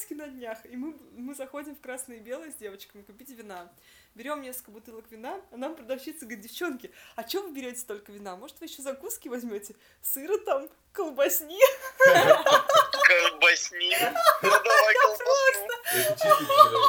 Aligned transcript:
Покровске 0.00 0.14
на 0.14 0.28
днях, 0.28 0.58
и 0.64 0.76
мы, 0.76 0.96
мы 1.12 1.34
заходим 1.34 1.76
в 1.76 1.80
красное 1.80 2.16
и 2.16 2.20
белое 2.20 2.50
с 2.50 2.54
девочками 2.54 3.02
купить 3.02 3.28
вина. 3.30 3.70
Берем 4.14 4.40
несколько 4.40 4.70
бутылок 4.70 5.04
вина, 5.10 5.40
а 5.50 5.56
нам 5.58 5.76
продавщица 5.76 6.24
говорит, 6.24 6.40
девчонки, 6.40 6.90
а 7.16 7.28
что 7.28 7.42
вы 7.42 7.52
берете 7.52 7.80
столько 7.80 8.10
вина? 8.10 8.34
Может, 8.36 8.60
вы 8.60 8.66
еще 8.66 8.80
закуски 8.80 9.28
возьмете? 9.28 9.74
Сыра 10.00 10.38
там, 10.38 10.68
колбасни? 10.92 11.58
Колбасни. 11.98 13.94
Ну 14.42 14.50
давай 14.50 14.94
колбасну. 14.94 15.74
Это 15.92 16.12
чисто 16.12 16.44
гениально. 16.44 16.88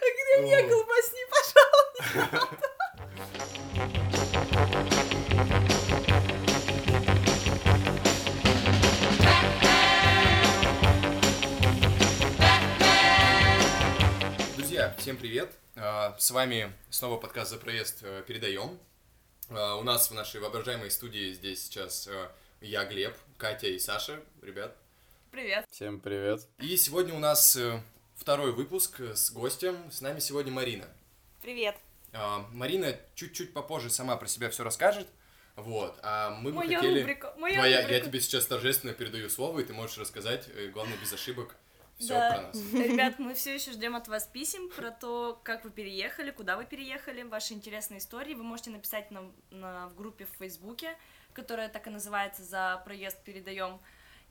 А 0.00 0.04
где 0.14 0.42
мне 0.42 0.58
О. 0.58 0.68
колбасни, 0.68 1.20
пожалуйста? 1.30 2.68
Всем 15.02 15.16
привет! 15.16 15.52
А, 15.74 16.16
С 16.16 16.30
вами 16.30 16.72
снова 16.88 17.18
подкаст 17.18 17.50
«За 17.50 17.58
проезд» 17.58 18.04
э, 18.04 18.22
передаем. 18.24 18.78
А, 19.50 19.74
У 19.74 19.82
нас 19.82 20.08
в 20.08 20.14
нашей 20.14 20.40
воображаемой 20.40 20.92
студии 20.92 21.32
здесь 21.32 21.64
сейчас 21.64 22.06
э, 22.06 22.28
я, 22.60 22.84
Глеб, 22.84 23.12
Катя 23.36 23.66
и 23.66 23.80
Саша, 23.80 24.20
ребят. 24.42 24.76
Привет. 25.32 25.66
Всем 25.72 25.98
привет. 25.98 26.46
И 26.60 26.76
сегодня 26.76 27.14
у 27.14 27.18
нас 27.18 27.56
э, 27.56 27.80
второй 28.14 28.52
выпуск 28.52 29.00
с 29.00 29.32
гостем. 29.32 29.90
С 29.90 30.02
нами 30.02 30.20
сегодня 30.20 30.52
Марина. 30.52 30.86
Привет. 31.42 31.74
А, 32.12 32.46
Марина 32.52 32.96
чуть-чуть 33.16 33.52
попозже 33.52 33.90
сама 33.90 34.14
про 34.14 34.28
себя 34.28 34.50
все 34.50 34.62
расскажет. 34.62 35.08
Вот, 35.56 35.98
а 36.04 36.30
мы 36.30 36.52
бы 36.52 36.58
Моя 36.58 36.78
хотели... 36.78 37.00
рубрика, 37.00 37.34
моя 37.38 37.56
Твоя, 37.56 37.76
я 37.80 37.82
рубрика. 37.88 38.06
тебе 38.06 38.20
сейчас 38.20 38.46
торжественно 38.46 38.92
передаю 38.92 39.28
слово, 39.28 39.58
и 39.58 39.64
ты 39.64 39.72
можешь 39.72 39.98
рассказать, 39.98 40.48
главное, 40.72 40.96
без 40.98 41.12
ошибок, 41.12 41.56
все 41.98 42.14
Да. 42.14 42.30
про 42.32 42.42
нас. 42.42 42.72
Ребят, 42.72 43.18
мы 43.18 43.34
все 43.34 43.54
еще 43.54 43.72
ждем 43.72 43.96
от 43.96 44.08
вас 44.08 44.26
писем 44.26 44.68
про 44.70 44.90
то, 44.90 45.40
как 45.42 45.64
вы 45.64 45.70
переехали, 45.70 46.30
куда 46.30 46.56
вы 46.56 46.64
переехали, 46.64 47.22
ваши 47.22 47.54
интересные 47.54 47.98
истории. 47.98 48.34
Вы 48.34 48.42
можете 48.42 48.70
написать 48.70 49.10
нам 49.10 49.32
на, 49.50 49.88
в 49.88 49.96
группе 49.96 50.26
в 50.26 50.38
Фейсбуке, 50.38 50.96
которая 51.32 51.68
так 51.68 51.86
и 51.86 51.90
называется 51.90 52.42
«За 52.42 52.82
проезд 52.84 53.22
передаем», 53.22 53.80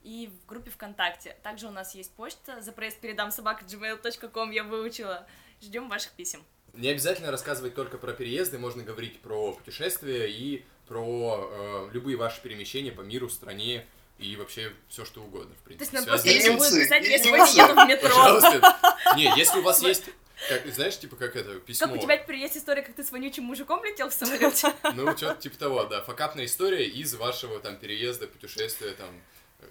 и 0.03 0.27
в 0.27 0.47
группе 0.47 0.71
ВКонтакте. 0.71 1.37
Также 1.43 1.67
у 1.67 1.71
нас 1.71 1.93
есть 1.95 2.11
почта 2.15 2.61
«За 2.61 2.71
проезд 2.71 2.99
передам 2.99 3.31
собака 3.31 3.65
gmail.com» 3.65 4.51
я 4.51 4.63
выучила. 4.63 5.27
Ждем 5.61 5.89
ваших 5.89 6.11
писем. 6.13 6.43
Не 6.73 6.89
обязательно 6.89 7.31
рассказывать 7.31 7.75
только 7.75 7.97
про 7.97 8.13
переезды, 8.13 8.57
можно 8.57 8.81
говорить 8.81 9.19
про 9.19 9.53
путешествия 9.53 10.25
и 10.31 10.65
про 10.87 11.49
э, 11.51 11.89
любые 11.93 12.17
ваши 12.17 12.41
перемещения 12.41 12.91
по 12.91 13.01
миру, 13.01 13.29
стране 13.29 13.85
и 14.21 14.35
вообще 14.35 14.73
все 14.87 15.05
что 15.05 15.21
угодно, 15.23 15.55
в 15.55 15.63
То 15.67 15.71
есть 15.73 15.91
принципе. 15.91 15.97
нам 15.97 16.05
просто 16.05 16.29
с- 16.29 16.49
будет 16.49 16.83
писать, 16.83 17.07
если 17.07 17.29
еду 17.29 17.73
в 17.73 17.87
метро. 17.87 18.09
Пожалуйста. 18.09 18.77
Не, 19.15 19.23
если 19.37 19.59
у 19.59 19.61
вас 19.63 19.81
есть, 19.81 20.05
как, 20.49 20.65
знаешь, 20.73 20.97
типа 20.99 21.15
как 21.15 21.35
это, 21.35 21.59
письмо. 21.59 21.87
Как 21.87 21.95
у 21.97 21.99
тебя 21.99 22.17
теперь 22.17 22.37
есть 22.37 22.57
история, 22.57 22.81
как 22.81 22.95
ты 22.95 23.03
с 23.03 23.11
вонючим 23.11 23.43
мужиком 23.43 23.83
летел 23.83 24.09
в 24.09 24.13
самолете? 24.13 24.73
Ну, 24.93 25.15
что-то 25.17 25.41
типа 25.41 25.57
того, 25.57 25.83
да. 25.85 26.01
Факапная 26.03 26.45
история 26.45 26.87
из 26.87 27.13
вашего 27.15 27.59
там 27.59 27.77
переезда, 27.77 28.27
путешествия 28.27 28.91
там. 28.91 29.09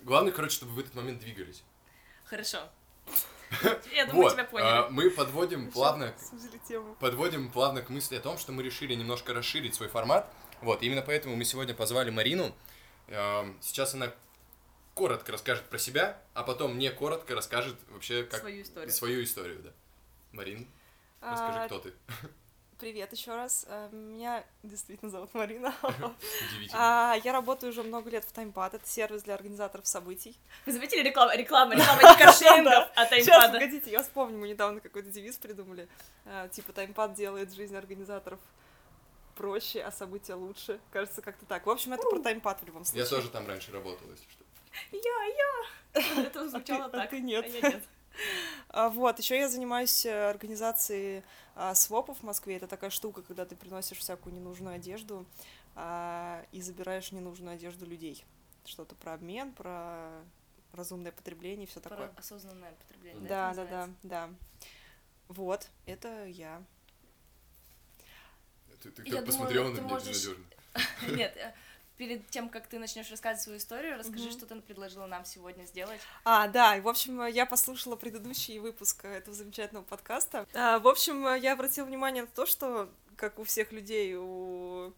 Главное, 0.03 0.33
короче, 0.33 0.55
чтобы 0.55 0.73
вы 0.73 0.83
в 0.83 0.85
этот 0.85 0.95
момент 0.95 1.21
двигались. 1.21 1.63
Хорошо. 2.25 2.69
Я 3.93 4.07
думаю, 4.07 4.23
вот, 4.23 4.33
тебя 4.35 4.45
а, 4.45 4.47
поняли. 4.47 4.87
мы 4.91 5.11
подводим 5.11 5.71
плавно 5.73 6.15
Сузили 6.31 6.61
тему. 6.69 6.95
подводим 7.01 7.51
плавно 7.51 7.83
к 7.83 7.89
мысли 7.89 8.15
о 8.17 8.21
том, 8.21 8.39
что 8.39 8.53
мы 8.53 8.63
решили 8.63 8.95
немножко 8.95 9.35
расширить 9.35 9.75
свой 9.75 9.89
формат. 9.89 10.33
Вот, 10.61 10.83
именно 10.83 11.03
поэтому 11.03 11.35
мы 11.35 11.45
сегодня 11.45 11.75
позвали 11.75 12.11
Марину. 12.11 12.55
Эм, 13.09 13.59
Сейчас 13.61 13.95
она 13.95 14.13
коротко 14.95 15.33
расскажет 15.33 15.65
про 15.65 15.79
себя, 15.79 16.21
а 16.35 16.43
потом 16.43 16.79
не 16.79 16.91
коротко 16.91 17.35
расскажет 17.35 17.77
вообще 17.91 18.25
как 18.25 18.41
Свою 18.41 18.63
историю. 18.63 18.91
свою 18.93 19.25
историю, 19.25 19.59
да. 19.63 19.71
Марин, 20.33 20.67
расскажи, 21.21 21.59
А, 21.61 21.67
кто 21.67 21.79
ты. 21.81 21.93
Привет 22.79 23.13
еще 23.13 23.35
раз. 23.35 23.67
А, 23.69 23.91
Меня 23.91 24.43
действительно 24.63 25.11
зовут 25.11 25.35
Марина. 25.35 25.75
Удивительно. 25.83 27.13
А, 27.13 27.15
Я 27.25 27.33
работаю 27.33 27.71
уже 27.73 27.83
много 27.83 28.09
лет 28.11 28.25
в 28.25 28.33
Таймпад. 28.33 28.73
Это 28.75 28.87
сервис 28.89 29.23
для 29.23 29.35
организаторов 29.35 29.87
событий. 29.87 30.35
Вы 30.67 30.73
заметили 30.73 31.03
рекламу? 31.03 31.33
Реклама, 31.37 31.75
реклама 31.75 32.03
не 32.03 32.19
каршерингов, 32.19 32.89
а 32.97 33.05
Сейчас, 33.07 33.27
таймпада. 33.27 33.53
погодите, 33.53 33.91
я 33.91 34.03
вспомню, 34.03 34.39
мы 34.39 34.49
недавно 34.49 34.81
какой-то 34.81 35.11
девиз 35.11 35.37
придумали. 35.37 35.89
А, 36.25 36.49
Типа 36.49 36.73
Таймпад 36.73 37.13
делает 37.15 37.53
жизнь 37.53 37.77
организаторов 37.77 38.41
проще, 39.35 39.83
а 39.83 39.91
события 39.93 40.35
лучше. 40.35 40.81
Кажется, 40.91 41.21
как-то 41.23 41.45
так. 41.47 41.67
В 41.67 41.71
общем, 41.71 41.93
это 41.93 42.09
про 42.09 42.21
Таймпад 42.21 42.61
в 42.63 42.67
любом 42.67 42.85
случае. 42.85 43.05
Я 43.05 43.11
тоже 43.11 43.29
там 43.31 43.47
раньше 43.47 43.73
работал, 43.73 44.09
если 44.11 44.25
что. 44.31 44.40
Я, 44.93 45.25
я. 45.25 46.23
Это 46.27 46.49
звучало 46.49 46.85
А 46.87 46.89
ты- 46.89 46.97
а 46.97 47.01
так. 47.01 47.11
ты 47.11 47.21
нет. 47.21 47.45
А 47.45 47.49
я 47.49 47.71
нет. 47.71 47.85
Вот, 48.93 49.19
еще 49.19 49.39
я 49.39 49.49
занимаюсь 49.49 50.05
э, 50.05 50.29
организацией 50.31 51.23
а, 51.55 51.75
свопов 51.75 52.19
в 52.19 52.23
Москве. 52.23 52.57
Это 52.57 52.67
такая 52.67 52.91
штука, 52.91 53.23
когда 53.23 53.45
ты 53.47 53.57
приносишь 53.57 53.99
всякую 53.99 54.35
ненужную 54.35 54.77
одежду 54.77 55.25
а, 55.75 56.45
и 56.53 56.61
забираешь 56.61 57.11
ненужную 57.13 57.55
одежду 57.55 57.87
людей. 57.87 58.25
Что-то 58.67 58.95
про 58.95 59.15
обмен, 59.15 59.53
про 59.53 60.11
разумное 60.73 61.13
потребление 61.13 61.67
и 61.67 61.69
все 61.71 61.81
Про 61.81 61.91
такое. 61.91 62.13
осознанное 62.17 62.73
потребление. 62.73 63.29
Да, 63.29 63.55
да, 63.55 63.65
да, 63.65 63.89
да. 64.03 64.31
Вот, 65.29 65.69
это 65.87 66.27
я. 66.27 66.63
Ты, 68.83 68.91
ты 68.91 69.03
Я 69.09 69.17
так 69.17 69.27
посмотрела 69.27 69.69
на 69.71 69.75
ты 69.77 69.81
меня 69.83 69.91
можешь- 69.95 70.09
безнадежно. 70.09 70.45
Нет, 71.17 71.37
э, 71.37 71.55
перед 72.01 72.27
тем, 72.31 72.49
как 72.49 72.67
ты 72.67 72.79
начнешь 72.79 73.11
рассказывать 73.11 73.43
свою 73.43 73.59
историю, 73.59 73.99
расскажи, 73.99 74.25
Мгм. 74.25 74.33
что 74.33 74.47
ты 74.47 74.59
предложила 74.63 75.05
нам 75.07 75.27
сегодня 75.27 75.65
сделать. 75.65 76.01
А, 76.25 76.49
да, 76.49 76.75
и, 76.79 76.81
в 76.81 76.89
общем, 76.89 77.27
я 77.27 77.45
послушала 77.45 77.95
предыдущий 77.95 78.59
выпуск 78.59 79.05
этого 79.05 79.37
замечательного 79.37 79.85
подкаста. 79.85 80.47
А, 80.55 80.79
В 80.79 80.89
общем, 80.89 81.35
я 81.35 81.53
обратила 81.53 81.85
внимание 81.85 82.23
на 82.23 82.29
то, 82.31 82.47
что, 82.47 82.89
как 83.17 83.39
у 83.39 83.45
всех 83.45 83.71
людей, 83.71 84.17
у 84.17 84.95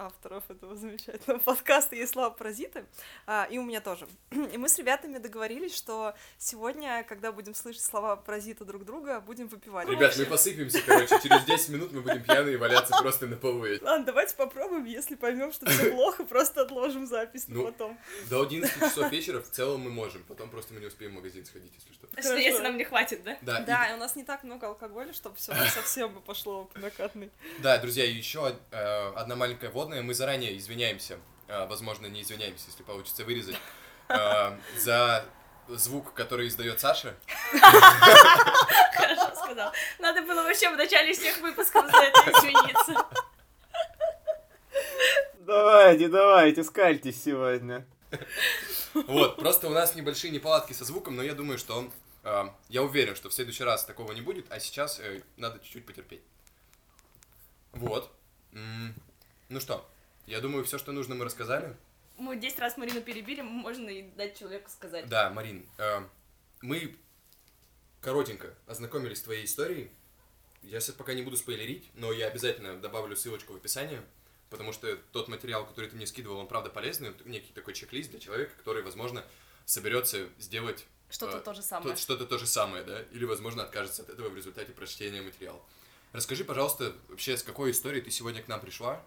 авторов 0.00 0.44
этого 0.50 0.76
замечательного 0.76 1.38
подкаста 1.38 1.94
есть 1.96 2.12
слова 2.12 2.30
паразиты, 2.30 2.84
а, 3.26 3.46
и 3.50 3.58
у 3.58 3.62
меня 3.62 3.80
тоже. 3.80 4.08
И 4.52 4.58
мы 4.58 4.68
с 4.68 4.78
ребятами 4.78 5.18
договорились, 5.18 5.76
что 5.76 6.14
сегодня, 6.38 7.04
когда 7.08 7.32
будем 7.32 7.54
слышать 7.54 7.82
слова 7.82 8.16
паразита 8.16 8.64
друг 8.64 8.84
друга, 8.84 9.20
будем 9.20 9.48
выпивать. 9.48 9.88
Ребят, 9.88 10.16
мы 10.16 10.24
посыпемся, 10.24 10.80
короче, 10.86 11.20
через 11.22 11.44
10 11.44 11.68
минут 11.70 11.92
мы 11.92 12.00
будем 12.00 12.22
пьяные 12.22 12.56
валяться 12.56 12.96
просто 13.00 13.26
на 13.26 13.36
полу. 13.36 13.60
Ладно, 13.82 14.06
давайте 14.06 14.34
попробуем, 14.36 14.84
если 14.84 15.16
поймем, 15.16 15.52
что 15.52 15.66
все 15.66 15.90
плохо, 15.90 16.24
просто 16.24 16.62
отложим 16.62 17.06
запись 17.06 17.46
на 17.48 17.56
Ну, 17.56 17.64
потом. 17.64 17.98
До 18.30 18.42
11 18.42 18.80
часов 18.80 19.10
вечера 19.12 19.40
в 19.40 19.50
целом 19.50 19.82
мы 19.82 19.90
можем, 19.90 20.22
потом 20.24 20.48
просто 20.48 20.72
мы 20.72 20.80
не 20.80 20.86
успеем 20.86 21.12
в 21.12 21.14
магазин 21.16 21.44
сходить, 21.44 21.72
если 21.74 21.92
что. 21.92 22.06
Что, 22.20 22.36
если 22.36 22.62
нам 22.62 22.76
не 22.76 22.84
хватит, 22.84 23.22
да? 23.22 23.36
Да, 23.42 23.60
Да, 23.60 23.90
и 23.90 23.94
у 23.94 23.96
нас 23.98 24.16
не 24.16 24.24
так 24.24 24.44
много 24.44 24.68
алкоголя, 24.68 25.12
чтобы 25.12 25.36
все 25.36 25.52
совсем 25.74 26.14
бы 26.14 26.20
пошло 26.20 26.64
по 26.64 26.78
накатной. 26.78 27.30
Да, 27.58 27.76
друзья, 27.78 28.04
еще 28.04 28.56
э, 28.70 29.12
одна 29.14 29.36
маленькая 29.36 29.70
водная. 29.70 29.89
Мы 29.90 30.14
заранее 30.14 30.56
извиняемся, 30.56 31.18
э, 31.48 31.66
возможно, 31.66 32.06
не 32.06 32.22
извиняемся, 32.22 32.66
если 32.68 32.82
получится 32.82 33.24
вырезать, 33.24 33.56
э, 34.08 34.58
за 34.78 35.24
звук, 35.68 36.14
который 36.14 36.48
издает 36.48 36.80
Саша. 36.80 37.14
Хорошо 38.92 39.34
сказал. 39.34 39.72
Надо 39.98 40.22
было 40.22 40.42
вообще 40.42 40.70
в 40.70 40.76
начале 40.76 41.12
всех 41.12 41.38
выпусков 41.38 41.90
за 41.90 41.96
это 41.96 42.30
извиниться. 42.30 43.06
Давайте, 45.40 46.08
давайте, 46.08 46.64
скальтесь 46.64 47.22
сегодня. 47.22 47.86
Вот, 48.94 49.36
просто 49.36 49.68
у 49.68 49.70
нас 49.70 49.94
небольшие 49.94 50.32
неполадки 50.32 50.72
со 50.72 50.84
звуком, 50.84 51.16
но 51.16 51.22
я 51.22 51.34
думаю, 51.34 51.58
что 51.58 51.90
э, 52.24 52.44
я 52.68 52.82
уверен, 52.82 53.14
что 53.14 53.28
в 53.28 53.34
следующий 53.34 53.64
раз 53.64 53.84
такого 53.84 54.12
не 54.12 54.20
будет, 54.20 54.46
а 54.50 54.58
сейчас 54.58 54.98
э, 55.00 55.22
надо 55.36 55.60
чуть-чуть 55.60 55.86
потерпеть. 55.86 56.22
Вот. 57.72 58.10
Ну 59.50 59.58
что, 59.58 59.84
я 60.26 60.40
думаю, 60.40 60.64
все, 60.64 60.78
что 60.78 60.92
нужно, 60.92 61.16
мы 61.16 61.24
рассказали. 61.24 61.76
Мы 62.16 62.36
10 62.36 62.60
раз 62.60 62.76
Марину 62.76 63.00
перебили, 63.00 63.40
можно 63.40 63.88
и 63.88 64.02
дать 64.02 64.38
человеку 64.38 64.70
сказать. 64.70 65.08
Да, 65.08 65.28
Марин, 65.30 65.66
э, 65.76 66.02
мы 66.60 66.96
коротенько 68.00 68.54
ознакомились 68.68 69.18
с 69.18 69.22
твоей 69.22 69.44
историей. 69.44 69.90
Я 70.62 70.78
сейчас 70.78 70.94
пока 70.94 71.14
не 71.14 71.22
буду 71.22 71.36
спойлерить, 71.36 71.90
но 71.94 72.12
я 72.12 72.28
обязательно 72.28 72.78
добавлю 72.80 73.16
ссылочку 73.16 73.52
в 73.52 73.56
описании, 73.56 74.00
потому 74.50 74.72
что 74.72 74.94
тот 75.10 75.26
материал, 75.26 75.66
который 75.66 75.90
ты 75.90 75.96
мне 75.96 76.06
скидывал, 76.06 76.38
он 76.38 76.46
правда 76.46 76.70
полезный, 76.70 77.12
некий 77.24 77.52
такой 77.52 77.74
чек-лист 77.74 78.10
для 78.12 78.20
человека, 78.20 78.52
который, 78.56 78.84
возможно, 78.84 79.24
соберется 79.64 80.28
сделать 80.38 80.86
Что-то 81.10 81.38
э, 81.38 81.40
то 81.40 81.54
же 81.54 81.62
самое. 81.62 81.96
то- 81.96 82.00
что-то 82.00 82.24
то 82.24 82.38
же 82.38 82.46
самое, 82.46 82.84
да, 82.84 83.02
или, 83.10 83.24
возможно, 83.24 83.64
откажется 83.64 84.02
от 84.02 84.10
этого 84.10 84.28
в 84.28 84.36
результате 84.36 84.70
прочтения 84.70 85.22
материала. 85.22 85.60
Расскажи, 86.12 86.44
пожалуйста, 86.44 86.94
вообще, 87.08 87.36
с 87.36 87.42
какой 87.42 87.72
историей 87.72 88.02
ты 88.02 88.12
сегодня 88.12 88.42
к 88.44 88.46
нам 88.46 88.60
пришла 88.60 89.02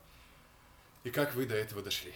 и 1.03 1.09
как 1.09 1.33
вы 1.35 1.45
до 1.45 1.55
этого 1.55 1.81
дошли? 1.81 2.13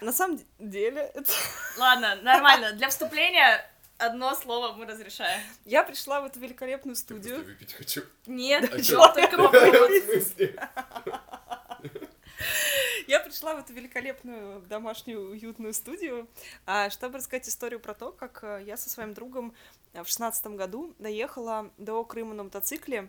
На 0.00 0.12
самом 0.12 0.40
деле, 0.58 1.10
это... 1.14 1.32
Ладно, 1.78 2.16
нормально. 2.22 2.72
Для 2.72 2.88
вступления 2.88 3.68
одно 3.98 4.34
слово 4.34 4.72
мы 4.72 4.86
разрешаем. 4.86 5.40
я 5.64 5.82
пришла 5.82 6.20
в 6.20 6.26
эту 6.26 6.40
великолепную 6.40 6.96
студию. 6.96 7.44
выпить 7.44 7.74
хочу. 7.74 8.02
Нет, 8.26 8.72
А 8.72 8.80
чё, 8.80 9.12
только? 9.12 9.38
Я 13.06 13.20
пришла 13.20 13.54
в 13.54 13.58
эту 13.58 13.72
великолепную 13.72 14.60
домашнюю 14.62 15.30
уютную 15.30 15.72
студию, 15.72 16.28
а, 16.66 16.90
чтобы 16.90 17.18
рассказать 17.18 17.48
историю 17.48 17.80
про 17.80 17.94
то, 17.94 18.12
как 18.12 18.40
э, 18.42 18.62
я 18.66 18.76
со 18.76 18.90
своим 18.90 19.14
другом 19.14 19.54
э, 19.94 20.02
в 20.02 20.08
шестнадцатом 20.08 20.56
году 20.56 20.94
доехала 20.98 21.70
до 21.78 22.04
Крыма 22.04 22.34
на 22.34 22.44
мотоцикле, 22.44 23.08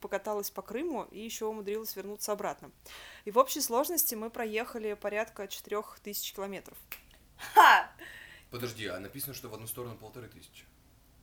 покаталась 0.00 0.50
по 0.50 0.62
Крыму 0.62 1.04
и 1.10 1.20
еще 1.20 1.46
умудрилась 1.46 1.96
вернуться 1.96 2.32
обратно. 2.32 2.70
И 3.24 3.30
в 3.30 3.38
общей 3.38 3.60
сложности 3.60 4.14
мы 4.14 4.30
проехали 4.30 4.94
порядка 4.94 5.48
четырех 5.48 5.98
тысяч 6.02 6.32
километров. 6.32 6.76
Ха! 7.54 7.90
Подожди, 8.50 8.86
а 8.86 8.98
написано, 9.00 9.34
что 9.34 9.48
в 9.48 9.54
одну 9.54 9.66
сторону 9.66 9.96
полторы 9.96 10.28
тысячи. 10.28 10.64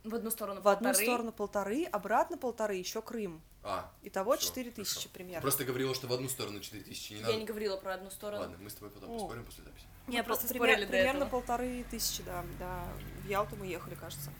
В 0.04 0.14
одну 0.14 0.30
сторону 0.30 0.60
В 0.60 0.68
одну 0.68 0.88
полторы. 0.88 1.04
сторону 1.06 1.32
полторы, 1.32 1.84
обратно 1.84 2.36
полторы, 2.36 2.74
еще 2.74 3.00
Крым. 3.00 3.40
А, 3.62 3.90
Итого 4.02 4.36
четыре 4.36 4.70
тысячи 4.70 4.92
хорошо. 4.96 5.08
Ты 5.08 5.14
примерно. 5.14 5.40
просто 5.40 5.64
говорила, 5.64 5.94
что 5.94 6.06
в 6.06 6.12
одну 6.12 6.28
сторону 6.28 6.60
четыре 6.60 6.84
тысячи, 6.84 7.14
не 7.14 7.20
Я 7.20 7.26
надо. 7.26 7.38
не 7.38 7.44
говорила 7.46 7.78
про 7.78 7.94
одну 7.94 8.10
сторону. 8.10 8.42
Ладно, 8.42 8.58
мы 8.60 8.68
с 8.68 8.74
тобой 8.74 8.90
потом 8.90 9.10
О. 9.10 9.18
поспорим 9.18 9.44
после 9.46 9.64
записи. 9.64 9.86
Не, 10.06 10.22
просто 10.22 10.42
просто 10.46 10.48
спорили 10.48 10.74
пример- 10.76 10.86
до 10.86 10.90
примерно 10.90 11.24
этого. 11.24 11.30
полторы 11.30 11.84
тысячи, 11.90 12.22
да, 12.24 12.44
да. 12.58 12.84
В 13.22 13.26
Ялту 13.28 13.56
мы 13.56 13.64
ехали, 13.66 13.94
кажется. 13.94 14.30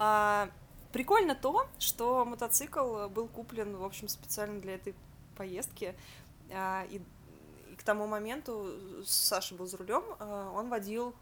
А, 0.00 0.50
прикольно 0.92 1.34
то, 1.34 1.68
что 1.78 2.24
мотоцикл 2.24 3.08
был 3.08 3.28
куплен, 3.28 3.76
в 3.76 3.84
общем, 3.84 4.08
специально 4.08 4.60
для 4.60 4.74
этой 4.74 4.94
поездки. 5.36 5.94
А, 6.50 6.84
и, 6.90 7.00
и 7.70 7.76
к 7.76 7.82
тому 7.82 8.06
моменту 8.06 9.04
Саша 9.04 9.54
был 9.54 9.66
за 9.66 9.76
рулем, 9.76 10.04
а, 10.18 10.50
он 10.52 10.68
водил 10.68 11.14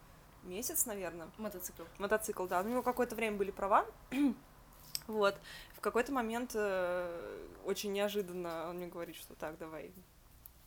месяц, 0.44 0.86
наверное, 0.86 1.28
Мотоцикл. 1.38 1.82
мотоцикл, 1.98 2.46
да. 2.46 2.60
У 2.60 2.68
него 2.68 2.82
какое-то 2.82 3.14
время 3.14 3.36
были 3.36 3.50
права. 3.50 3.86
вот. 5.06 5.36
В 5.76 5.80
какой-то 5.80 6.12
момент 6.12 6.52
э, 6.54 7.46
очень 7.64 7.92
неожиданно 7.92 8.68
он 8.70 8.76
мне 8.76 8.86
говорит, 8.86 9.16
что 9.16 9.34
так, 9.34 9.58
давай 9.58 9.92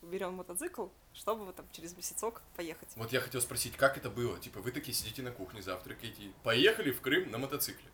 берем 0.02 0.34
мотоцикл, 0.34 0.86
чтобы 1.12 1.44
вот 1.44 1.56
там 1.56 1.66
через 1.72 1.94
месяцок 1.96 2.42
поехать. 2.56 2.88
Вот 2.96 3.12
я 3.12 3.20
хотел 3.20 3.40
спросить, 3.40 3.76
как 3.76 3.98
это 3.98 4.08
было? 4.08 4.38
Типа, 4.38 4.60
вы 4.60 4.72
такие 4.72 4.94
сидите 4.94 5.22
на 5.22 5.30
кухне, 5.30 5.60
завтракаете, 5.62 6.32
поехали 6.42 6.90
в 6.90 7.00
Крым 7.00 7.30
на 7.30 7.38
мотоцикле. 7.38 7.90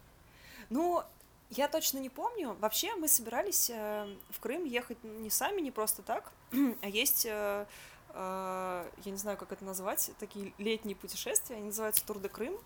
Ну, 0.71 1.03
я 1.51 1.69
точно 1.69 1.99
не 1.99 2.09
помню. 2.09 2.57
Вообще 2.61 2.95
мы 2.97 3.09
собирались 3.09 3.71
э, 3.71 4.07
в 4.31 4.41
Крым 4.41 4.65
ехать 4.65 5.03
не 5.05 5.31
сами, 5.31 5.61
не 5.61 5.71
просто 5.71 6.03
так, 6.03 6.33
а 6.83 6.89
есть, 6.89 7.25
э, 7.27 7.67
э, 8.11 8.91
я 9.05 9.13
не 9.13 9.17
знаю, 9.19 9.37
как 9.39 9.53
это 9.53 9.65
назвать, 9.65 10.11
такие 10.19 10.53
летние 10.59 10.97
путешествия, 10.97 11.57
они 11.57 11.67
называются 11.67 12.05
Тур 12.05 12.19
де 12.19 12.29
Крым. 12.29 12.59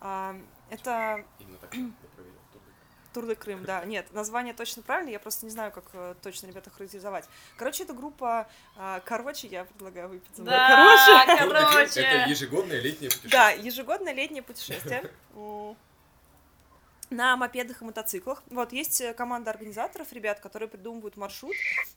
А, 0.00 0.36
это 0.68 1.24
Именно 1.38 1.58
так 1.58 1.74
я 1.74 1.90
проверил. 2.14 2.34
Тур 3.12 3.26
де 3.26 3.36
Крым, 3.36 3.64
да. 3.64 3.84
Нет, 3.84 4.12
название 4.12 4.52
точно 4.52 4.82
правильное, 4.82 5.12
я 5.12 5.20
просто 5.20 5.46
не 5.46 5.52
знаю, 5.52 5.70
как 5.70 5.84
точно 6.20 6.48
ребята 6.48 6.70
характеризовать. 6.70 7.28
Короче, 7.56 7.84
это 7.84 7.92
группа... 7.92 8.48
короче, 9.04 9.46
я 9.46 9.64
предлагаю 9.66 10.08
выпить 10.08 10.34
за 10.34 10.42
мной. 10.42 10.54
Да, 10.54 11.24
Короче. 11.38 11.52
Короче. 11.52 12.00
Это 12.00 12.28
ежегодное 12.28 12.80
летнее 12.80 13.10
Да, 13.10 13.16
путешествие. 13.22 13.66
ежегодное 13.66 14.12
летнее 14.12 14.42
путешествие. 14.42 15.12
На 17.14 17.36
мопедах 17.36 17.80
и 17.80 17.84
мотоциклах. 17.84 18.42
Вот, 18.50 18.72
есть 18.72 19.00
э, 19.00 19.14
команда 19.14 19.52
организаторов, 19.52 20.12
ребят, 20.12 20.40
которые 20.40 20.68
придумывают 20.68 21.16
маршрут, 21.16 21.54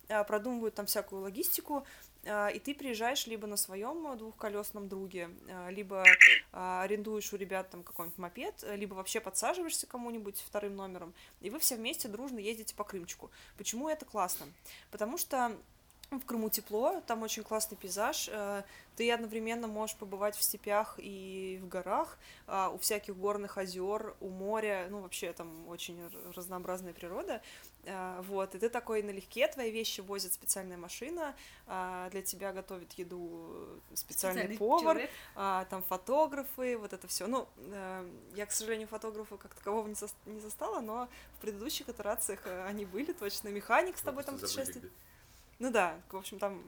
э, 0.10 0.24
продумывают 0.24 0.76
там 0.76 0.86
всякую 0.86 1.24
логистику, 1.24 1.88
э, 2.24 2.54
и 2.54 2.60
ты 2.60 2.76
приезжаешь 2.76 3.26
либо 3.26 3.48
на 3.48 3.58
своем 3.58 4.16
двухколесном 4.16 4.88
друге, 4.88 5.32
либо 5.70 6.04
арендуешь 6.52 7.34
у 7.34 7.38
ребят 7.38 7.72
там 7.72 7.82
какой-нибудь 7.82 8.20
мопед, 8.20 8.64
либо 8.76 8.94
вообще 8.94 9.20
подсаживаешься 9.20 9.88
кому-нибудь 9.88 10.40
вторым 10.48 10.76
номером, 10.76 11.16
и 11.42 11.50
вы 11.50 11.58
все 11.58 11.78
вместе 11.78 12.08
дружно 12.08 12.38
ездите 12.38 12.76
по 12.76 12.84
Крымчику. 12.84 13.32
Почему 13.58 13.90
это 13.90 14.06
классно? 14.06 14.46
Потому 14.92 15.18
что 15.18 15.52
в 16.12 16.26
Крыму 16.26 16.50
тепло, 16.50 17.02
там 17.06 17.22
очень 17.24 17.44
классный 17.44 17.78
пейзаж. 17.78 18.30
э, 18.32 18.64
Ты 18.96 19.12
одновременно 19.12 19.68
можешь 19.68 19.96
побывать 19.96 20.36
в 20.36 20.42
степях 20.42 20.96
и 20.98 21.60
в 21.62 21.68
горах, 21.68 22.18
а, 22.48 22.70
у 22.70 22.78
всяких 22.80 23.16
горных 23.16 23.58
озер, 23.60 24.16
у 24.22 24.30
моря, 24.30 24.88
ну 24.90 25.02
вообще 25.02 25.34
там 25.34 25.68
очень 25.68 26.00
разнообразная 26.36 26.94
природа. 26.94 27.42
а, 27.86 28.22
Вот, 28.24 28.56
и 28.56 28.58
ты 28.60 28.70
такой 28.70 29.04
налегке, 29.04 29.48
твои 29.50 29.70
вещи 29.70 30.02
возит 30.02 30.34
специальная 30.34 30.78
машина, 30.78 31.36
а, 31.68 32.10
для 32.10 32.22
тебя 32.24 32.54
готовит 32.54 32.92
еду 32.94 33.80
специальный, 33.94 34.46
Специальный 34.46 34.58
повар, 34.58 34.82
человек. 34.96 35.10
а, 35.36 35.66
там 35.66 35.84
фотографы, 35.84 36.78
вот 36.78 36.94
это 36.94 37.08
все. 37.08 37.28
Ну, 37.28 37.48
э, 37.58 38.10
я, 38.36 38.46
к 38.48 38.52
сожалению, 38.52 38.88
фотографа 38.88 39.38
как 39.38 39.54
такового 39.54 39.88
не, 39.88 39.94
сос- 39.94 40.16
не 40.26 40.40
застала, 40.40 40.80
но 40.80 41.08
в 41.38 41.42
предыдущих 41.42 41.88
итерациях 41.90 42.40
э, 42.46 42.66
они 42.66 42.86
были 42.86 43.12
точно. 43.14 43.50
Механик 43.50 43.98
с 43.98 44.02
тобой 44.02 44.24
там 44.24 44.38
Просто 44.40 44.48
забыли 44.56 44.66
путешествует. 44.66 44.94
Ну 45.60 45.72
да, 45.72 46.00
в 46.10 46.18
общем, 46.18 46.40
там 46.40 46.64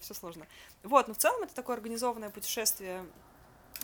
все 0.00 0.14
сложно. 0.14 0.46
Вот, 0.82 1.08
но 1.08 1.14
в 1.14 1.18
целом 1.18 1.42
это 1.42 1.54
такое 1.54 1.76
организованное 1.76 2.30
путешествие, 2.30 3.04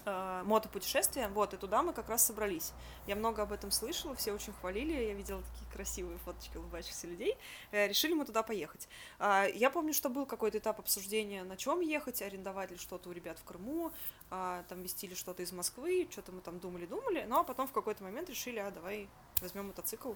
э, 0.04 0.42
мотопутешествие, 0.44 1.28
вот, 1.28 1.54
и 1.54 1.56
туда 1.56 1.82
мы 1.82 1.92
как 1.92 2.08
раз 2.08 2.24
собрались. 2.26 2.72
Я 3.06 3.16
много 3.16 3.42
об 3.42 3.52
этом 3.52 3.70
слышала, 3.70 4.14
все 4.14 4.32
очень 4.32 4.52
хвалили, 4.52 4.92
я 4.92 5.14
видела 5.14 5.42
такие 5.42 5.70
красивые 5.72 6.18
фоточки 6.18 6.56
улыбающихся 6.56 7.06
людей. 7.06 7.36
Э, 7.70 7.88
решили 7.88 8.14
мы 8.14 8.24
туда 8.24 8.42
поехать. 8.42 8.88
А, 9.18 9.46
я 9.46 9.70
помню, 9.70 9.92
что 9.92 10.08
был 10.08 10.26
какой-то 10.26 10.58
этап 10.58 10.78
обсуждения, 10.80 11.44
на 11.44 11.56
чем 11.56 11.80
ехать, 11.80 12.22
арендовать 12.22 12.70
ли 12.70 12.76
что-то 12.76 13.08
у 13.10 13.12
ребят 13.12 13.38
в 13.38 13.44
Крыму, 13.44 13.92
а, 14.30 14.64
там 14.68 14.82
везти 14.82 15.06
ли 15.06 15.14
что-то 15.14 15.42
из 15.42 15.52
Москвы, 15.52 16.08
что-то 16.10 16.32
мы 16.32 16.40
там 16.40 16.58
думали-думали, 16.58 17.24
ну 17.28 17.38
а 17.38 17.44
потом 17.44 17.68
в 17.68 17.72
какой-то 17.72 18.02
момент 18.02 18.28
решили, 18.28 18.58
а 18.58 18.70
давай 18.70 19.08
возьмем 19.40 19.68
мотоцикл 19.68 20.14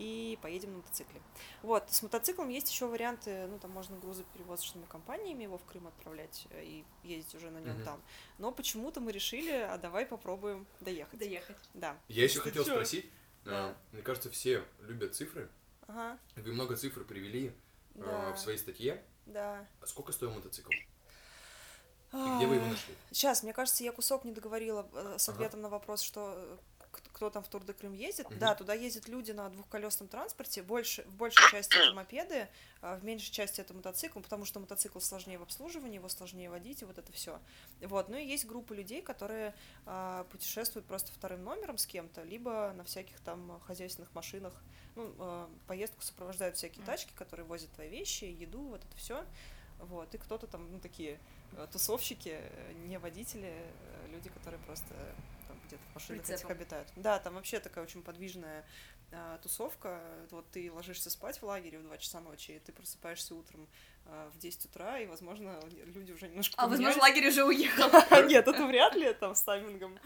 и 0.00 0.38
поедем 0.40 0.72
на 0.72 0.76
мотоцикле. 0.78 1.20
Вот, 1.62 1.90
с 1.90 2.02
мотоциклом 2.02 2.48
есть 2.48 2.70
еще 2.70 2.86
варианты, 2.86 3.46
ну, 3.46 3.58
там 3.58 3.70
можно 3.70 3.98
грузоперевозочными 3.98 4.86
компаниями 4.86 5.42
его 5.44 5.58
в 5.58 5.64
Крым 5.64 5.86
отправлять 5.88 6.46
э, 6.50 6.64
и 6.64 6.84
ездить 7.04 7.34
уже 7.34 7.50
на 7.50 7.58
нем 7.58 7.76
Мгм. 7.76 7.84
там. 7.84 8.02
Но 8.38 8.50
почему-то 8.50 9.00
мы 9.00 9.12
решили, 9.12 9.52
а 9.52 9.76
давай 9.76 10.06
попробуем 10.06 10.66
доехать. 10.80 11.18
Доехать. 11.18 11.56
Да. 11.74 11.98
Я 12.08 12.24
еще 12.24 12.36
Что 12.40 12.44
хотел 12.44 12.64
чё? 12.64 12.72
спросить, 12.72 13.10
Да. 13.44 13.70
э, 13.70 13.74
мне 13.92 14.02
кажется, 14.02 14.30
все 14.30 14.64
любят 14.80 15.14
цифры. 15.14 15.50
Ага, 15.86 16.18
Вы 16.36 16.52
много 16.52 16.76
цифр 16.76 17.04
привели 17.04 17.48
э, 17.96 18.00
да, 18.00 18.32
в 18.32 18.38
своей 18.40 18.56
статье. 18.58 19.04
да. 19.26 19.66
А 19.82 19.86
Сколько 19.86 20.12
стоил 20.12 20.32
мотоцикл? 20.32 20.70
И 22.12 22.36
где 22.36 22.46
вы 22.46 22.56
его 22.56 22.66
нашли? 22.66 22.94
Сейчас, 23.12 23.42
мне 23.44 23.52
кажется, 23.52 23.84
я 23.84 23.92
кусок 23.92 24.24
не 24.24 24.32
договорила 24.32 24.88
с 25.16 25.28
Ага. 25.28 25.36
ответом 25.36 25.60
на 25.60 25.68
вопрос, 25.68 26.00
что 26.00 26.58
кто 27.12 27.30
там 27.30 27.42
в 27.42 27.48
Тур 27.48 27.64
де 27.64 27.72
Крым 27.72 27.92
ездит. 27.92 28.30
Мгм. 28.30 28.38
Да, 28.38 28.54
туда 28.54 28.74
ездят 28.74 29.08
люди 29.08 29.32
на 29.32 29.48
двухколесном 29.48 30.08
транспорте. 30.08 30.62
Больше, 30.62 31.02
в 31.02 31.14
большей 31.14 31.50
части 31.50 31.76
это 31.76 31.94
мопеды, 31.94 32.48
а 32.80 32.96
в 32.96 33.04
меньшей 33.04 33.30
части 33.32 33.60
это 33.60 33.74
мотоцикл, 33.74 34.20
потому 34.20 34.44
что 34.44 34.60
мотоцикл 34.60 35.00
сложнее 35.00 35.38
в 35.38 35.42
обслуживании, 35.42 35.96
его 35.96 36.08
сложнее 36.08 36.50
водить, 36.50 36.82
и 36.82 36.84
вот 36.84 36.98
это 36.98 37.12
все. 37.12 37.40
Вот. 37.80 38.08
Ну 38.08 38.16
и 38.16 38.24
есть 38.24 38.46
группа 38.46 38.72
людей, 38.72 39.02
которые 39.02 39.54
а, 39.86 40.24
путешествуют 40.24 40.86
просто 40.86 41.12
вторым 41.12 41.44
номером 41.44 41.78
с 41.78 41.86
кем-то, 41.86 42.22
либо 42.22 42.72
на 42.76 42.84
всяких 42.84 43.20
там 43.20 43.60
хозяйственных 43.66 44.14
машинах. 44.14 44.54
Ну, 44.96 45.14
а, 45.18 45.50
поездку 45.66 46.02
сопровождают 46.02 46.56
всякие 46.56 46.78
Мгм. 46.78 46.86
тачки, 46.86 47.12
которые 47.14 47.46
возят 47.46 47.70
твои 47.72 47.88
вещи, 47.88 48.24
еду, 48.24 48.60
вот 48.60 48.84
это 48.84 48.96
все. 48.96 49.24
Вот, 49.78 50.14
и 50.14 50.18
кто-то 50.18 50.46
там, 50.46 50.70
ну, 50.70 50.78
такие 50.78 51.18
э, 51.56 51.66
тусовщики, 51.72 52.34
э, 52.34 52.72
не 52.86 52.98
водители, 52.98 53.50
э, 53.50 54.08
люди, 54.12 54.28
которые 54.28 54.60
просто 54.60 54.94
где-то 55.70 55.82
в 55.90 55.94
машинах 55.94 56.28
этих 56.28 56.50
обитают. 56.50 56.88
Да, 56.96 57.18
там 57.18 57.34
вообще 57.34 57.60
такая 57.60 57.84
очень 57.84 58.02
подвижная 58.02 58.66
э, 59.12 59.38
тусовка. 59.42 60.00
Вот 60.30 60.50
ты 60.50 60.70
ложишься 60.72 61.10
спать 61.10 61.40
в 61.40 61.44
лагере 61.44 61.78
в 61.78 61.82
2 61.82 61.98
часа 61.98 62.20
ночи, 62.20 62.52
и 62.52 62.58
ты 62.58 62.72
просыпаешься 62.72 63.34
утром 63.34 63.68
э, 64.06 64.30
в 64.34 64.38
10 64.38 64.66
утра, 64.66 64.98
и, 64.98 65.06
возможно, 65.06 65.58
люди 65.70 66.12
уже 66.12 66.28
немножко 66.28 66.54
А, 66.58 66.66
возможно, 66.66 67.00
лагерь 67.02 67.28
уже 67.28 67.44
уехал. 67.44 67.88
Нет, 68.28 68.46
это 68.46 68.66
вряд 68.66 68.94
ли, 68.94 69.12
там 69.14 69.34
с 69.34 69.42
таймингом 69.42 69.98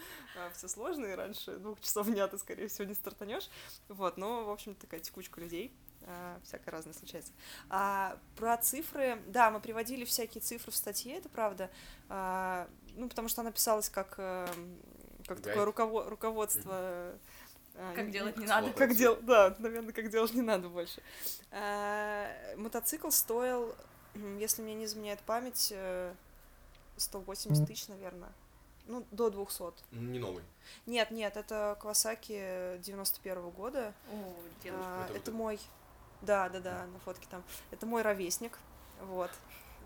все 0.54 0.68
сложно, 0.68 1.06
и 1.06 1.14
раньше 1.14 1.56
двух 1.56 1.80
часов 1.80 2.06
дня 2.06 2.28
ты, 2.28 2.38
скорее 2.38 2.68
всего, 2.68 2.86
не 2.86 2.94
стартанешь. 2.94 3.48
Вот, 3.88 4.16
но, 4.16 4.44
в 4.44 4.50
общем, 4.50 4.74
такая 4.74 5.00
текучка 5.00 5.40
людей, 5.40 5.74
а, 6.06 6.38
всякое 6.44 6.70
разное 6.70 6.92
случается. 6.92 7.32
А 7.70 8.18
про 8.36 8.56
цифры, 8.58 9.22
да, 9.26 9.50
мы 9.50 9.60
приводили 9.60 10.04
всякие 10.04 10.42
цифры 10.42 10.70
в 10.70 10.76
статье, 10.76 11.16
это 11.16 11.28
правда, 11.28 11.70
А, 12.08 12.68
ну, 12.96 13.08
потому 13.08 13.28
что 13.28 13.40
она 13.40 13.50
писалась 13.50 13.88
как, 13.88 14.14
э, 14.18 14.46
как 15.26 15.40
Гайд. 15.40 15.44
такое 15.44 15.64
руково- 15.64 16.08
руководство. 16.10 16.72
а, 17.76 17.94
Как 17.94 18.10
делать 18.10 18.36
не 18.36 18.46
надо. 18.46 18.72
как 18.72 18.94
дел, 18.94 19.16
да, 19.22 19.54
наверное, 19.58 19.92
как 19.92 20.10
делать 20.10 20.34
не 20.34 20.42
надо 20.42 20.68
больше. 20.68 21.02
А, 21.50 22.28
мотоцикл 22.56 23.10
стоил, 23.10 23.74
если 24.38 24.62
мне 24.62 24.74
не 24.74 24.84
изменяет 24.84 25.20
память, 25.20 25.70
э, 25.74 26.14
180 26.96 27.66
тысяч, 27.66 27.88
наверное. 27.88 28.30
Ну, 28.86 29.04
до 29.10 29.30
200. 29.30 29.72
Не 29.92 30.18
новый. 30.18 30.44
Нет, 30.86 31.10
нет, 31.10 31.36
это 31.36 31.76
Кавасаки 31.80 32.78
91 32.82 33.50
года. 33.50 33.94
О, 34.12 34.14
А, 34.14 34.62
девушка. 34.62 34.84
Это 34.90 34.98
вот 35.00 35.10
это 35.10 35.16
это. 35.16 35.32
мой... 35.32 35.60
Да, 36.22 36.48
да, 36.48 36.60
да, 36.60 36.86
на 36.86 36.98
фотке 37.00 37.26
там. 37.30 37.42
Это 37.70 37.84
мой 37.86 38.02
ровесник, 38.02 38.58
вот. 39.02 39.30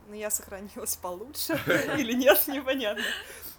Но 0.09 0.15
я 0.15 0.31
сохранилась 0.31 0.97
получше 0.97 1.53
или 1.99 2.15
нет, 2.15 2.47
непонятно. 2.49 3.05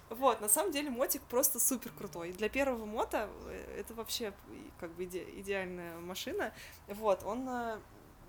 Вот, 0.08 0.40
на 0.40 0.48
самом 0.48 0.72
деле 0.72 0.90
мотик 0.90 1.22
просто 1.22 1.60
супер 1.60 1.92
крутой. 1.92 2.32
Для 2.32 2.48
первого 2.48 2.84
мота 2.84 3.28
э, 3.46 3.76
это 3.78 3.94
вообще 3.94 4.32
как 4.80 4.90
бы 4.96 5.04
иде- 5.04 5.40
идеальная 5.40 5.96
машина. 6.00 6.52
Вот, 6.88 7.22
он 7.22 7.48
э, 7.48 7.78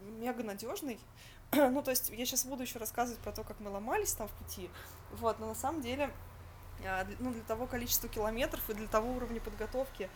мега 0.01 0.44
надежный. 0.44 1.00
ну, 1.51 1.82
то 1.82 1.90
есть 1.90 2.12
я 2.12 2.24
сейчас 2.28 2.46
буду 2.46 2.62
еще 2.62 2.78
рассказывать 2.78 3.20
про 3.22 3.32
то, 3.32 3.44
как 3.44 3.60
мы 3.60 3.72
ломались 3.72 4.13
там 4.13 4.28
в 4.28 4.32
пути, 4.34 4.70
вот, 5.13 5.40
но 5.40 5.48
на 5.48 5.56
самом 5.56 5.82
деле, 5.82 6.12
д- 6.80 7.16
ну, 7.20 7.32
для 7.32 7.42
того 7.44 7.66
количества 7.66 8.08
километров 8.08 8.70
и 8.70 8.74
для 8.75 8.88
того 8.88 9.12
уровня 9.13 9.42
подготовки, 9.42 10.10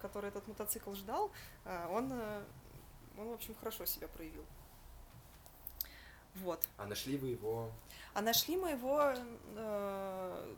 который 0.00 0.28
этот 0.28 0.48
мотоцикл 0.48 0.92
ждал, 0.94 1.30
он, 1.90 2.10
э, 2.12 2.42
он, 3.18 3.28
в 3.28 3.32
общем, 3.34 3.54
хорошо 3.60 3.84
себя 3.84 4.08
проявил. 4.08 4.44
Вот. 6.36 6.66
А 6.76 6.86
нашли 6.86 7.16
вы 7.16 7.28
его... 7.28 7.72
А 8.14 8.22
нашли 8.22 8.56
мы 8.56 8.70
его, 8.70 9.14
э, 9.56 10.54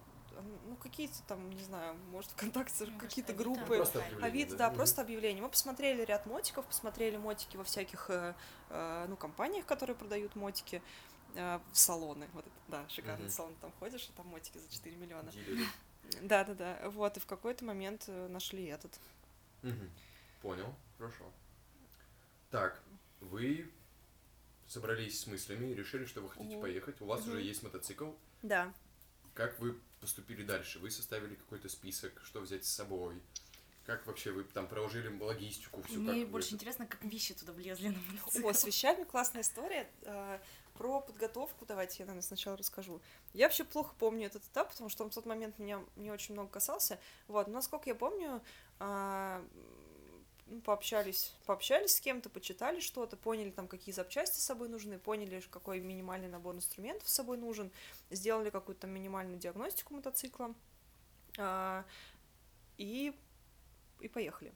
ну, 0.66 0.76
какие-то 0.76 1.22
там, 1.26 1.50
не 1.50 1.62
знаю, 1.62 1.96
может, 2.10 2.30
ВКонтакте, 2.32 2.86
Мне 2.86 2.98
какие-то 2.98 3.32
группы. 3.32 3.76
Просто 3.76 3.98
объявление, 3.98 4.26
Авито, 4.26 4.56
да, 4.56 4.70
просто 4.70 5.02
объявление. 5.02 5.42
Мы 5.42 5.48
посмотрели 5.48 6.02
ряд 6.02 6.26
мотиков, 6.26 6.64
посмотрели 6.66 7.16
мотики 7.16 7.56
во 7.56 7.64
всяких, 7.64 8.10
э, 8.10 8.34
э, 8.70 9.06
ну, 9.08 9.16
компаниях, 9.16 9.66
которые 9.66 9.96
продают 9.96 10.34
мотики, 10.36 10.82
э, 11.34 11.60
в 11.72 11.78
салоны. 11.78 12.28
Вот 12.32 12.46
это, 12.46 12.56
да, 12.68 12.88
шикарный 12.88 13.24
Мгм. 13.24 13.32
салон, 13.32 13.54
там 13.60 13.72
ходишь, 13.78 14.08
и 14.08 14.12
там 14.12 14.26
мотики 14.28 14.58
за 14.58 14.68
4 14.68 14.96
миллиона. 14.96 15.30
Дилеры. 15.30 15.66
Да, 16.22 16.44
да, 16.44 16.54
да. 16.54 16.90
Вот, 16.90 17.16
и 17.16 17.20
в 17.20 17.26
какой-то 17.26 17.64
момент 17.64 18.04
э, 18.08 18.28
нашли 18.28 18.66
этот. 18.66 18.98
Мгм. 19.62 19.90
Понял, 20.42 20.74
хорошо. 20.98 21.24
Так, 22.50 22.82
вы 23.20 23.70
собрались 24.76 25.20
с 25.20 25.26
мыслями 25.26 25.66
и 25.70 25.74
решили, 25.74 26.06
что 26.06 26.20
вы 26.22 26.30
хотите 26.30 26.54
Мгм. 26.54 26.62
поехать. 26.62 27.00
У 27.00 27.04
вас 27.06 27.20
Мгм. 27.22 27.30
уже 27.32 27.42
есть 27.42 27.62
мотоцикл. 27.62 28.10
Да. 28.42 28.72
Как 29.34 29.58
вы 29.60 29.78
поступили 30.00 30.42
дальше? 30.42 30.78
Вы 30.78 30.90
составили 30.90 31.34
какой-то 31.34 31.68
список, 31.68 32.20
что 32.24 32.40
взять 32.40 32.64
с 32.64 32.70
собой? 32.72 33.20
Как 33.84 34.06
вообще 34.06 34.30
вы 34.30 34.44
там 34.44 34.68
проложили 34.68 35.08
логистику, 35.20 35.82
всю 35.82 36.00
Мне 36.00 36.24
больше 36.24 36.48
это- 36.48 36.54
интересно, 36.56 36.86
как 36.86 37.02
вещи 37.04 37.34
туда 37.34 37.52
влезли 37.52 37.88
на 37.88 37.98
мотоцикл. 38.12 38.48
О, 38.48 38.52
с 38.54 38.64
вещами 38.64 39.04
классная 39.04 39.42
история. 39.42 39.88
Э, 40.02 40.38
Про 40.74 41.02
подготовку 41.02 41.66
давайте 41.66 41.96
я, 41.98 42.06
наверное, 42.06 42.26
сначала 42.26 42.56
расскажу. 42.56 43.02
Я 43.34 43.46
вообще 43.46 43.62
плохо 43.62 43.94
помню 43.98 44.26
этот 44.26 44.42
этап, 44.46 44.70
потому 44.70 44.88
что 44.88 45.04
он 45.04 45.10
в 45.10 45.14
тот 45.14 45.26
момент 45.26 45.58
меня 45.58 45.84
не 45.96 46.10
очень 46.10 46.32
много 46.32 46.48
касался. 46.50 46.98
Вот, 47.28 47.46
но 47.46 47.52
насколько 47.54 47.90
я 47.90 47.94
помню, 47.94 48.40
м, 50.52 50.60
пообщались, 50.60 51.34
пообщались 51.46 51.96
с 51.96 52.00
кем-то, 52.00 52.28
почитали 52.28 52.80
что-то, 52.80 53.16
поняли 53.16 53.50
там, 53.50 53.68
какие 53.68 53.94
запчасти 53.94 54.38
с 54.38 54.44
собой 54.44 54.68
нужны, 54.68 54.98
поняли, 54.98 55.42
какой 55.50 55.80
минимальный 55.80 56.28
набор 56.28 56.54
инструментов 56.54 57.08
с 57.08 57.14
собой 57.14 57.38
нужен, 57.38 57.70
сделали 58.10 58.50
какую-то 58.50 58.86
минимальную 58.86 59.38
диагностику 59.38 59.94
мотоцикла. 59.94 60.54
А, 61.38 61.84
и, 62.76 63.14
и 64.02 64.08
поехали. 64.08 64.52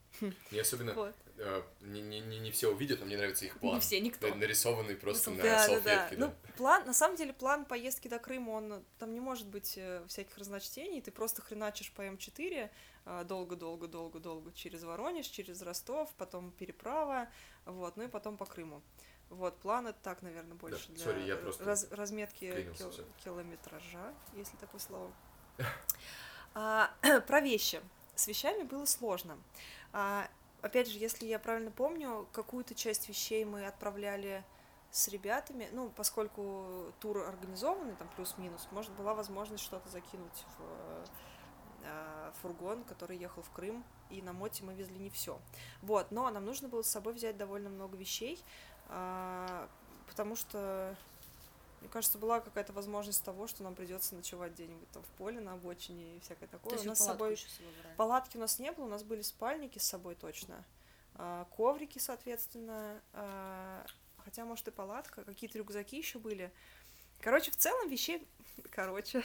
Мне 0.51 0.61
особенно 0.61 0.93
Вот. 0.95 1.15
э, 1.39 1.63
не, 1.81 2.01
не, 2.03 2.21
не, 2.21 2.39
не 2.41 2.51
все 2.51 2.71
увидят, 2.73 3.01
но 3.01 3.07
мне 3.07 3.17
нравится 3.17 3.45
их 3.45 3.59
план. 3.59 3.75
Не 3.77 3.81
все, 3.81 4.01
никто. 4.01 4.29
На- 4.29 4.35
Нарисованный 4.35 4.97
просто 4.97 5.31
на 5.31 5.37
Да, 5.37 5.43
да, 5.43 5.59
салфетке. 5.67 6.17
да. 6.17 6.27
да. 6.27 6.27
Ну, 6.27 6.53
план, 6.57 6.87
на 6.87 6.93
самом 6.95 7.17
деле, 7.17 7.33
план 7.33 7.65
поездки 7.65 8.09
до 8.09 8.19
Крыма, 8.19 8.51
он 8.51 8.85
там 8.99 9.15
не 9.15 9.21
может 9.21 9.47
быть 9.47 9.75
э, 9.79 10.05
всяких 10.09 10.37
разночтений. 10.39 11.01
Ты 11.01 11.11
просто 11.11 11.43
хреначишь 11.43 11.93
по 11.93 12.03
М4 12.03 12.71
э, 13.07 13.25
долго-долго-долго-долго 13.25 14.53
через 14.53 14.83
Воронеж, 14.85 15.27
через 15.27 15.63
Ростов, 15.63 16.13
потом 16.17 16.51
переправа, 16.53 17.29
вот, 17.65 17.97
ну 17.97 18.05
и 18.05 18.09
потом 18.09 18.37
по 18.37 18.45
Крыму. 18.47 18.83
Вот, 19.29 19.59
план 19.59 19.89
это 19.89 19.99
так, 20.03 20.23
наверное, 20.23 20.55
больше 20.55 20.93
для 20.93 21.05
сори, 21.05 21.23
я 21.27 21.37
просто 21.37 21.65
раз- 21.65 21.89
разметки 21.91 22.73
кил- 22.79 22.93
километража, 23.25 24.15
если 24.35 24.57
такое 24.57 24.81
слово. 24.81 25.13
А, 26.55 26.91
про 27.27 27.41
вещи. 27.41 27.81
С 28.17 28.27
вещами 28.27 28.63
было 28.63 28.87
сложно. 28.87 29.39
А, 29.93 30.29
опять 30.63 30.89
же, 30.89 30.99
если 30.99 31.27
я 31.27 31.39
правильно 31.39 31.71
помню, 31.71 32.27
какую-то 32.33 32.75
часть 32.75 33.09
вещей 33.09 33.45
мы 33.45 33.67
отправляли 33.67 34.43
с 34.91 35.09
ребятами, 35.09 35.69
ну, 35.73 35.91
поскольку 35.91 36.93
тур 36.99 37.19
организованный, 37.19 37.95
там 37.97 38.09
плюс-минус, 38.17 38.67
может, 38.71 38.91
была 38.93 39.13
возможность 39.13 39.63
что-то 39.63 39.89
закинуть 39.91 40.45
в 40.57 41.07
э, 41.83 42.33
фургон, 42.41 42.85
который 42.85 43.19
ехал 43.19 43.43
в 43.43 43.51
Крым, 43.51 43.85
и 44.09 44.23
на 44.23 44.33
моте 44.33 44.65
мы 44.65 44.75
везли 44.75 44.99
не 44.99 45.11
все. 45.11 45.39
Вот, 45.83 46.11
но 46.11 46.31
нам 46.31 46.47
нужно 46.47 46.69
было 46.69 46.81
с 46.81 46.89
собой 46.89 47.13
взять 47.13 47.37
довольно 47.37 47.69
много 47.69 47.99
вещей, 47.99 48.43
а, 48.89 49.69
потому 50.09 50.37
что, 50.37 50.97
мне 51.87 51.93
кажется, 51.93 52.19
была 52.19 52.41
какая-то 52.41 52.73
возможность 52.73 53.25
того, 53.25 53.47
что 53.47 53.63
нам 53.63 53.77
придется 53.77 54.17
ночевать 54.17 54.55
где-нибудь 54.55 54.91
там 54.91 55.05
в 55.05 55.19
поле, 55.19 55.39
на 55.39 55.53
обочине 55.53 56.17
и 56.17 56.21
всякое 56.21 56.49
такое. 56.49 56.71
То 56.71 56.75
у 56.75 56.79
есть 56.79 56.87
нас 56.87 56.99
вы 56.99 57.05
с 57.05 57.07
собой? 57.07 57.39
Палатки 57.97 58.37
у 58.37 58.41
нас 58.41 58.59
не 58.59 58.73
было, 58.73 58.87
у 58.87 58.89
нас 58.89 59.05
были 59.05 59.23
спальники 59.23 59.79
с 59.79 59.85
собой 59.85 60.17
точно. 60.17 60.65
А, 61.15 61.47
коврики, 61.57 62.01
соответственно. 62.01 63.01
а, 63.13 63.87
хотя, 64.25 64.45
может, 64.45 64.67
и 64.67 64.73
палатка, 64.73 65.23
какие-то 65.23 65.59
рюкзаки 65.59 65.97
еще 65.97 66.19
были. 66.19 66.51
Короче, 67.21 67.53
в 67.53 67.57
целом 67.57 67.89
вещей... 67.89 68.27
Короче. 68.73 69.23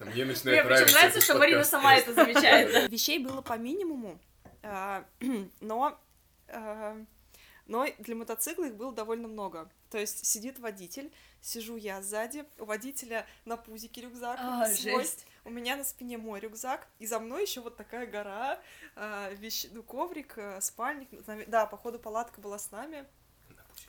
Мне 0.00 0.10
Мне 0.10 0.24
начинает 0.24 0.42
причем 0.42 0.64
нравиться 0.66 0.94
нравится, 0.96 1.20
что 1.20 1.38
Марина 1.38 1.62
сама 1.62 1.94
это 1.94 2.12
замечает. 2.12 2.90
Вещей 2.90 3.20
было 3.20 3.40
по 3.40 3.56
минимуму, 3.56 4.18
а, 4.64 5.04
но... 5.60 5.96
но 7.70 7.86
для 7.98 8.16
мотоцикла 8.16 8.64
их 8.64 8.74
было 8.74 8.92
довольно 8.92 9.28
много. 9.28 9.70
То 9.90 9.98
есть 9.98 10.26
сидит 10.26 10.58
водитель, 10.58 11.12
сижу 11.40 11.76
я 11.76 12.02
сзади, 12.02 12.44
у 12.58 12.64
водителя 12.64 13.26
на 13.44 13.56
пузике 13.56 14.00
рюкзак 14.00 14.38
А, 14.42 14.66
свой, 14.66 15.04
жесть. 15.04 15.24
У 15.44 15.50
меня 15.50 15.76
на 15.76 15.84
спине 15.84 16.18
мой 16.18 16.40
рюкзак, 16.40 16.88
и 16.98 17.06
за 17.06 17.20
мной 17.20 17.42
еще 17.42 17.60
вот 17.60 17.76
такая 17.76 18.06
гора, 18.06 18.60
а, 18.96 19.30
вещ... 19.34 19.66
ну, 19.70 19.84
коврик, 19.84 20.36
а, 20.36 20.60
спальник. 20.60 21.08
Да, 21.46 21.64
походу 21.66 22.00
палатка 22.00 22.40
была 22.40 22.58
с 22.58 22.72
нами. 22.72 23.06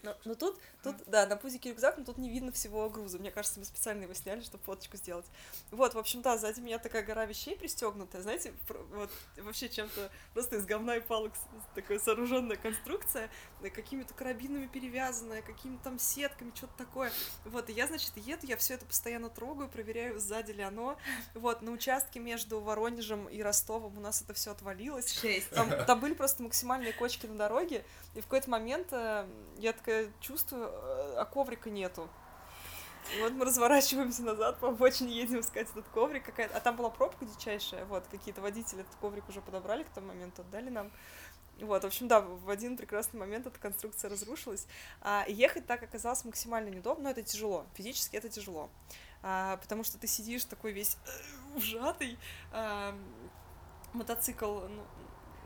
Но, 0.04 0.16
но 0.26 0.36
тут, 0.36 0.60
тут, 0.84 0.96
да, 1.08 1.26
на 1.28 1.36
пузике 1.36 1.70
рюкзак, 1.70 1.98
но 1.98 2.04
тут 2.04 2.18
не 2.18 2.30
видно 2.30 2.52
всего 2.52 2.90
груза. 2.90 3.20
Мне 3.20 3.32
кажется, 3.32 3.60
мы 3.60 3.66
специально 3.66 4.04
его 4.04 4.14
сняли, 4.14 4.42
чтобы 4.42 4.64
фоточку 4.64 4.98
сделать. 4.98 5.26
Вот, 5.72 5.94
в 5.94 5.98
общем, 5.98 6.22
да, 6.22 6.38
сзади 6.38 6.60
меня 6.60 6.80
такая 6.80 7.04
гора 7.04 7.26
вещей 7.26 7.56
пристегнутая, 7.56 8.22
знаете, 8.22 8.54
вот 8.94 9.10
вообще 9.38 9.70
чем-то 9.70 10.12
просто 10.34 10.58
из 10.58 10.66
говна 10.66 10.98
и 10.98 11.00
палок 11.02 11.34
такая 11.76 12.00
сооруженная 12.00 12.58
конструкция, 12.58 13.30
э, 13.62 13.70
какими-то 13.70 14.14
карабинами 14.14 14.68
перевязанная, 14.68 15.42
какими-то 15.42 15.84
там 15.84 16.00
сетками, 16.00 16.52
что-то 16.56 16.74
такое. 16.78 17.12
Вот, 17.46 17.70
и 17.70 17.74
я, 17.74 17.88
значит, 17.88 18.12
еду, 18.16 18.48
я 18.48 18.58
все 18.58 18.76
это 18.76 18.86
постоянно 18.86 19.30
трогаю, 19.30 19.70
проверяю, 19.70 20.20
сзади 20.20 20.52
ли 20.52 20.64
оно. 20.64 20.98
Вот, 21.34 21.62
на 21.62 21.72
участке 21.72 22.20
между 22.20 22.60
Воронежем 22.60 23.28
и 23.28 23.42
Ростовом 23.42 23.98
у 23.98 24.02
нас 24.02 24.22
это 24.22 24.34
все 24.34 24.52
отвалилось. 24.52 25.12
Шесть. 25.12 25.50
Там, 25.50 25.70
там 25.86 26.00
были 26.00 26.14
просто 26.14 26.44
максимальные 26.44 26.94
кочки 26.94 27.26
на 27.26 27.36
дороге, 27.36 27.84
и 28.14 28.22
в 28.22 28.24
какой-то 28.24 28.50
момент 28.50 28.88
э, 28.92 29.28
я 29.58 29.74
такая 29.82 30.12
чувствую, 30.20 30.70
э, 30.72 31.16
а 31.18 31.26
коврика 31.26 31.70
нету. 31.70 32.08
И 33.18 33.22
вот 33.22 33.34
мы 33.34 33.46
разворачиваемся 33.46 34.22
назад, 34.22 34.60
по 34.60 34.70
обочине 34.70 35.16
едем 35.16 35.40
искать 35.40 35.70
этот 35.72 35.88
коврик 35.90 36.24
какая-то. 36.24 36.56
А 36.56 36.60
там 36.60 36.76
была 36.76 36.90
пробка 36.90 37.26
дичайшая, 37.26 37.86
вот, 37.86 38.06
какие-то 38.12 38.42
водители 38.42 38.82
этот 38.82 38.96
коврик 39.02 39.28
уже 39.28 39.42
подобрали 39.42 39.84
к 39.84 39.90
тому 39.90 40.08
моменту, 40.08 40.44
отдали 40.44 40.70
нам. 40.70 40.92
Вот, 41.60 41.84
в 41.84 41.88
общем, 41.88 42.08
да, 42.08 42.22
в 42.22 42.50
один 42.50 42.78
прекрасный 42.78 43.20
момент 43.20 43.46
эта 43.46 43.60
конструкция 43.60 44.10
разрушилась. 44.10 44.68
А, 45.02 45.26
ехать 45.28 45.68
так 45.68 45.84
оказалось 45.84 46.24
максимально 46.26 46.70
неудобно, 46.70 47.06
но 47.06 47.10
это 47.10 47.22
тяжело, 47.24 47.66
физически 47.74 48.16
это 48.16 48.30
тяжело. 48.30 48.70
А, 49.22 49.58
потому 49.58 49.84
что 49.84 49.98
ты 50.00 50.08
сидишь 50.08 50.46
такой 50.46 50.72
весь 50.72 50.98
э, 51.06 51.58
ужатый, 51.58 52.18
а, 52.52 52.96
мотоцикл 53.94 54.62
ну, 54.62 54.84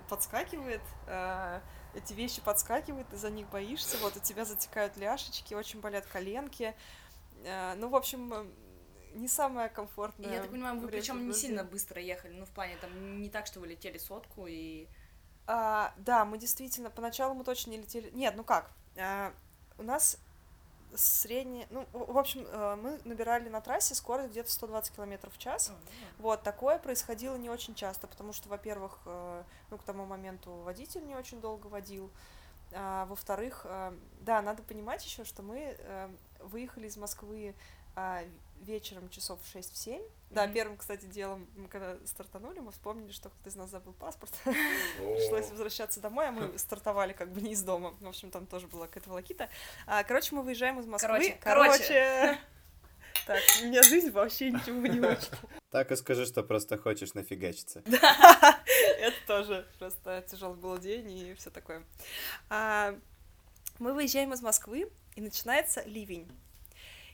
подскакивает, 0.07 0.81
а, 1.07 1.61
эти 1.95 2.13
вещи 2.13 2.41
подскакивают, 2.41 3.09
ты 3.09 3.17
за 3.17 3.29
них 3.29 3.49
боишься, 3.49 3.97
вот 3.97 4.15
у 4.17 4.19
тебя 4.19 4.45
затекают 4.45 4.97
ляшечки, 4.97 5.53
очень 5.53 5.79
болят 5.79 6.05
коленки. 6.05 6.75
А, 7.45 7.75
ну, 7.75 7.89
в 7.89 7.95
общем, 7.95 8.33
э, 8.33 8.45
не 9.15 9.27
самое 9.27 9.69
комфортное. 9.69 10.33
Я 10.33 10.41
так 10.41 10.51
понимаю, 10.51 10.79
вы 10.79 10.87
причем 10.87 11.27
не 11.27 11.33
сильно 11.33 11.63
быстро 11.63 12.01
ехали, 12.01 12.33
ну, 12.33 12.45
в 12.45 12.51
плане, 12.51 12.75
там, 12.77 13.21
не 13.21 13.29
так, 13.29 13.47
что 13.47 13.59
вы 13.59 13.67
летели 13.67 13.97
сотку 13.97 14.45
и... 14.47 14.87
А, 15.47 15.93
да, 15.97 16.25
мы 16.25 16.37
действительно, 16.37 16.89
поначалу 16.89 17.35
мы 17.35 17.43
точно 17.43 17.71
не 17.71 17.77
летели. 17.77 18.09
Нет, 18.11 18.33
ну 18.35 18.43
как? 18.43 18.71
а, 18.97 19.33
у 19.77 19.83
нас 19.83 20.17
средняя, 20.97 21.67
ну, 21.69 21.85
в 21.93 22.17
общем, 22.17 22.45
э, 22.47 22.75
мы 22.81 22.99
набирали 23.03 23.49
на 23.49 23.61
трассе 23.61 23.95
скорость 23.95 24.31
где-то 24.31 24.51
120 24.51 24.95
км 24.95 25.29
в 25.29 25.37
час. 25.37 25.71
Вот, 26.19 26.43
такое 26.43 26.77
происходило 26.79 27.35
не 27.35 27.49
очень 27.49 27.75
часто, 27.75 28.07
потому 28.07 28.33
что, 28.33 28.49
во-первых, 28.49 28.99
э, 29.05 29.43
ну, 29.69 29.77
к 29.77 29.83
тому 29.83 30.05
моменту 30.05 30.51
водитель 30.63 31.05
не 31.05 31.15
очень 31.15 31.41
долго 31.41 31.67
водил, 31.67 32.09
а, 32.73 33.05
во-вторых, 33.05 33.61
э, 33.65 33.93
да, 34.21 34.41
надо 34.41 34.63
понимать 34.63 35.05
еще, 35.05 35.23
что 35.23 35.43
мы 35.43 35.77
выехали 36.39 36.87
из 36.87 36.97
Москвы 36.97 37.55
а, 37.95 38.23
вечером 38.61 39.09
часов 39.09 39.39
в 39.43 39.55
6-7. 39.55 40.01
Да, 40.31 40.45
Мгм. 40.45 40.53
первым, 40.53 40.77
кстати, 40.77 41.05
делом, 41.05 41.47
мы 41.55 41.67
когда 41.67 41.97
стартанули, 42.05 42.59
мы 42.59 42.71
вспомнили, 42.71 43.11
что 43.11 43.29
кто-то 43.29 43.49
из 43.49 43.55
нас 43.55 43.69
забыл 43.69 43.93
паспорт. 43.93 44.33
Пришлось 44.43 45.49
возвращаться 45.51 45.99
домой, 45.99 46.27
а 46.27 46.31
мы 46.31 46.57
стартовали 46.57 47.13
как 47.13 47.31
бы 47.31 47.41
не 47.41 47.51
из 47.53 47.61
дома. 47.63 47.95
В 48.01 48.07
общем, 48.07 48.31
там 48.31 48.45
тоже 48.47 48.67
была 48.67 48.87
какая-то 48.87 49.09
волокита. 49.09 49.49
А, 49.87 50.03
короче, 50.03 50.33
мы 50.35 50.41
выезжаем 50.41 50.79
из 50.79 50.85
Москвы. 50.85 51.07
Короче, 51.09 51.37
короче. 51.41 52.39
Так, 53.25 53.39
у 53.61 53.65
меня 53.65 53.81
жизнь 53.81 54.11
вообще 54.11 54.51
ничего 54.51 54.85
не 54.85 54.99
учит. 54.99 55.31
Так 55.71 55.89
и 55.91 55.95
скажи, 55.95 56.25
что 56.27 56.43
просто 56.43 56.77
хочешь 56.77 57.13
нафигачиться. 57.15 57.81
Это 57.87 59.15
тоже 59.25 59.67
просто 59.79 60.23
тяжелый 60.29 60.57
был 60.57 60.77
день 60.77 61.09
и 61.09 61.33
все 61.33 61.49
такое. 61.49 61.83
А, 62.49 62.93
Мы 63.79 63.93
выезжаем 63.93 64.31
из 64.33 64.41
Москвы, 64.41 64.91
и 65.15 65.21
начинается 65.21 65.81
ливень. 65.85 66.29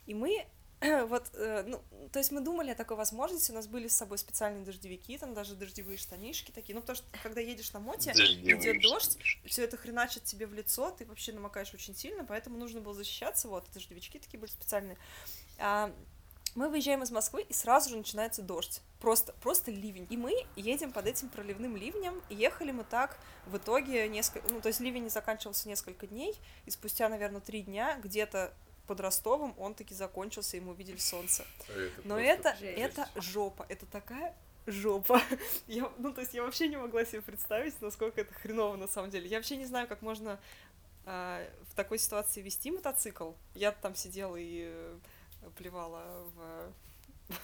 И 0.06 0.14
мы 0.14 0.46
вот, 1.08 1.30
э, 1.34 1.64
ну, 1.68 1.82
то 2.12 2.20
есть 2.20 2.32
мы 2.32 2.42
думали 2.42 2.72
о 2.72 2.76
такой 2.76 2.98
возможности, 2.98 3.52
у 3.52 3.54
нас 3.54 3.68
были 3.68 3.88
с 3.88 3.96
собой 3.96 4.18
специальные 4.18 4.66
дождевики, 4.66 5.18
там 5.18 5.36
даже 5.36 5.56
дождевые 5.56 5.98
штанишки 5.98 6.52
такие, 6.52 6.74
ну, 6.74 6.82
потому 6.82 6.98
что, 6.98 7.06
когда 7.22 7.40
едешь 7.40 7.72
на 7.74 7.80
моте, 7.80 8.12
идет 8.12 8.82
дождь, 8.82 9.18
все 9.46 9.64
это 9.64 9.78
хреначит 9.78 10.24
тебе 10.24 10.48
в 10.48 10.54
лицо, 10.54 10.90
ты 10.92 11.06
вообще 11.06 11.34
намокаешь 11.34 11.74
очень 11.74 11.96
сильно, 11.96 12.26
поэтому 12.26 12.58
нужно 12.58 12.82
было 12.82 12.96
защищаться, 12.96 13.48
вот, 13.48 13.70
дождевички 13.74 14.18
такие 14.18 14.40
были 14.40 14.50
специальные. 14.50 14.98
А, 15.60 15.94
мы 16.56 16.68
выезжаем 16.68 17.04
из 17.04 17.12
Москвы, 17.12 17.44
и 17.44 17.54
сразу 17.54 17.92
же 17.92 17.98
начинается 17.98 18.42
дождь. 18.42 18.82
Просто, 19.00 19.34
просто 19.42 19.72
ливень. 19.72 20.06
И 20.10 20.18
мы 20.18 20.34
едем 20.56 20.92
под 20.92 21.08
этим 21.08 21.30
проливным 21.30 21.78
ливнем. 21.78 22.22
И 22.30 22.36
ехали 22.36 22.72
мы 22.72 22.84
так 22.84 23.18
в 23.46 23.56
итоге 23.56 24.08
несколько... 24.10 24.52
Ну, 24.52 24.60
то 24.60 24.68
есть 24.68 24.82
ливень 24.82 25.04
не 25.04 25.10
заканчивался 25.10 25.70
несколько 25.70 26.08
дней, 26.08 26.38
и 26.66 26.72
спустя, 26.72 27.08
наверное, 27.08 27.40
три 27.40 27.62
дня 27.62 27.98
где-то 28.04 28.54
под 28.88 29.00
Ростовом 29.00 29.56
он 29.58 29.74
таки 29.74 29.94
закончился, 29.94 30.58
и 30.58 30.60
мы 30.60 30.72
увидели 30.72 30.98
солнце. 30.98 31.46
Это 31.70 32.02
Но 32.04 32.20
это, 32.20 32.56
жесть. 32.58 32.78
это 32.78 33.10
жопа, 33.16 33.66
это 33.70 33.86
такая 33.86 34.36
жопа. 34.66 35.22
Я, 35.68 35.92
ну, 35.98 36.14
то 36.14 36.22
есть 36.22 36.34
я 36.34 36.44
вообще 36.44 36.68
не 36.68 36.78
могла 36.78 37.06
себе 37.06 37.22
представить, 37.22 37.80
насколько 37.82 38.22
это 38.22 38.34
хреново 38.34 38.76
на 38.76 38.88
самом 38.88 39.10
деле. 39.10 39.28
Я 39.28 39.38
вообще 39.38 39.58
не 39.58 39.66
знаю, 39.66 39.88
как 39.88 40.02
можно 40.02 40.40
а, 41.06 41.44
в 41.70 41.76
такой 41.76 41.98
ситуации 41.98 42.42
вести 42.42 42.72
мотоцикл. 42.72 43.32
Я 43.56 43.72
там 43.72 43.96
сидела 43.96 44.36
и 44.36 44.66
э, 44.66 44.98
плевала 45.58 46.04
в... 46.36 46.74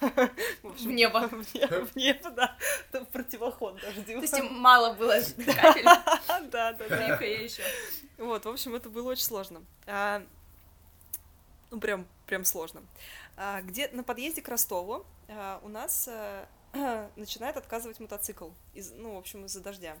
в 0.62 0.66
общем, 0.68 0.90
В 0.90 0.92
небо. 0.92 1.28
В 1.28 1.54
небо, 1.54 1.86
в 1.86 1.96
небо, 1.96 2.30
да. 2.30 2.56
Там 2.92 3.06
противоход 3.06 3.80
даже 3.80 4.02
То 4.02 4.12
есть 4.12 4.42
мало 4.50 4.92
было 4.94 5.14
капель, 5.46 5.84
Да, 5.84 6.72
да, 6.72 6.72
да. 6.72 7.24
я 7.24 7.42
еще. 7.42 7.62
Вот, 8.18 8.44
в 8.44 8.48
общем, 8.48 8.74
это 8.74 8.90
было 8.90 9.10
очень 9.10 9.24
сложно. 9.24 9.62
Ну, 11.70 11.80
прям, 11.80 12.06
прям 12.26 12.44
сложно. 12.44 12.82
А, 13.36 13.60
где 13.62 13.88
на 13.88 14.02
подъезде 14.02 14.42
к 14.42 14.48
Ростову 14.48 15.04
а, 15.28 15.60
у 15.62 15.68
нас 15.68 16.08
а, 16.08 16.48
начинает 17.16 17.56
отказывать 17.56 18.00
мотоцикл, 18.00 18.50
из, 18.74 18.92
ну, 18.92 19.14
в 19.14 19.18
общем, 19.18 19.44
из-за 19.44 19.60
дождя. 19.60 19.96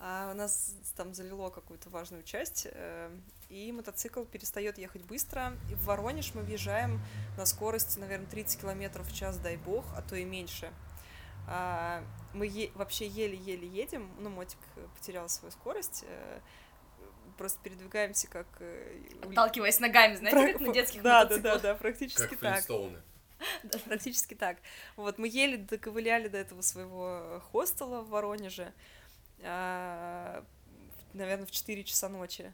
А 0.00 0.30
у 0.30 0.34
нас 0.34 0.74
там 0.96 1.12
залило 1.12 1.50
какую-то 1.50 1.90
важную 1.90 2.22
часть, 2.22 2.68
э, 2.70 3.10
и 3.48 3.72
мотоцикл 3.72 4.22
перестает 4.22 4.78
ехать 4.78 5.02
быстро. 5.02 5.54
И 5.72 5.74
в 5.74 5.86
Воронеж 5.86 6.34
мы 6.34 6.42
въезжаем 6.42 7.00
на 7.36 7.44
скорости, 7.44 7.98
наверное, 7.98 8.28
30 8.28 8.60
километров 8.60 9.08
в 9.08 9.14
час, 9.14 9.38
дай 9.38 9.56
бог, 9.56 9.84
а 9.96 10.02
то 10.02 10.14
и 10.14 10.24
меньше. 10.24 10.72
А, 11.48 12.04
мы 12.32 12.46
е- 12.46 12.70
вообще 12.74 13.08
еле-еле 13.08 13.66
едем, 13.66 14.08
ну, 14.20 14.30
мотик 14.30 14.58
потерял 14.96 15.28
свою 15.28 15.50
скорость, 15.50 16.04
э, 16.06 16.40
просто 17.38 17.58
передвигаемся 17.62 18.26
как... 18.28 18.46
э, 18.60 19.00
Отталкиваясь 19.22 19.80
ногами, 19.80 20.16
знаете, 20.16 20.38
Про- 20.38 20.52
как 20.58 20.60
на 20.68 20.72
детских 20.74 21.02
да, 21.02 21.24
да, 21.24 21.36
мотоциклах. 21.36 21.62
да, 21.62 21.68
да, 21.72 21.74
практически 21.76 22.20
Как 22.28 22.38
так. 22.38 22.54
Флинстоуны. 22.54 22.98
Да, 23.62 23.78
практически 23.78 24.34
так. 24.34 24.56
Вот, 24.96 25.16
мы 25.18 25.28
еле 25.28 25.56
доковыляли 25.58 26.26
до 26.28 26.38
этого 26.38 26.60
своего 26.60 27.40
хостела 27.52 28.02
в 28.02 28.08
Воронеже, 28.10 28.72
а, 29.42 30.44
наверное, 31.14 31.46
в 31.46 31.50
4 31.50 31.84
часа 31.84 32.08
ночи. 32.08 32.52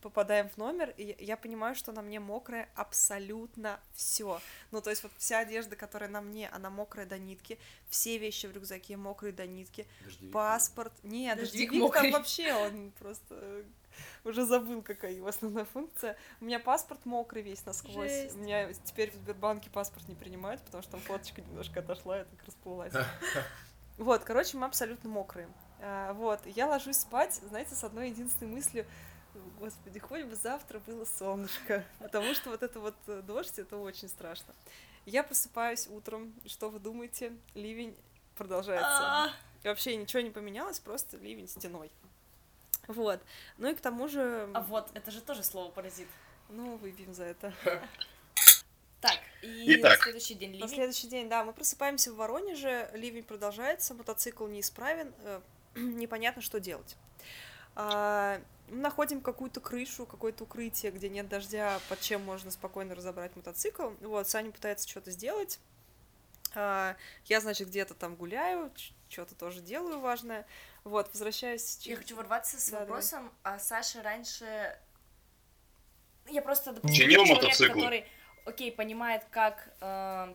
Попадаем 0.00 0.48
в 0.48 0.56
номер, 0.56 0.92
и 0.96 1.04
я- 1.04 1.14
я 1.18 1.36
понимаю, 1.36 1.76
что 1.76 1.92
на 1.92 2.02
мне 2.02 2.18
мокрое 2.18 2.68
абсолютно 2.74 3.78
все. 3.94 4.40
Ну, 4.72 4.80
то 4.80 4.90
есть 4.90 5.04
вот 5.04 5.12
вся 5.16 5.38
одежда, 5.38 5.76
которая 5.76 6.10
на 6.10 6.20
мне, 6.20 6.48
она 6.48 6.70
мокрая 6.70 7.06
до 7.06 7.18
нитки, 7.18 7.56
все 7.88 8.18
вещи 8.18 8.46
в 8.46 8.52
рюкзаке 8.52 8.96
мокрые 8.96 9.32
до 9.32 9.46
нитки, 9.46 9.86
Дождевик. 10.04 10.32
паспорт. 10.32 10.92
Нет, 11.04 11.38
Дождевик 11.38 11.68
дождевик, 11.70 11.82
мокрый. 11.84 12.02
там 12.10 12.12
вообще 12.20 12.52
он 12.52 12.90
просто 12.98 13.34
э, 13.40 13.64
уже 14.24 14.44
забыл, 14.44 14.82
какая 14.82 15.12
его 15.12 15.28
основная 15.28 15.64
функция. 15.64 16.16
У 16.40 16.44
меня 16.44 16.58
паспорт 16.58 17.04
мокрый 17.04 17.42
весь 17.42 17.64
насквозь. 17.66 18.10
Жесть. 18.10 18.36
У 18.36 18.38
меня 18.38 18.72
теперь 18.72 19.10
в 19.10 19.14
Сбербанке 19.14 19.70
паспорт 19.70 20.08
не 20.08 20.14
принимают, 20.14 20.60
потому 20.62 20.82
что 20.82 20.92
там 20.92 21.00
фоточка 21.00 21.40
немножко 21.40 21.80
отошла, 21.80 22.18
я 22.18 22.24
так 22.24 22.42
расплылась. 22.44 22.92
Вот, 23.98 24.24
короче, 24.24 24.56
мы 24.56 24.66
абсолютно 24.66 25.10
мокрые. 25.10 25.48
А, 25.80 26.14
Вот, 26.14 26.40
я 26.46 26.66
ложусь 26.66 26.96
спать, 26.96 27.34
знаете, 27.34 27.74
с 27.74 27.84
одной 27.84 28.08
единственной 28.08 28.50
мыслью, 28.50 28.86
господи, 29.60 29.98
хоть 29.98 30.24
бы 30.24 30.34
завтра 30.34 30.80
было 30.80 31.04
солнышко, 31.04 31.84
потому 31.98 32.34
что 32.34 32.50
вот 32.50 32.62
это 32.62 32.80
вот 32.80 32.94
э, 33.06 33.22
дождь, 33.22 33.58
это 33.58 33.76
очень 33.76 34.08
страшно. 34.08 34.54
Я 35.04 35.22
просыпаюсь 35.22 35.88
утром, 35.88 36.32
и 36.42 36.48
что 36.48 36.70
вы 36.70 36.78
думаете? 36.78 37.32
Ливень 37.54 37.96
продолжается. 38.36 38.88
А, 38.88 39.30
И 39.62 39.68
вообще 39.68 39.96
ничего 39.96 40.22
не 40.22 40.30
поменялось, 40.30 40.80
просто 40.80 41.16
ливень 41.18 41.48
стеной. 41.48 41.90
Вот. 42.88 43.20
Ну 43.58 43.70
и 43.70 43.74
к 43.74 43.80
тому 43.80 44.08
же, 44.08 44.48
А 44.54 44.60
вот, 44.60 44.90
это 44.94 45.10
же 45.10 45.20
тоже 45.20 45.42
слово 45.42 45.70
паразит. 45.70 46.08
ну, 46.48 46.76
выпьем 46.76 47.14
за 47.14 47.24
это. 47.24 47.52
Так, 49.00 49.18
и 49.42 49.74
Итак. 49.80 49.98
на 49.98 50.04
следующий 50.04 50.34
день 50.34 50.50
На 50.50 50.54
ливень. 50.54 50.68
следующий 50.68 51.08
день, 51.08 51.28
да, 51.28 51.42
мы 51.44 51.52
просыпаемся 51.52 52.12
в 52.12 52.16
Воронеже, 52.16 52.88
ливень 52.94 53.24
продолжается, 53.24 53.94
мотоцикл 53.94 54.46
неисправен, 54.46 55.12
э, 55.24 55.40
непонятно, 55.74 56.40
что 56.40 56.60
делать. 56.60 56.96
А, 57.74 58.40
мы 58.68 58.76
находим 58.76 59.20
какую-то 59.20 59.60
крышу, 59.60 60.06
какое-то 60.06 60.44
укрытие, 60.44 60.92
где 60.92 61.08
нет 61.08 61.28
дождя, 61.28 61.80
под 61.88 62.00
чем 62.00 62.22
можно 62.22 62.52
спокойно 62.52 62.94
разобрать 62.94 63.34
мотоцикл. 63.34 63.90
Вот, 64.02 64.28
Саня 64.28 64.52
пытается 64.52 64.88
что-то 64.88 65.10
сделать. 65.10 65.58
А, 66.54 66.94
я, 67.24 67.40
значит, 67.40 67.68
где-то 67.68 67.94
там 67.94 68.14
гуляю, 68.14 68.70
что-то 69.08 69.34
тоже 69.34 69.62
делаю 69.62 69.98
важное. 69.98 70.46
Вот, 70.84 71.08
возвращаюсь... 71.12 71.78
Я 71.86 71.96
хочу 71.96 72.16
ворваться 72.16 72.58
с 72.58 72.66
Да, 72.66 72.80
давай. 72.80 72.88
вопросом, 72.88 73.32
а 73.42 73.58
Саша 73.58 74.02
раньше... 74.02 74.78
Я 76.28 76.42
просто, 76.42 76.72
допустим, 76.72 76.96
Чинил 76.96 77.24
человек, 77.24 77.42
мотоциклы? 77.44 77.74
который, 77.74 78.06
окей, 78.46 78.72
понимает, 78.72 79.24
как 79.30 79.68
э, 79.80 80.34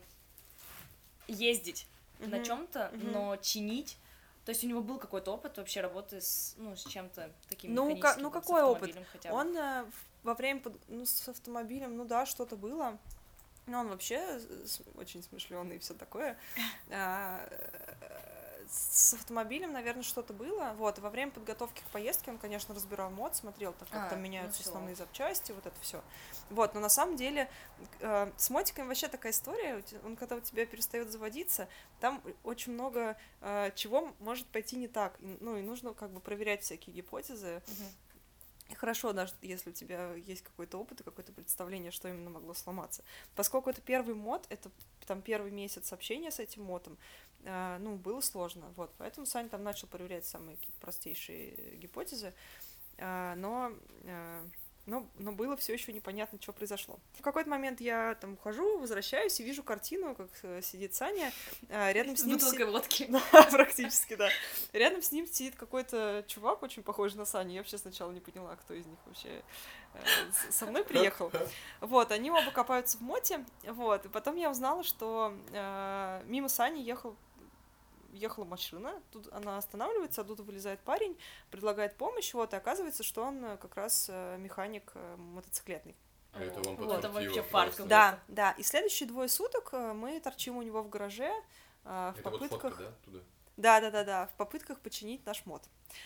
ездить 1.27 1.87
на 2.19 2.37
Мгм, 2.37 2.43
чем-то, 2.43 2.89
мгм. 2.93 3.11
но 3.11 3.37
чинить... 3.37 3.97
То 4.45 4.51
есть 4.51 4.63
у 4.63 4.67
него 4.67 4.81
был 4.81 4.97
какой-то 4.97 5.33
опыт 5.33 5.57
вообще 5.57 5.81
работы 5.81 6.21
с, 6.21 6.55
ну, 6.57 6.75
с 6.77 6.85
чем-то 6.85 7.29
таким 7.49 7.73
Ну, 7.75 7.83
ка- 7.87 7.95
механическим, 7.95 8.23
ну, 8.23 8.31
какой 8.31 8.63
опыт? 8.63 8.95
хотя 9.11 9.29
бы. 9.29 9.35
Он 9.35 9.57
э, 9.57 9.85
во 10.23 10.33
время, 10.33 10.61
под- 10.61 10.79
ну, 10.87 11.05
с 11.05 11.27
автомобилем, 11.27 11.97
ну 11.97 12.05
да, 12.05 12.25
что-то 12.25 12.55
было. 12.55 12.97
Но 13.65 13.81
он 13.81 13.89
вообще 13.89 14.39
очень 14.95 15.21
смышленый 15.21 15.75
и 15.75 15.79
все 15.79 15.93
такое. 15.93 16.37
А, 16.89 17.45
С 18.69 19.13
автомобилем, 19.13 19.71
наверное, 19.71 20.03
что-то 20.03 20.33
было. 20.33 20.73
Вот, 20.77 20.97
и 20.97 21.01
во 21.01 21.09
время 21.09 21.31
подготовки 21.31 21.81
к 21.81 21.91
поездке 21.91 22.31
он, 22.31 22.37
конечно, 22.37 22.75
разбирал 22.75 23.09
мод, 23.11 23.35
смотрел, 23.35 23.73
так 23.73 23.89
как 23.89 24.07
А, 24.07 24.09
там 24.09 24.19
ну 24.19 24.25
меняются 24.25 24.61
всё. 24.61 24.69
основные 24.69 24.95
запчасти, 24.95 25.51
вот 25.51 25.65
это 25.65 25.79
все. 25.81 26.03
Вот, 26.49 26.73
но 26.73 26.79
на 26.79 26.89
самом 26.89 27.15
деле 27.15 27.49
э, 27.99 28.31
с 28.37 28.49
мотиком 28.49 28.87
вообще 28.87 29.07
такая 29.07 29.31
история. 29.31 29.83
Он 30.03 30.15
когда 30.15 30.35
у 30.35 30.41
тебя 30.41 30.65
перестает 30.65 31.11
заводиться, 31.11 31.67
там 31.99 32.21
очень 32.43 32.73
много 32.73 33.17
э, 33.41 33.71
чего 33.75 34.13
может 34.19 34.47
пойти 34.47 34.75
не 34.75 34.87
так. 34.87 35.17
И, 35.19 35.37
Ну 35.39 35.57
и 35.57 35.61
нужно 35.61 35.93
как 35.93 36.11
бы 36.11 36.19
проверять 36.19 36.63
всякие 36.63 36.95
гипотезы. 36.95 37.61
И 38.69 38.75
хорошо, 38.75 39.13
даже 39.13 39.33
если 39.41 39.69
у 39.69 39.73
тебя 39.73 40.13
есть 40.15 40.41
какой-то 40.43 40.77
опыт 40.77 40.99
и 40.99 41.03
какое-то 41.03 41.31
представление, 41.31 41.91
что 41.91 42.09
именно 42.09 42.29
могло 42.29 42.53
сломаться. 42.53 43.01
Поскольку 43.35 43.69
это 43.69 43.81
первый 43.81 44.13
мод, 44.13 44.45
это 44.49 44.69
там 45.05 45.21
первый 45.21 45.51
месяц 45.51 45.93
общения 45.93 46.31
с 46.31 46.39
этим 46.39 46.63
модом, 46.63 46.97
ну, 47.79 47.95
было 47.95 48.21
сложно, 48.21 48.73
вот, 48.75 48.93
поэтому 48.97 49.25
Саня 49.25 49.49
там 49.49 49.63
начал 49.63 49.87
проверять 49.87 50.25
самые 50.25 50.57
какие-то 50.57 50.79
простейшие 50.79 51.77
гипотезы, 51.77 52.33
э, 52.97 53.33
но, 53.35 53.71
э, 54.03 54.43
но, 54.85 55.05
но 55.17 55.31
было 55.31 55.55
все 55.55 55.73
еще 55.73 55.93
непонятно, 55.93 56.39
что 56.41 56.51
произошло. 56.51 56.99
В 57.13 57.21
какой-то 57.21 57.49
момент 57.49 57.79
я 57.79 58.15
там 58.15 58.33
ухожу, 58.33 58.79
возвращаюсь 58.79 59.39
и 59.39 59.43
вижу 59.43 59.63
картину, 59.63 60.15
как 60.15 60.29
э, 60.43 60.61
сидит 60.61 60.93
Саня, 60.93 61.31
рядом 61.69 62.17
с 62.17 62.23
ним... 62.23 62.39
си- 62.39 62.45
бутылкой 62.45 62.71
водки. 62.71 63.05
да, 63.09 63.43
практически, 63.51 64.15
да. 64.15 64.29
Рядом 64.73 65.01
с 65.01 65.11
ним 65.11 65.25
сидит 65.25 65.55
какой-то 65.55 66.25
чувак, 66.27 66.63
очень 66.63 66.83
похожий 66.83 67.17
на 67.17 67.25
Саню. 67.25 67.53
Я 67.53 67.59
вообще 67.61 67.77
сначала 67.77 68.11
не 68.11 68.19
поняла, 68.21 68.55
кто 68.57 68.73
из 68.73 68.85
них 68.85 68.99
вообще 69.05 69.41
э, 69.93 69.99
со 70.51 70.65
мной 70.65 70.83
приехал. 70.83 71.31
Вот, 71.81 72.11
они 72.11 72.29
оба 72.29 72.51
копаются 72.51 72.97
в 72.97 73.01
моте. 73.01 73.45
Вот, 73.63 74.05
и 74.05 74.09
потом 74.09 74.35
я 74.35 74.49
узнала, 74.49 74.83
что 74.83 75.33
э, 75.51 76.23
мимо 76.25 76.49
Сани 76.49 76.81
ехал 76.81 77.15
ехала 78.11 78.45
машина, 78.45 79.01
тут 79.11 79.31
она 79.31 79.57
останавливается, 79.57 80.21
оттуда 80.21 80.43
вылезает 80.43 80.79
парень, 80.81 81.17
предлагает 81.51 81.95
помощь, 81.95 82.33
вот, 82.33 82.53
и 82.53 82.55
оказывается, 82.55 83.03
что 83.03 83.23
он 83.23 83.43
э, 83.43 83.57
как 83.57 83.75
раз 83.75 84.07
э, 84.09 84.37
механик 84.37 84.91
э, 84.95 85.15
мотоциклетный. 85.17 85.95
А 86.33 86.43
это 86.43 86.61
вам 86.61 86.75
Вот, 86.75 86.99
это 86.99 87.09
вообще 87.09 87.41
какой-то. 87.41 87.85
Да, 87.85 88.19
да, 88.27 88.51
и 88.51 88.63
следующие 88.63 89.07
двое 89.07 89.29
суток 89.29 89.73
мы 89.73 90.19
торчим 90.19 90.57
у 90.57 90.61
него 90.61 90.83
в 90.83 90.89
гараже 90.89 91.33
в 91.83 92.15
Это 92.17 92.29
вот 92.29 92.33
попытках... 92.33 92.61
фотка, 92.75 92.83
да, 92.83 92.91
туда? 93.05 93.19
Да, 93.57 93.81
да, 93.81 93.89
да, 93.89 94.03
да, 94.03 94.27
в 94.27 94.33
попытках 94.35 94.79
починить 94.79 95.25
наш 95.25 95.43
мод. 95.47 95.63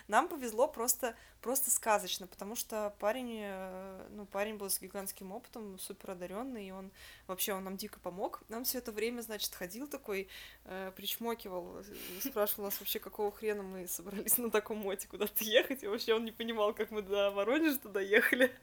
Нам 0.08 0.30
повезло 0.30 0.70
просто, 0.70 1.16
просто 1.42 1.70
сказочно, 1.70 2.26
потому 2.26 2.56
что 2.56 2.94
парень, 3.00 3.42
э, 3.44 4.08
ну, 4.12 4.26
парень 4.26 4.56
был 4.56 4.70
с 4.70 4.80
гигантским 4.80 5.34
опытом, 5.34 5.78
супер 5.78 6.12
одаренный, 6.12 6.68
и 6.68 6.72
он 6.72 6.92
вообще 7.28 7.52
он 7.54 7.66
нам 7.66 7.76
дико 7.76 8.00
помог. 8.00 8.42
Нам 8.48 8.64
все 8.64 8.78
это 8.78 8.94
время, 8.94 9.22
значит, 9.22 9.54
ходил 9.54 9.88
такой, 9.88 10.30
э, 10.64 10.94
причмокивал, 10.96 11.80
э, 11.80 11.84
спрашивал 12.22 12.66
нас 12.66 12.80
вообще, 12.80 13.00
какого 13.00 13.34
хрена 13.34 13.64
мы 13.64 13.86
собрались 13.88 14.38
на 14.38 14.50
таком 14.50 14.78
моте 14.78 15.10
куда-то 15.10 15.44
ехать, 15.44 15.84
и 15.84 15.88
вообще 15.88 16.14
он 16.14 16.24
не 16.24 16.32
понимал, 16.32 16.74
как 16.74 16.90
мы 16.92 17.02
до 17.02 17.32
Воронежа 17.32 17.80
туда 17.80 18.00
ехали. 18.00 18.56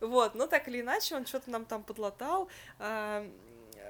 Вот, 0.00 0.34
но 0.34 0.46
так 0.46 0.66
или 0.68 0.80
иначе, 0.80 1.14
он 1.16 1.26
что-то 1.26 1.50
нам 1.50 1.66
там 1.66 1.82
подлатал. 1.82 2.48
а, 2.78 3.30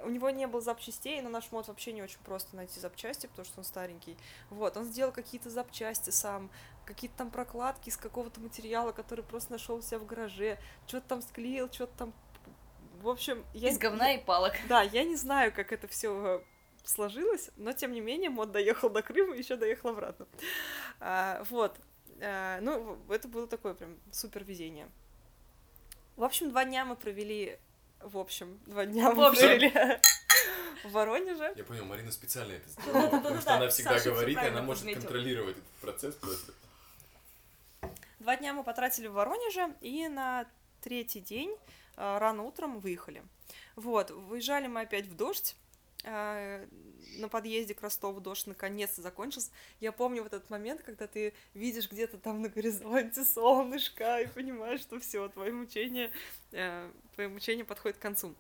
У 0.03 0.11
него 0.11 0.31
не 0.31 0.47
было 0.47 0.61
запчастей, 0.61 1.21
на 1.21 1.29
наш 1.29 1.51
мод 1.53 1.69
вообще 1.69 1.93
не 1.93 2.03
очень 2.03 2.21
просто 2.21 2.57
найти 2.57 2.81
запчасти, 2.81 3.27
потому 3.27 3.45
что 3.45 3.61
он 3.61 3.65
старенький. 3.65 4.17
Вот, 4.49 4.77
он 4.77 4.85
сделал 4.85 5.13
какие-то 5.13 5.51
запчасти 5.51 6.11
сам, 6.11 6.51
какие-то 6.85 7.19
там 7.19 7.31
прокладки 7.31 7.89
из 7.89 7.97
какого-то 7.97 8.41
материала, 8.41 8.93
который 8.93 9.25
просто 9.25 9.53
нашел 9.53 9.77
у 9.77 9.83
себя 9.83 9.99
в 9.99 10.07
гараже, 10.07 10.59
что-то 10.87 11.09
там 11.09 11.23
склеил, 11.23 11.71
что-то 11.73 11.93
там... 11.97 12.15
В 13.01 13.09
общем, 13.09 13.45
я... 13.55 13.71
Из 13.71 13.79
говна 13.79 14.15
и 14.15 14.25
палок. 14.25 14.55
Да, 14.69 14.83
я 14.83 15.05
не 15.05 15.17
знаю, 15.17 15.53
как 15.53 15.73
это 15.73 15.89
все 15.89 16.45
сложилось, 16.85 17.51
но 17.57 17.73
тем 17.73 17.93
не 17.93 18.01
менее 18.01 18.31
мод 18.31 18.53
доехал 18.53 18.91
до 18.91 19.03
Крыма 19.03 19.35
и 19.35 19.39
еще 19.39 19.57
доехал 19.57 19.91
обратно. 19.91 20.27
А, 20.99 21.43
вот. 21.51 21.79
А, 22.21 22.61
ну, 22.61 22.99
это 23.09 23.29
было 23.29 23.47
такое 23.47 23.75
прям 23.75 23.97
супер 24.13 24.45
везение. 24.45 24.89
В 26.17 26.25
общем, 26.25 26.51
два 26.51 26.65
дня 26.65 26.85
мы 26.85 26.97
провели... 26.97 27.59
В 28.03 28.19
общем, 28.19 28.59
два 28.67 28.87
дня 28.87 29.11
В 29.11 29.17
мы 29.17 29.27
общем. 29.27 29.41
провели 29.43 29.73
в 30.85 30.91
Воронеже. 30.93 31.53
Я 31.57 31.65
понял, 31.65 31.85
Марина 31.85 32.11
специально 32.11 32.53
это 32.53 32.69
сделала, 32.83 33.09
потому 33.09 33.41
что 33.41 33.55
она 33.55 33.69
всегда 33.69 33.99
Саша 33.99 34.11
говорит, 34.11 34.39
и 34.43 34.47
она 34.47 34.63
может 34.63 34.83
подметил. 34.83 35.03
контролировать 35.03 35.57
этот 35.59 35.71
процесс 35.81 36.15
просто. 36.15 36.53
Два 38.19 38.37
дня 38.37 38.53
мы 38.53 38.65
потратили 38.65 39.07
в 39.07 39.13
Воронеже, 39.13 39.75
и 39.81 40.09
на 40.09 40.47
третий 40.83 41.21
день 41.21 41.55
а, 41.97 42.19
рано 42.19 42.43
утром 42.45 42.81
выехали. 42.81 43.23
Вот, 43.77 44.11
выезжали 44.11 44.67
мы 44.67 44.83
опять 44.83 45.07
в 45.07 45.17
дождь. 45.17 45.57
А, 46.05 46.67
На 47.19 47.29
подъезде 47.29 47.75
к 47.75 47.83
Ростову 47.83 48.21
дождь 48.21 48.47
наконец-то 48.47 49.03
закончился. 49.03 49.51
Я 49.81 49.93
помню 49.93 50.23
вот 50.23 50.33
этот 50.33 50.51
момент, 50.51 50.83
когда 50.83 51.07
ты 51.07 51.35
видишь 51.55 51.91
где-то 51.91 52.19
там 52.19 52.43
на 52.43 52.49
горизонте 52.49 53.25
солнышко 53.25 54.21
и 54.21 54.27
понимаешь, 54.27 54.81
что 54.81 54.99
все, 55.01 55.29
твое 55.29 55.53
мучение, 55.53 56.11
э, 56.53 56.91
твое 57.15 57.29
мучение 57.29 57.65
подходит 57.65 57.99
к 57.99 58.03
концу. 58.03 58.35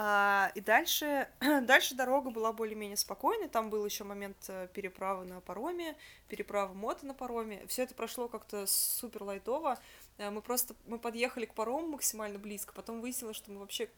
А, 0.00 0.52
и 0.54 0.60
дальше, 0.60 1.28
дальше 1.40 1.94
дорога 1.96 2.30
была 2.30 2.52
более-менее 2.52 2.96
спокойной. 2.96 3.48
Там 3.48 3.68
был 3.68 3.84
еще 3.84 4.04
момент 4.04 4.36
э, 4.48 4.68
переправы 4.72 5.24
на 5.24 5.40
пароме, 5.40 5.96
переправы 6.28 6.74
мота 6.74 7.04
на 7.04 7.14
пароме. 7.14 7.66
Все 7.66 7.82
это 7.82 7.94
прошло 7.94 8.28
как-то 8.28 8.66
супер 8.66 9.24
лайтово. 9.24 9.78
Э, 10.18 10.30
Мы 10.30 10.40
просто 10.40 10.76
мы 10.86 10.98
подъехали 10.98 11.46
к 11.46 11.54
парому 11.54 11.88
максимально 11.88 12.38
близко, 12.38 12.72
потом 12.72 13.00
выяснилось, 13.00 13.36
что 13.36 13.50
мы 13.50 13.58
вообще 13.58 13.90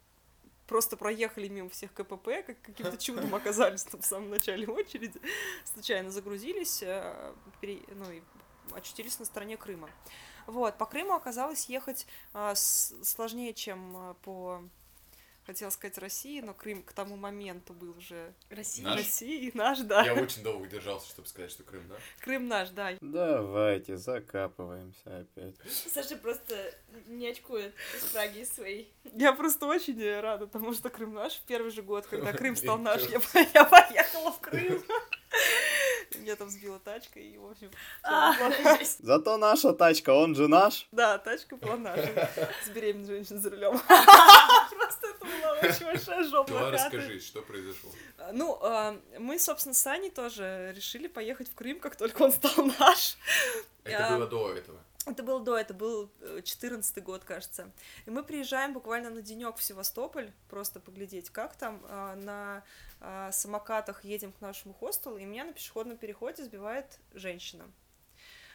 просто 0.71 0.97
проехали 0.97 1.49
мимо 1.49 1.69
всех 1.69 1.93
КПП, 1.93 2.29
как 2.47 2.63
каким-то 2.63 2.97
чудом 3.07 3.35
оказались 3.35 3.83
там 3.83 4.01
в 4.01 4.07
самом 4.07 4.31
начале 4.31 4.69
очереди, 4.69 5.21
случайно 5.65 6.11
загрузились, 6.13 6.81
э, 6.83 7.35
пере- 7.61 7.83
ну 7.89 8.09
и 8.13 8.23
очутились 8.73 9.19
на 9.19 9.25
стороне 9.25 9.57
Крыма. 9.57 9.91
Вот, 10.47 10.79
по 10.79 10.87
Крыму 10.87 11.15
оказалось 11.15 11.69
ехать 11.69 12.07
а, 12.33 12.55
с- 12.55 12.95
сложнее, 13.03 13.53
чем 13.53 13.97
а, 13.97 14.15
по, 14.23 14.63
хотела 15.47 15.71
сказать, 15.71 15.99
России, 15.99 16.41
но 16.41 16.55
Крым 16.55 16.83
к 16.83 16.93
тому 16.93 17.17
моменту 17.17 17.73
был 17.73 17.97
уже 17.97 18.33
Россия. 18.51 18.85
Наш? 18.85 18.99
Россией, 18.99 19.51
наш, 19.55 19.79
да. 19.81 20.05
Я 20.05 20.15
очень 20.15 20.43
долго 20.43 20.67
держался, 20.67 21.09
чтобы 21.09 21.29
сказать, 21.29 21.51
что 21.51 21.63
Крым, 21.63 21.83
да? 21.89 21.97
Крым 22.21 22.49
наш, 22.49 22.71
да. 22.71 22.97
Давайте, 23.01 23.97
закапываемся 23.97 25.19
опять. 25.21 25.55
Саша 25.93 26.17
просто 26.17 26.55
не 27.07 27.29
очкует 27.29 27.75
из 27.97 28.05
Праги 28.11 28.45
своей. 28.45 28.93
Я 29.15 29.33
просто 29.33 29.67
очень 29.67 30.01
рада 30.21 30.47
тому, 30.47 30.73
что 30.73 30.91
Крым 30.91 31.15
наш. 31.15 31.41
Первый 31.47 31.71
же 31.71 31.83
год, 31.83 32.07
когда 32.07 32.33
Крым 32.33 32.57
стал 32.57 32.79
наш, 32.79 33.03
чёрт. 33.03 33.13
я, 33.13 33.21
по- 33.21 33.51
я 33.55 33.65
поехала 33.65 34.33
в 34.33 34.41
Крым. 34.41 34.83
Меня 36.19 36.37
там 36.37 36.51
сбила 36.51 36.79
тачка, 36.81 37.21
и, 37.21 37.37
в 37.39 37.47
общем, 37.47 37.71
А. 38.03 38.35
Зато 38.99 39.37
наша 39.37 39.73
тачка, 39.73 40.11
он 40.11 40.35
же 40.35 40.49
наш. 40.49 40.89
Да, 40.93 41.19
тачка 41.19 41.57
была 41.57 41.77
наша. 41.77 42.31
С 42.65 42.69
беременной 42.71 43.07
женщиной 43.07 43.39
за 43.39 43.51
рулем. 43.51 43.79
Просто 43.89 45.07
это 45.09 45.25
была 45.25 45.53
очень 45.63 45.85
большая 45.85 46.25
жопа. 46.25 46.53
Да, 46.53 46.61
лохатая. 46.63 46.85
расскажи, 46.85 47.21
что 47.21 47.43
произошло. 47.43 47.91
А, 48.19 48.33
Ну, 48.33 48.59
а, 48.63 48.97
мы, 49.19 49.39
собственно, 49.39 49.75
с 49.75 49.87
Аней 49.87 50.11
тоже 50.11 50.73
решили 50.77 51.07
поехать 51.07 51.49
в 51.49 51.55
Крым, 51.55 51.79
как 51.81 51.97
только 51.97 52.23
он 52.23 52.33
стал 52.33 52.67
наш. 52.79 53.17
Это 53.85 54.17
было 54.17 54.27
до 54.27 54.53
этого. 54.53 54.79
Это 55.07 55.23
было 55.23 55.41
до, 55.41 55.57
это 55.57 55.73
был 55.73 56.11
четырнадцатый 56.45 57.03
год, 57.03 57.25
кажется. 57.25 57.71
И 58.05 58.11
мы 58.11 58.23
приезжаем 58.23 58.75
буквально 58.75 59.09
на 59.11 59.23
денек 59.23 59.57
в 59.57 59.63
Севастополь, 59.63 60.31
просто 60.49 60.79
поглядеть, 60.79 61.31
как 61.31 61.57
там. 61.57 61.81
А, 61.89 62.17
На 62.17 62.63
а, 63.01 63.33
самокатах 63.33 64.05
едем 64.05 64.33
к 64.33 64.41
нашему 64.43 64.75
хостелу, 64.75 65.17
и 65.17 65.25
меня 65.25 65.45
на 65.45 65.53
пешеходном 65.53 65.97
переходе 65.97 66.45
сбивает 66.45 66.99
женщина. 67.15 67.65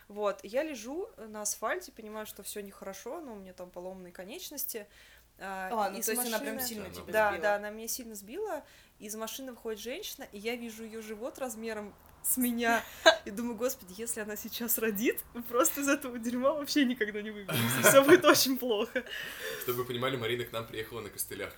Вот, 0.08 0.40
я 0.44 0.62
лежу 0.62 1.10
на 1.18 1.42
асфальте, 1.42 1.92
понимаю, 1.92 2.28
что 2.28 2.44
все 2.44 2.62
нехорошо, 2.62 3.22
но 3.22 3.34
у 3.34 3.36
меня 3.38 3.54
там 3.54 3.72
поломанные 3.72 4.14
конечности. 4.14 4.86
А, 5.40 5.90
ну 5.90 5.98
из 5.98 6.06
то 6.06 6.12
есть 6.12 6.28
она 6.28 6.40
прям 6.40 6.60
сильно 6.60 6.86
Да, 6.86 6.92
тебя 6.92 7.14
да, 7.14 7.30
сбила. 7.30 7.42
да, 7.42 7.56
она 7.56 7.70
меня 7.72 7.88
сильно 7.88 8.14
сбила. 8.14 8.64
Из 9.00 9.16
машины 9.16 9.52
выходит 9.52 9.80
женщина, 9.80 10.28
и 10.32 10.38
я 10.38 10.56
вижу 10.56 10.84
ее 10.84 11.02
живот 11.02 11.40
размером 11.40 11.94
с 12.26 12.38
меня. 12.38 12.84
И 13.26 13.30
думаю, 13.32 13.56
господи, 13.56 13.94
если 13.98 14.22
она 14.22 14.36
сейчас 14.36 14.78
родит, 14.80 15.20
мы 15.34 15.44
просто 15.44 15.82
из 15.82 15.88
этого 15.88 16.18
дерьма 16.18 16.54
вообще 16.54 16.84
никогда 16.86 17.22
не 17.22 17.30
выберемся. 17.32 17.88
Все 17.90 18.04
будет 18.04 18.26
очень 18.26 18.58
плохо. 18.58 19.04
Чтобы 19.62 19.80
вы 19.80 19.86
понимали, 19.86 20.18
Марина 20.18 20.44
к 20.44 20.52
нам 20.52 20.66
приехала 20.66 21.02
на 21.02 21.10
костылях. 21.10 21.54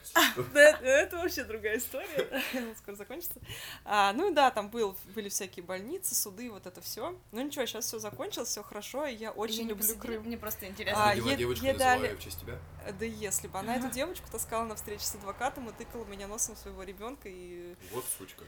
Да, 0.54 0.80
это, 0.82 1.18
вообще 1.18 1.44
другая 1.46 1.78
история. 1.78 2.44
Скоро 2.78 2.96
закончится. 2.96 3.40
А, 3.86 4.12
ну 4.14 4.30
и 4.30 4.34
да, 4.34 4.52
там 4.52 4.70
был, 4.70 4.98
были 5.16 5.30
всякие 5.30 5.64
больницы, 5.64 6.16
суды, 6.16 6.50
вот 6.52 6.68
это 6.68 6.82
все. 6.82 7.18
Ну 7.32 7.42
ничего, 7.42 7.66
сейчас 7.66 7.86
все 7.86 8.00
закончилось, 8.00 8.50
все 8.50 8.64
хорошо, 8.64 9.06
и 9.06 9.16
я 9.16 9.32
очень 9.32 9.62
люблю 9.70 9.78
посадили? 9.78 10.00
Крым. 10.02 10.24
Мне 10.24 10.38
просто 10.38 10.66
А, 10.66 10.70
интересно. 10.70 11.16
Дела 11.16 11.30
е- 11.32 11.38
девочку 11.38 11.66
называю 11.66 12.02
дали- 12.02 12.16
в 12.16 12.20
честь 12.20 12.40
тебя. 12.42 12.60
Да 13.00 13.06
если 13.06 13.48
бы. 13.48 13.58
Она 13.60 13.76
эту 13.78 13.90
девочку 13.92 14.28
таскала 14.32 14.66
на 14.66 14.76
встречу 14.76 15.04
с 15.04 15.16
адвокатом 15.16 15.70
и 15.70 15.74
тыкала 15.74 16.04
меня 16.06 16.28
носом 16.28 16.56
своего 16.56 16.84
ребенка 16.84 17.30
и 17.30 17.76
Вот 17.92 18.06
сучка. 18.18 18.44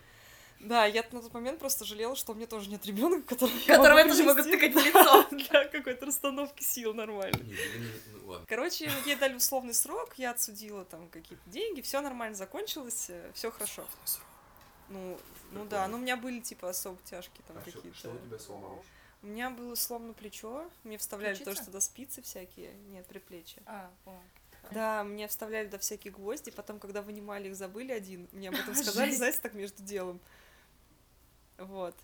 Да, 0.60 0.86
я 0.86 1.04
на 1.12 1.22
тот 1.22 1.34
момент 1.34 1.58
просто 1.60 1.86
жалела, 1.86 2.16
что 2.16 2.34
у 2.34 2.36
меня 2.36 2.46
тоже 2.46 2.70
нет 2.70 2.86
ребенка, 2.86 3.30
которого 3.30 3.58
Которого 3.66 3.98
я 4.00 4.08
тоже 4.08 4.24
могу 4.24 4.44
привести 4.44 4.58
тыкать 4.58 4.74
в 4.74 4.86
лицо. 4.86 5.28
для 5.32 5.66
какой-то 5.70 6.06
расстановки 6.06 6.64
сил 6.64 6.94
нормально. 6.94 7.40
Ну 8.14 8.28
ладно. 8.28 8.46
Короче, 8.48 8.92
ей 9.06 9.16
дали 9.16 9.36
условный 9.36 9.74
срок, 9.74 10.16
я 10.18 10.32
отсудила 10.32 10.84
там 10.86 11.08
какие-то 11.10 11.50
деньги, 11.50 11.80
все 11.82 12.02
нормально 12.02 12.36
закончилось, 12.36 13.10
все 13.34 13.52
хорошо. 13.52 13.86
Ну, 14.90 15.18
ну 15.52 15.66
да, 15.66 15.88
ну 15.88 15.98
у 15.98 16.00
меня 16.02 16.18
были 16.18 16.40
типа 16.40 16.70
особо 16.70 16.98
тяжкие 17.06 17.42
там 17.48 17.58
А 17.58 17.62
что, 17.62 17.72
какие-то. 17.72 17.98
что 17.98 18.12
у 18.12 18.18
тебя 18.18 18.38
сломалось? 18.40 18.86
У 19.22 19.28
меня 19.28 19.50
было 19.50 19.76
сломано 19.76 20.14
плечо, 20.14 20.70
мне 20.84 20.98
вставляли 20.98 21.36
Ключица? 21.36 21.52
тоже 21.56 21.66
туда 21.66 21.80
спицы 21.82 22.22
всякие, 22.22 22.74
нет, 22.90 23.06
предплечья. 23.06 23.62
А, 23.66 23.90
о. 24.06 24.14
Да, 24.72 25.04
мне 25.04 25.28
вставляли 25.28 25.68
до 25.68 25.78
всякие 25.80 26.12
гвозди, 26.14 26.52
потом, 26.52 26.80
когда 26.80 27.02
вынимали 27.02 27.48
их, 27.50 27.56
забыли 27.56 27.92
один, 27.92 28.28
мне 28.32 28.50
об 28.50 28.56
этом 28.56 28.74
сказали, 28.76 29.12
знаете, 29.12 29.40
так 29.42 29.54
между 29.54 29.84
делом. 29.84 30.20
Вот. 31.60 31.96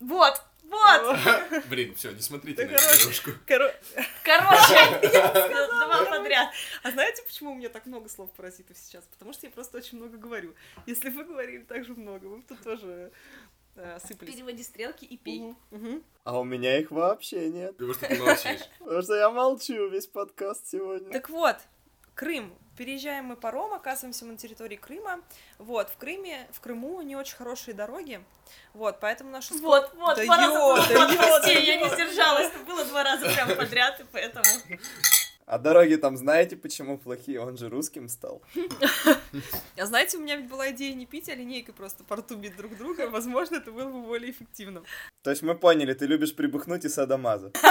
Вот, 0.00 0.42
вот! 0.64 1.18
Блин, 1.70 1.94
все, 1.94 2.10
не 2.12 2.20
смотрите 2.20 2.64
Да 2.64 2.70
на 2.70 2.74
эту 2.74 2.84
короче. 2.84 3.02
девушку. 3.02 3.30
Коро- 3.46 3.74
Короче, 4.24 5.08
два 5.70 6.04
подряд. 6.06 6.52
А 6.82 6.90
знаете, 6.90 7.22
почему 7.22 7.52
у 7.52 7.54
меня 7.54 7.68
так 7.68 7.86
много 7.86 8.08
слов 8.08 8.30
паразитов 8.32 8.76
сейчас? 8.76 9.04
Потому 9.04 9.32
что 9.32 9.46
я 9.46 9.52
просто 9.52 9.78
очень 9.78 9.98
много 9.98 10.16
говорю. 10.18 10.54
Если 10.86 11.10
вы 11.10 11.24
говорили 11.24 11.62
так 11.62 11.84
же 11.84 11.94
много, 11.94 12.26
вы 12.26 12.38
бы 12.38 12.42
тут 12.42 12.60
тоже 12.62 13.12
э, 13.76 13.98
сыпались. 14.04 14.34
Переводи 14.34 14.62
стрелки 14.62 15.04
и 15.04 15.16
пей. 15.16 15.54
А 16.24 16.38
у 16.40 16.44
меня 16.44 16.78
их 16.78 16.90
вообще 16.90 17.48
нет. 17.50 17.76
Потому 17.76 17.94
что 17.94 18.08
ты 18.08 18.18
молчишь. 18.22 18.60
Потому 18.80 19.02
что 19.02 19.14
я 19.14 19.30
молчу 19.30 19.88
весь 19.88 20.06
подкаст 20.06 20.66
сегодня. 20.66 21.12
Так 21.12 21.30
вот, 21.30 21.56
Крым. 22.14 22.52
Переезжаем 22.76 23.26
мы 23.26 23.36
паром, 23.36 23.72
оказываемся 23.72 24.24
мы 24.24 24.32
на 24.32 24.38
территории 24.38 24.76
Крыма. 24.76 25.20
Вот, 25.58 25.90
в 25.90 25.96
Крыме, 25.96 26.48
в 26.52 26.60
Крыму 26.60 27.00
не 27.02 27.14
очень 27.14 27.36
хорошие 27.36 27.74
дороги. 27.74 28.22
Вот, 28.72 28.98
поэтому 29.00 29.40
скор- 29.40 29.60
Вот, 29.60 29.94
вот, 29.94 30.16
Да 30.16 30.24
два 30.24 30.36
раза 30.36 30.58
ё, 30.58 30.76
да 30.76 31.12
ё, 31.12 31.16
прости, 31.16 31.54
да 31.54 31.60
я 31.60 31.76
не 31.76 31.88
сдержалась, 31.88 32.48
это 32.48 32.58
было 32.64 32.84
два 32.84 33.04
раза 33.04 33.28
прям 33.30 33.56
подряд, 33.56 34.00
и 34.00 34.04
поэтому... 34.12 34.44
А 35.46 35.58
дороги 35.58 35.96
там 35.96 36.16
знаете, 36.16 36.56
почему 36.56 36.96
плохие? 36.96 37.38
Он 37.38 37.58
же 37.58 37.68
русским 37.68 38.08
стал. 38.08 38.40
А 39.76 39.86
знаете, 39.86 40.16
у 40.16 40.20
меня 40.20 40.36
ведь 40.36 40.48
была 40.48 40.70
идея 40.70 40.94
не 40.94 41.04
пить, 41.04 41.28
а 41.28 41.34
линейкой 41.34 41.74
просто 41.74 42.02
по 42.04 42.16
рту 42.16 42.36
бить 42.36 42.56
друг 42.56 42.76
друга. 42.78 43.10
Возможно, 43.10 43.56
это 43.56 43.70
было 43.70 43.90
бы 43.90 44.02
более 44.02 44.30
эффективно. 44.30 44.82
То 45.22 45.30
есть 45.30 45.42
мы 45.42 45.54
поняли, 45.54 45.92
ты 45.92 46.06
любишь 46.06 46.34
прибухнуть 46.34 46.84
и 46.86 46.88
садомаза. 46.88 47.50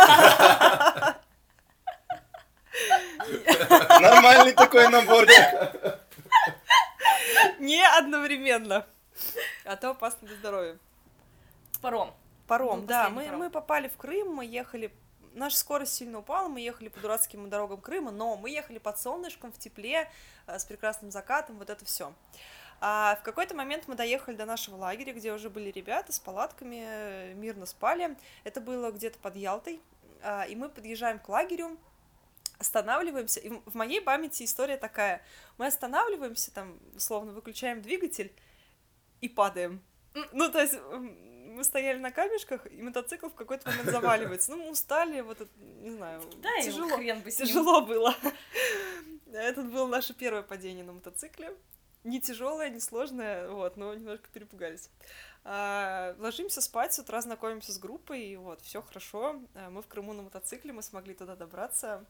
Нормальный 4.02 4.54
такой 4.54 4.88
наборчик. 4.90 6.00
Не 7.60 7.86
одновременно. 7.98 8.86
А 9.66 9.76
то 9.76 9.92
опасно 9.92 10.28
для 10.28 10.38
здоровья. 10.38 10.78
Паром. 11.82 12.14
Паром, 12.48 12.82
Был 12.82 12.88
да, 12.88 13.10
мы, 13.10 13.26
паром. 13.26 13.40
мы 13.40 13.50
попали 13.50 13.88
в 13.88 13.98
Крым, 13.98 14.34
мы 14.34 14.46
ехали... 14.46 14.94
Наша 15.34 15.58
скорость 15.58 15.96
сильно 15.96 16.20
упала, 16.20 16.48
мы 16.48 16.60
ехали 16.60 16.90
по 16.90 17.00
дурацким 17.00 17.50
дорогам 17.50 17.82
Крыма, 17.82 18.12
но 18.12 18.36
мы 18.36 18.52
ехали 18.52 18.78
под 18.78 19.00
солнышком, 19.00 19.52
в 19.52 19.58
тепле, 19.58 20.12
э, 20.46 20.60
с 20.60 20.66
прекрасным 20.66 21.10
закатом, 21.10 21.58
вот 21.58 21.70
это 21.72 21.84
все. 21.86 22.14
А 22.82 23.16
в 23.20 23.24
какой-то 23.24 23.56
момент 23.56 23.86
мы 23.88 23.96
доехали 23.96 24.36
до 24.36 24.46
нашего 24.46 24.76
лагеря, 24.76 25.14
где 25.14 25.32
уже 25.34 25.50
были 25.50 25.72
ребята 25.72 26.12
с 26.12 26.20
палатками, 26.20 26.84
э, 26.86 27.34
мирно 27.34 27.66
спали. 27.66 28.16
Это 28.44 28.62
было 28.62 28.92
где-то 28.92 29.18
под 29.20 29.36
Ялтой. 29.38 29.82
А, 30.22 30.44
И 30.44 30.56
мы 30.56 30.70
подъезжаем 30.70 31.18
к 31.18 31.28
лагерю, 31.30 31.78
останавливаемся, 32.58 33.40
и 33.40 33.50
в 33.50 33.76
моей 33.76 34.02
памяти 34.02 34.44
история 34.44 34.78
такая. 34.78 35.22
Мы 35.58 35.68
останавливаемся, 35.68 36.54
там, 36.54 36.80
условно, 36.96 37.34
выключаем 37.34 37.82
двигатель 37.82 38.34
и 39.22 39.30
падаем. 39.30 39.82
Ну, 40.32 40.50
то 40.50 40.62
есть 40.62 40.76
мы 41.54 41.64
стояли 41.64 42.00
на 42.00 42.12
камешках, 42.12 42.66
и 42.72 42.82
мотоцикл 42.82 43.28
в 43.28 43.36
какой-то 43.36 43.70
момент 43.70 43.90
заваливается. 43.92 44.52
Ну, 44.52 44.58
мы 44.58 44.72
устали, 44.72 45.22
вот, 45.22 45.42
это, 45.42 45.52
не 45.82 45.92
знаю, 45.92 46.22
Да, 46.42 46.50
тяжело, 46.62 46.98
хрен 46.98 47.22
бы 47.22 47.32
тяжело 47.32 47.82
было. 47.82 48.16
Это 49.32 49.64
было 49.64 49.88
наше 49.88 50.14
первое 50.14 50.44
падение 50.44 50.84
на 50.84 50.94
мотоцикле. 50.94 51.56
Не 52.04 52.20
тяжелое, 52.20 52.70
не 52.70 52.80
сложное, 52.80 53.50
вот, 53.50 53.78
но 53.78 53.94
немножко 53.94 54.28
перепугались. 54.32 54.90
А, 55.46 56.16
ложимся 56.20 56.62
спать, 56.62 56.94
с 56.94 57.00
утра 57.00 57.22
знакомимся 57.22 57.72
с 57.72 57.80
группой, 57.80 58.22
и 58.22 58.36
вот, 58.36 58.62
все 58.62 58.82
хорошо. 58.82 59.42
А, 59.56 59.70
Мы 59.70 59.82
в 59.82 59.88
Крыму 59.88 60.14
на 60.14 60.24
мотоцикле, 60.24 60.74
мы 60.74 60.82
смогли 60.82 61.14
туда 61.14 61.36
добраться. 61.36 62.06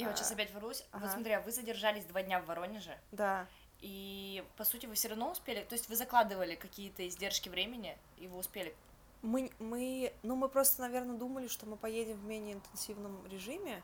Я 0.00 0.08
вот 0.08 0.16
сейчас 0.16 0.30
А, 0.30 0.34
опять 0.34 0.52
ворвусь. 0.52 0.84
Вот 0.92 1.02
ага. 1.02 1.12
смотри, 1.12 1.32
а 1.32 1.40
вы 1.40 1.50
задержались 1.50 2.04
два 2.04 2.22
дня 2.22 2.40
в 2.40 2.46
Воронеже, 2.46 2.98
Да, 3.12 3.46
и, 3.80 4.44
по 4.56 4.64
сути, 4.64 4.86
вы 4.86 4.94
все 4.94 5.08
равно 5.08 5.30
успели, 5.30 5.64
то 5.64 5.74
есть 5.74 5.88
вы 5.88 5.94
закладывали 5.96 6.56
какие-то 6.56 7.06
издержки 7.06 7.48
времени, 7.48 7.96
и 8.16 8.26
вы 8.26 8.38
успели. 8.38 8.74
Мы, 9.22 9.50
мы, 9.58 10.12
ну, 10.22 10.36
мы 10.36 10.48
просто, 10.48 10.80
наверное, 10.82 11.16
думали, 11.16 11.48
что 11.48 11.66
мы 11.66 11.76
поедем 11.76 12.16
в 12.16 12.24
менее 12.24 12.54
интенсивном 12.54 13.24
режиме. 13.26 13.82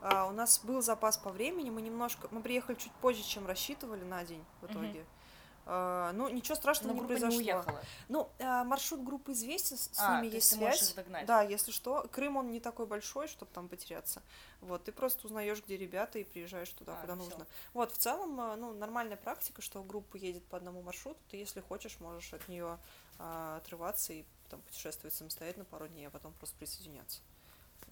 А, 0.00 0.26
у 0.26 0.32
нас 0.32 0.60
был 0.64 0.82
запас 0.82 1.16
по 1.16 1.30
времени, 1.30 1.70
мы 1.70 1.82
немножко, 1.82 2.26
мы 2.30 2.42
приехали 2.42 2.74
чуть 2.76 2.92
позже, 2.94 3.22
чем 3.22 3.46
рассчитывали 3.46 4.02
на 4.02 4.24
день 4.24 4.44
в 4.60 4.66
итоге. 4.66 5.00
А, 5.02 5.21
ну, 5.64 6.28
ничего 6.28 6.54
страшного 6.56 6.92
Но 6.92 7.00
не 7.00 7.06
произошло. 7.06 7.28
не 7.40 7.44
уехала. 7.52 7.80
Ну, 8.08 8.28
а, 8.40 8.64
маршрут 8.64 9.04
группы 9.04 9.32
известен, 9.32 9.76
с, 9.78 9.90
А, 9.98 10.20
ними 10.20 10.32
есть 10.34 10.48
связь. 10.48 10.94
Да, 11.24 11.42
если 11.42 11.70
что, 11.70 12.06
Крым 12.10 12.36
он 12.36 12.50
не 12.50 12.60
такой 12.60 12.86
большой, 12.86 13.28
чтобы 13.28 13.50
там 13.52 13.68
потеряться. 13.68 14.22
Вот, 14.60 14.84
ты 14.84 14.92
просто 14.92 15.26
узнаешь, 15.26 15.62
где 15.64 15.76
ребята, 15.76 16.18
и 16.18 16.24
приезжаешь 16.24 16.70
туда, 16.70 16.94
А, 16.96 17.00
куда 17.00 17.14
всё. 17.14 17.24
нужно. 17.24 17.46
Вот, 17.74 17.92
в 17.92 17.98
целом, 17.98 18.40
а, 18.40 18.56
ну, 18.56 18.72
нормальная 18.74 19.16
практика, 19.16 19.62
что 19.62 19.82
группа 19.82 20.16
едет 20.16 20.44
по 20.46 20.56
одному 20.56 20.82
маршруту, 20.82 21.18
ты, 21.30 21.36
если 21.36 21.60
хочешь, 21.60 21.98
можешь 22.00 22.32
от 22.34 22.46
нее 22.48 22.78
отрываться 23.18 24.12
и 24.12 24.24
там 24.50 24.60
путешествовать 24.62 25.14
самостоятельно 25.14 25.64
пару 25.64 25.86
дней, 25.86 26.06
а 26.06 26.10
потом 26.10 26.32
просто 26.34 26.56
присоединяться. 26.56 27.20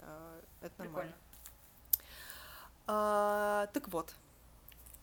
А, 0.01 0.41
это 0.61 0.75
нормально. 0.79 1.13
Прикольно. 1.13 2.05
А, 2.87 3.67
так 3.73 3.89
вот. 3.89 4.13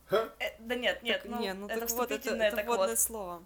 Э, 0.10 0.30
да 0.60 0.76
нет, 0.76 1.04
нет, 1.04 1.24
Так, 1.24 1.32
ну, 1.32 1.40
не, 1.40 1.54
ну 1.54 1.68
это 1.68 1.82
так 1.82 1.90
вот, 1.92 2.12
это, 2.12 2.30
это 2.36 2.56
так 2.56 2.66
вот. 2.68 3.00
слово. 3.00 3.44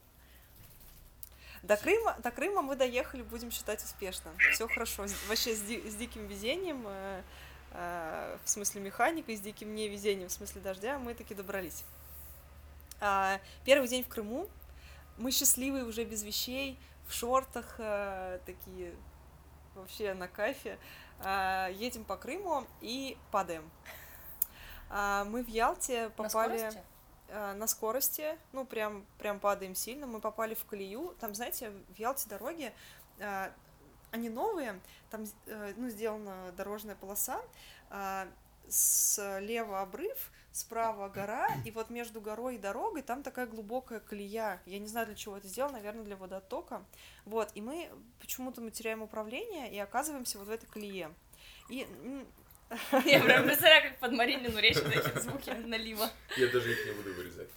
До 1.64 1.78
Крыма, 1.78 2.16
до 2.24 2.32
Крыма 2.32 2.62
мы 2.62 2.76
доехали, 2.76 3.22
будем 3.22 3.52
считать 3.52 3.84
успешно. 3.84 4.32
Все 4.52 4.68
хорошо. 4.68 5.06
Вообще 5.28 5.56
с, 5.56 5.62
ди- 5.62 5.88
с 5.88 5.96
диким 5.96 6.26
везением, 6.26 6.86
э, 6.88 7.22
э, 7.74 8.38
в 8.44 8.50
смысле 8.50 8.82
механика, 8.82 9.36
с 9.36 9.40
диким 9.40 9.76
невезением, 9.76 10.30
в 10.30 10.32
смысле 10.32 10.62
дождя, 10.62 10.98
мы 10.98 11.14
таки 11.14 11.36
добрались. 11.36 11.84
А, 13.00 13.40
первый 13.64 13.88
день 13.88 14.04
в 14.04 14.08
Крыму. 14.08 14.48
Мы 15.18 15.32
счастливые 15.32 15.86
уже 15.86 16.04
без 16.04 16.24
вещей, 16.24 16.80
в 17.08 17.14
шортах, 17.14 17.76
э, 17.78 18.40
такие 18.46 18.94
вообще 19.76 20.14
на 20.14 20.28
кайфе. 20.28 20.80
А, 21.20 21.70
едем 21.70 22.04
по 22.06 22.18
Крыму 22.18 22.66
и 22.82 23.18
падаем. 23.32 23.70
А, 24.94 25.24
мы 25.24 25.42
в 25.42 25.48
Ялте 25.48 26.04
На 26.04 26.10
попали 26.10 26.58
скорости? 26.58 26.84
э, 27.30 27.54
на 27.54 27.68
скорости, 27.68 28.38
ну, 28.52 28.66
прям, 28.66 29.06
прям 29.18 29.40
падаем 29.40 29.74
сильно. 29.74 30.06
Мы 30.06 30.20
попали 30.20 30.54
в 30.54 30.66
колею. 30.66 31.16
Там, 31.20 31.34
знаете, 31.34 31.72
в 31.96 31.98
Ялте 31.98 32.28
дороги, 32.28 32.74
э, 33.20 33.52
они 34.12 34.30
новые, 34.30 34.80
там, 35.10 35.24
э, 35.46 35.74
ну, 35.78 35.90
сделана 35.90 36.52
дорожная 36.58 36.96
полоса, 36.96 37.42
слева 38.68 39.82
обрыв, 39.82 40.32
справа 40.52 41.10
гора, 41.10 41.48
и 41.66 41.72
вот 41.72 41.90
между 41.90 42.22
горой 42.22 42.56
и 42.56 42.58
дорогой 42.58 43.02
там 43.02 43.22
такая 43.24 43.46
глубокая 43.46 44.00
колея. 44.00 44.62
Я 44.66 44.80
не 44.80 44.88
знаю, 44.88 45.08
для 45.08 45.16
чего 45.16 45.38
это 45.38 45.48
сделано, 45.48 45.78
наверное, 45.78 46.04
для 46.04 46.16
водоотока. 46.16 46.84
Вот, 47.26 47.52
и 47.54 47.62
мы 47.62 47.90
почему-то 48.20 48.62
мы 48.62 48.72
теряем 48.72 49.02
управление 49.02 49.72
и 49.72 49.78
оказываемся 49.78 50.38
вот 50.38 50.48
в 50.48 50.52
этой 50.52 50.68
колее. 50.68 51.14
И 51.70 51.86
Я 53.06 53.20
прям 53.22 53.44
представляю, 53.46 53.84
как 53.92 54.00
под 54.00 54.12
Маринину 54.14 54.58
речь 54.60 54.76
такие 54.78 55.20
звуки 55.22 55.50
налива. 55.50 56.10
Я 56.38 56.48
даже 56.48 56.72
их 56.72 56.86
не 56.86 56.92
буду 56.94 57.14
вырезать. 57.14 57.50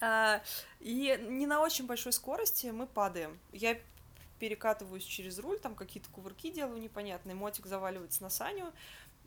А, 0.00 0.42
И 0.80 1.16
не 1.28 1.46
на 1.46 1.60
очень 1.60 1.86
большой 1.86 2.12
скорости 2.12 2.66
мы 2.68 2.86
падаем. 2.86 3.38
Я 3.52 3.78
перекатываюсь 4.40 5.04
через 5.04 5.38
руль, 5.38 5.60
там 5.60 5.76
какие-то 5.76 6.10
кувырки 6.10 6.50
делаю 6.50 6.80
непонятные, 6.80 7.36
мотик 7.36 7.66
заваливается 7.66 8.22
на 8.24 8.30
Саню. 8.30 8.72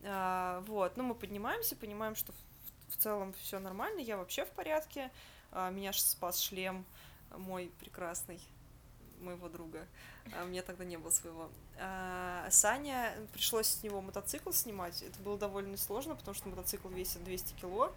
А, 0.04 0.60
Вот, 0.68 0.98
ну 0.98 1.04
мы 1.04 1.16
поднимаемся, 1.16 1.76
понимаем, 1.78 2.16
что 2.16 2.34
в- 2.90 2.98
целом 2.98 3.34
все 3.42 3.60
нормально, 3.60 4.00
я 4.00 4.18
вообще 4.18 4.44
в 4.46 4.50
порядке. 4.52 5.10
А, 5.52 5.70
Меня 5.70 5.94
спас 5.94 6.42
шлем 6.42 6.86
мой 7.38 7.72
прекрасный, 7.80 8.42
моего 9.22 9.48
друга. 9.48 9.88
А, 10.34 10.44
У 10.44 10.48
меня 10.48 10.62
тогда 10.62 10.84
не 10.84 10.98
было 10.98 11.10
своего. 11.12 11.50
А, 11.78 12.48
Саня, 12.52 13.14
пришлось 13.34 13.68
с 13.68 13.84
него 13.84 14.02
мотоцикл 14.02 14.52
снимать. 14.52 15.02
Это 15.02 15.20
было 15.20 15.38
довольно 15.38 15.76
сложно, 15.78 16.16
потому 16.16 16.34
что 16.36 16.48
мотоцикл 16.50 16.88
весит 16.90 17.24
200 17.24 17.54
кило. 17.60 17.94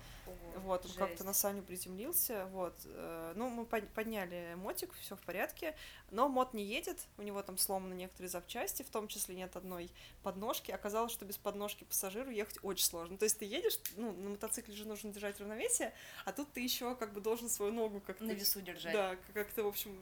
Вот, 0.65 0.85
он 0.85 0.93
как-то 0.93 1.25
на 1.25 1.33
Саню 1.33 1.63
приземлился, 1.63 2.47
вот. 2.47 2.75
э, 2.85 3.33
Ну, 3.37 3.49
мы 3.49 3.65
под- 3.65 3.89
подняли 3.91 4.55
мотик, 4.57 4.93
все 4.95 5.15
в 5.15 5.21
порядке, 5.21 5.77
но 6.11 6.29
мод 6.29 6.53
не 6.53 6.65
едет, 6.65 7.07
у 7.17 7.23
него 7.23 7.43
там 7.43 7.57
сломаны 7.57 7.95
некоторые 7.95 8.29
запчасти, 8.29 8.83
в 8.83 8.91
том 8.91 9.07
числе 9.09 9.37
нет 9.37 9.55
одной 9.57 9.91
подножки. 10.23 10.73
Оказалось, 10.73 11.13
что 11.13 11.25
без 11.25 11.37
подножки 11.39 11.85
пассажиру 11.85 12.31
ехать 12.31 12.59
очень 12.63 12.85
сложно. 12.85 13.17
То 13.19 13.25
есть 13.25 13.39
ты 13.39 13.45
едешь, 13.45 13.79
ну, 13.97 14.13
на 14.13 14.31
мотоцикле 14.31 14.75
же 14.75 14.87
нужно 14.87 15.13
держать 15.13 15.39
равновесие, 15.39 15.95
а 16.25 16.33
тут 16.33 16.53
ты 16.53 16.61
еще 16.61 16.95
как 16.97 17.13
бы 17.13 17.21
должен 17.21 17.49
свою 17.49 17.73
ногу 17.73 18.01
как-то... 18.01 18.25
На 18.25 18.33
весу 18.33 18.61
держать. 18.61 18.93
Да, 18.93 19.17
как-то, 19.35 19.63
в 19.63 19.69
общем, 19.69 19.97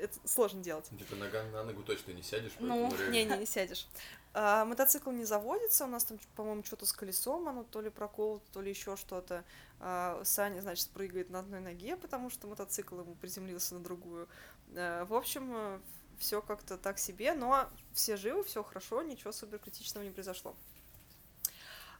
это 0.00 0.18
сложно 0.24 0.62
делать. 0.62 0.88
Типа 0.98 1.16
нога 1.16 1.42
на 1.44 1.64
ногу 1.64 1.82
точно 1.82 2.12
не 2.12 2.22
сядешь. 2.22 2.52
Ну, 2.58 2.90
Не, 3.10 3.24
не, 3.24 3.36
не 3.36 3.46
сядешь. 3.46 3.86
А, 4.32 4.64
мотоцикл 4.64 5.10
не 5.10 5.24
заводится, 5.24 5.84
у 5.84 5.88
нас 5.88 6.04
там, 6.04 6.18
по-моему, 6.36 6.62
что-то 6.64 6.86
с 6.86 6.92
колесом, 6.92 7.48
оно 7.48 7.64
то 7.64 7.80
ли 7.80 7.90
проколото, 7.90 8.44
то 8.52 8.60
ли 8.60 8.70
еще 8.70 8.96
что-то. 8.96 9.44
А, 9.80 10.22
Саня, 10.24 10.60
значит, 10.60 10.88
прыгает 10.90 11.30
на 11.30 11.40
одной 11.40 11.60
ноге, 11.60 11.96
потому 11.96 12.30
что 12.30 12.46
мотоцикл 12.46 13.00
ему 13.00 13.14
приземлился 13.16 13.74
на 13.74 13.80
другую. 13.80 14.28
А, 14.76 15.04
в 15.04 15.14
общем, 15.14 15.82
все 16.18 16.42
как-то 16.42 16.78
так 16.78 16.98
себе, 16.98 17.34
но 17.34 17.68
все 17.92 18.16
живы, 18.16 18.44
все 18.44 18.62
хорошо, 18.62 19.02
ничего 19.02 19.32
супер 19.32 19.58
критичного 19.58 20.04
не 20.04 20.10
произошло. 20.10 20.54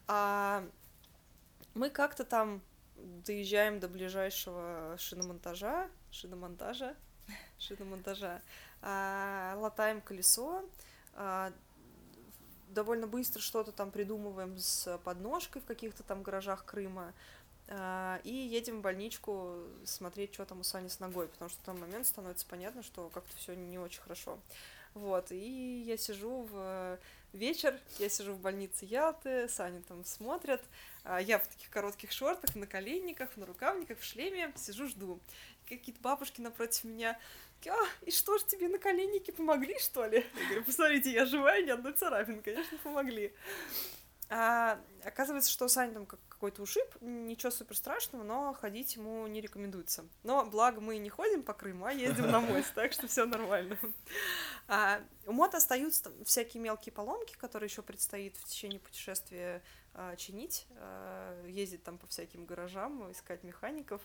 А, 0.06 0.64
мы 1.74 1.90
как-то 1.90 2.24
там 2.24 2.62
доезжаем 2.96 3.80
до 3.80 3.88
ближайшего 3.88 4.96
шиномонтажа, 4.98 5.88
шиномонтажа, 6.10 6.94
шиномонтажа, 7.58 8.42
а, 8.82 9.54
латаем 9.58 10.00
колесо, 10.00 10.64
а, 11.14 11.52
довольно 12.68 13.06
быстро 13.06 13.40
что-то 13.40 13.72
там 13.72 13.90
придумываем 13.90 14.56
с 14.58 14.98
подножкой 14.98 15.62
в 15.62 15.66
каких-то 15.66 16.02
там 16.02 16.22
гаражах 16.22 16.64
Крыма, 16.64 17.12
а, 17.68 18.20
и 18.24 18.32
едем 18.32 18.78
в 18.78 18.82
больничку 18.82 19.56
смотреть, 19.84 20.34
что 20.34 20.44
там 20.44 20.60
у 20.60 20.64
Сани 20.64 20.88
с 20.88 21.00
ногой, 21.00 21.28
потому 21.28 21.50
что 21.50 21.60
в 21.60 21.64
тот 21.64 21.78
момент 21.78 22.06
становится 22.06 22.46
понятно, 22.46 22.82
что 22.82 23.08
как-то 23.10 23.36
все 23.36 23.54
не 23.54 23.78
очень 23.78 24.00
хорошо. 24.02 24.38
Вот, 24.94 25.30
и 25.30 25.84
я 25.86 25.96
сижу 25.96 26.48
в 26.50 26.98
вечер, 27.32 27.78
я 27.98 28.08
сижу 28.08 28.32
в 28.32 28.40
больнице 28.40 28.84
Ялты, 28.84 29.48
Саня 29.48 29.82
там 29.82 30.04
смотрят, 30.04 30.62
а 31.04 31.20
я 31.20 31.38
в 31.38 31.46
таких 31.46 31.70
коротких 31.70 32.12
шортах, 32.12 32.54
на 32.54 32.66
коленниках, 32.66 33.36
на 33.36 33.46
рукавниках, 33.46 33.98
в 33.98 34.04
шлеме 34.04 34.52
сижу, 34.56 34.88
жду. 34.88 35.20
Какие-то 35.68 36.00
бабушки 36.00 36.40
напротив 36.40 36.84
меня, 36.84 37.18
а, 37.66 37.76
и 38.06 38.10
что 38.10 38.38
ж 38.38 38.44
тебе 38.44 38.68
на 38.68 38.78
коленники 38.78 39.30
помогли, 39.30 39.78
что 39.78 40.06
ли? 40.06 40.24
Я 40.34 40.46
говорю, 40.46 40.64
посмотрите, 40.64 41.12
я 41.12 41.26
живая, 41.26 41.62
ни 41.62 41.70
одной 41.70 41.92
царапины, 41.92 42.40
конечно, 42.42 42.78
помогли. 42.78 43.32
А, 44.32 44.80
оказывается, 45.04 45.50
что 45.50 45.64
у 45.64 45.68
Сани 45.68 45.92
там 45.92 46.06
как- 46.06 46.20
какой-то 46.28 46.62
ушиб, 46.62 46.86
ничего 47.00 47.50
супер 47.50 47.76
страшного, 47.76 48.22
но 48.22 48.54
ходить 48.54 48.94
ему 48.94 49.26
не 49.26 49.40
рекомендуется. 49.40 50.06
Но 50.22 50.44
благо 50.46 50.80
мы 50.80 50.98
не 50.98 51.10
ходим 51.10 51.42
по 51.42 51.52
Крыму, 51.52 51.86
а 51.86 51.92
ездим 51.92 52.30
на 52.30 52.38
мост, 52.40 52.72
так 52.74 52.92
что 52.92 53.08
все 53.08 53.26
нормально. 53.26 53.76
А, 54.68 55.02
у 55.26 55.32
мота 55.32 55.56
остаются 55.56 56.04
там 56.04 56.24
всякие 56.24 56.62
мелкие 56.62 56.92
поломки, 56.92 57.34
которые 57.34 57.68
еще 57.68 57.82
предстоит 57.82 58.36
в 58.36 58.44
течение 58.44 58.78
путешествия 58.78 59.64
а, 59.94 60.14
чинить, 60.14 60.68
а, 60.76 61.44
ездить 61.46 61.82
там 61.82 61.98
по 61.98 62.06
всяким 62.06 62.46
гаражам, 62.46 63.10
искать 63.10 63.42
механиков. 63.42 64.00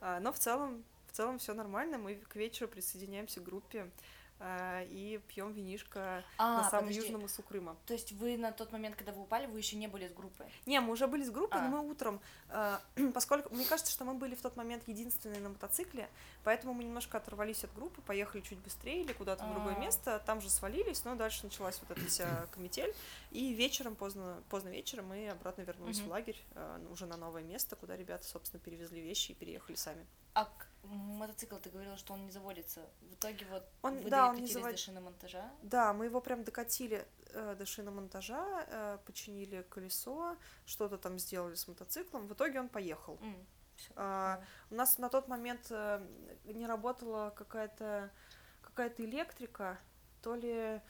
А, 0.00 0.20
но 0.20 0.32
в 0.32 0.38
целом, 0.38 0.84
в 1.06 1.12
целом 1.12 1.38
все 1.38 1.52
нормально. 1.52 1.98
Мы 1.98 2.14
к 2.14 2.34
вечеру 2.36 2.68
присоединяемся 2.70 3.40
к 3.40 3.44
группе. 3.44 3.90
А, 4.38 4.82
и 4.84 5.18
пьем 5.28 5.52
винишко 5.52 6.22
А, 6.38 6.62
на 6.62 6.70
самом 6.70 6.86
подожди. 6.86 7.00
южном 7.02 7.22
мысу 7.22 7.42
Крыма. 7.42 7.76
То 7.86 7.94
есть 7.94 8.12
вы 8.12 8.36
на 8.36 8.52
тот 8.52 8.72
момент, 8.72 8.96
когда 8.96 9.12
вы 9.12 9.22
упали, 9.22 9.46
вы 9.46 9.58
еще 9.58 9.76
не 9.76 9.86
были 9.86 10.08
с 10.08 10.12
группой? 10.12 10.46
Не, 10.66 10.80
мы 10.80 10.92
уже 10.92 11.06
были 11.06 11.24
с 11.24 11.30
группой, 11.30 11.58
А. 11.60 11.62
но 11.68 11.82
мы 11.82 11.90
утром, 11.90 12.20
э, 12.50 12.78
поскольку 13.14 13.54
мне 13.54 13.64
кажется, 13.64 13.92
что 13.92 14.04
мы 14.04 14.14
были 14.14 14.34
в 14.34 14.42
тот 14.42 14.56
момент 14.56 14.82
единственные 14.86 15.40
на 15.40 15.48
мотоцикле, 15.48 16.08
поэтому 16.44 16.74
мы 16.74 16.84
немножко 16.84 17.16
оторвались 17.18 17.64
от 17.64 17.72
группы, 17.74 18.02
поехали 18.02 18.42
чуть 18.42 18.58
быстрее 18.58 19.02
или 19.02 19.12
куда-то 19.12 19.44
в 19.46 19.50
другое 19.52 19.74
А. 19.76 19.78
место, 19.78 20.22
там 20.26 20.40
же 20.40 20.50
свалились, 20.50 21.04
но 21.04 21.14
дальше 21.14 21.44
началась 21.44 21.80
вот 21.80 21.96
эта 21.96 22.06
вся 22.06 22.46
комметель, 22.52 22.94
и 23.30 23.54
вечером, 23.54 23.96
поздно, 23.96 24.42
поздно 24.50 24.68
вечером 24.68 25.06
мы 25.08 25.28
обратно 25.30 25.62
вернулись 25.62 25.98
Мгм. 25.98 26.08
в 26.08 26.10
лагерь, 26.10 26.42
э, 26.54 26.86
уже 26.90 27.06
на 27.06 27.16
новое 27.16 27.42
место, 27.42 27.76
куда 27.76 27.96
ребята, 27.96 28.26
собственно, 28.26 28.60
перевезли 28.60 29.00
вещи 29.00 29.32
и 29.32 29.34
переехали 29.34 29.76
сами. 29.76 30.06
А 30.36 30.46
мотоцикл, 30.82 31.56
ты 31.56 31.70
говорила, 31.70 31.96
что 31.96 32.12
он 32.12 32.24
не 32.26 32.30
заводится. 32.30 32.80
В 33.00 33.14
итоге 33.14 33.46
вот 33.50 33.64
Он- 33.82 33.98
вы 33.98 34.10
да, 34.10 34.28
он 34.28 34.36
не 34.36 34.46
завод- 34.52 34.72
до 34.72 34.76
шиномонтажа. 34.76 35.50
Да, 35.62 35.92
мы 35.94 36.04
его 36.04 36.20
прям 36.20 36.44
докатили 36.44 37.06
э, 37.32 37.54
до 37.58 37.64
шиномонтажа, 37.66 38.66
э, 38.68 38.98
починили 39.06 39.62
колесо, 39.68 40.36
что-то 40.66 40.96
там 40.98 41.18
сделали 41.18 41.54
с 41.54 41.66
мотоциклом, 41.68 42.26
в 42.28 42.32
итоге 42.34 42.60
он 42.60 42.68
поехал. 42.68 43.18
Всё, 43.76 43.92
А. 43.96 44.42
У 44.70 44.74
нас 44.74 44.98
на 44.98 45.08
тот 45.08 45.28
момент 45.28 45.66
э, 45.70 46.00
не 46.44 46.66
работала 46.66 47.30
какая-то 47.36 48.10
какая-то 48.62 49.04
электрика, 49.04 49.78
то 50.22 50.34
ли 50.34 50.80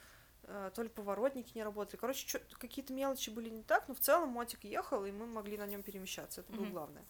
э, 0.48 0.70
то 0.74 0.82
ли 0.82 0.88
поворотники 0.88 1.52
не 1.56 1.64
работали. 1.64 1.96
Короче, 2.00 2.38
какие-то 2.60 2.92
мелочи 2.92 3.30
были 3.30 3.48
не 3.50 3.62
так, 3.64 3.88
но 3.88 3.94
в 3.94 3.98
целом 4.00 4.28
мотик 4.28 4.62
ехал, 4.64 5.04
и 5.04 5.10
мы 5.10 5.26
могли 5.26 5.58
на 5.58 5.66
нем 5.66 5.82
перемещаться. 5.82 6.42
Это 6.42 6.52
было 6.52 6.62
Мгм. 6.64 6.72
главное. 6.72 7.04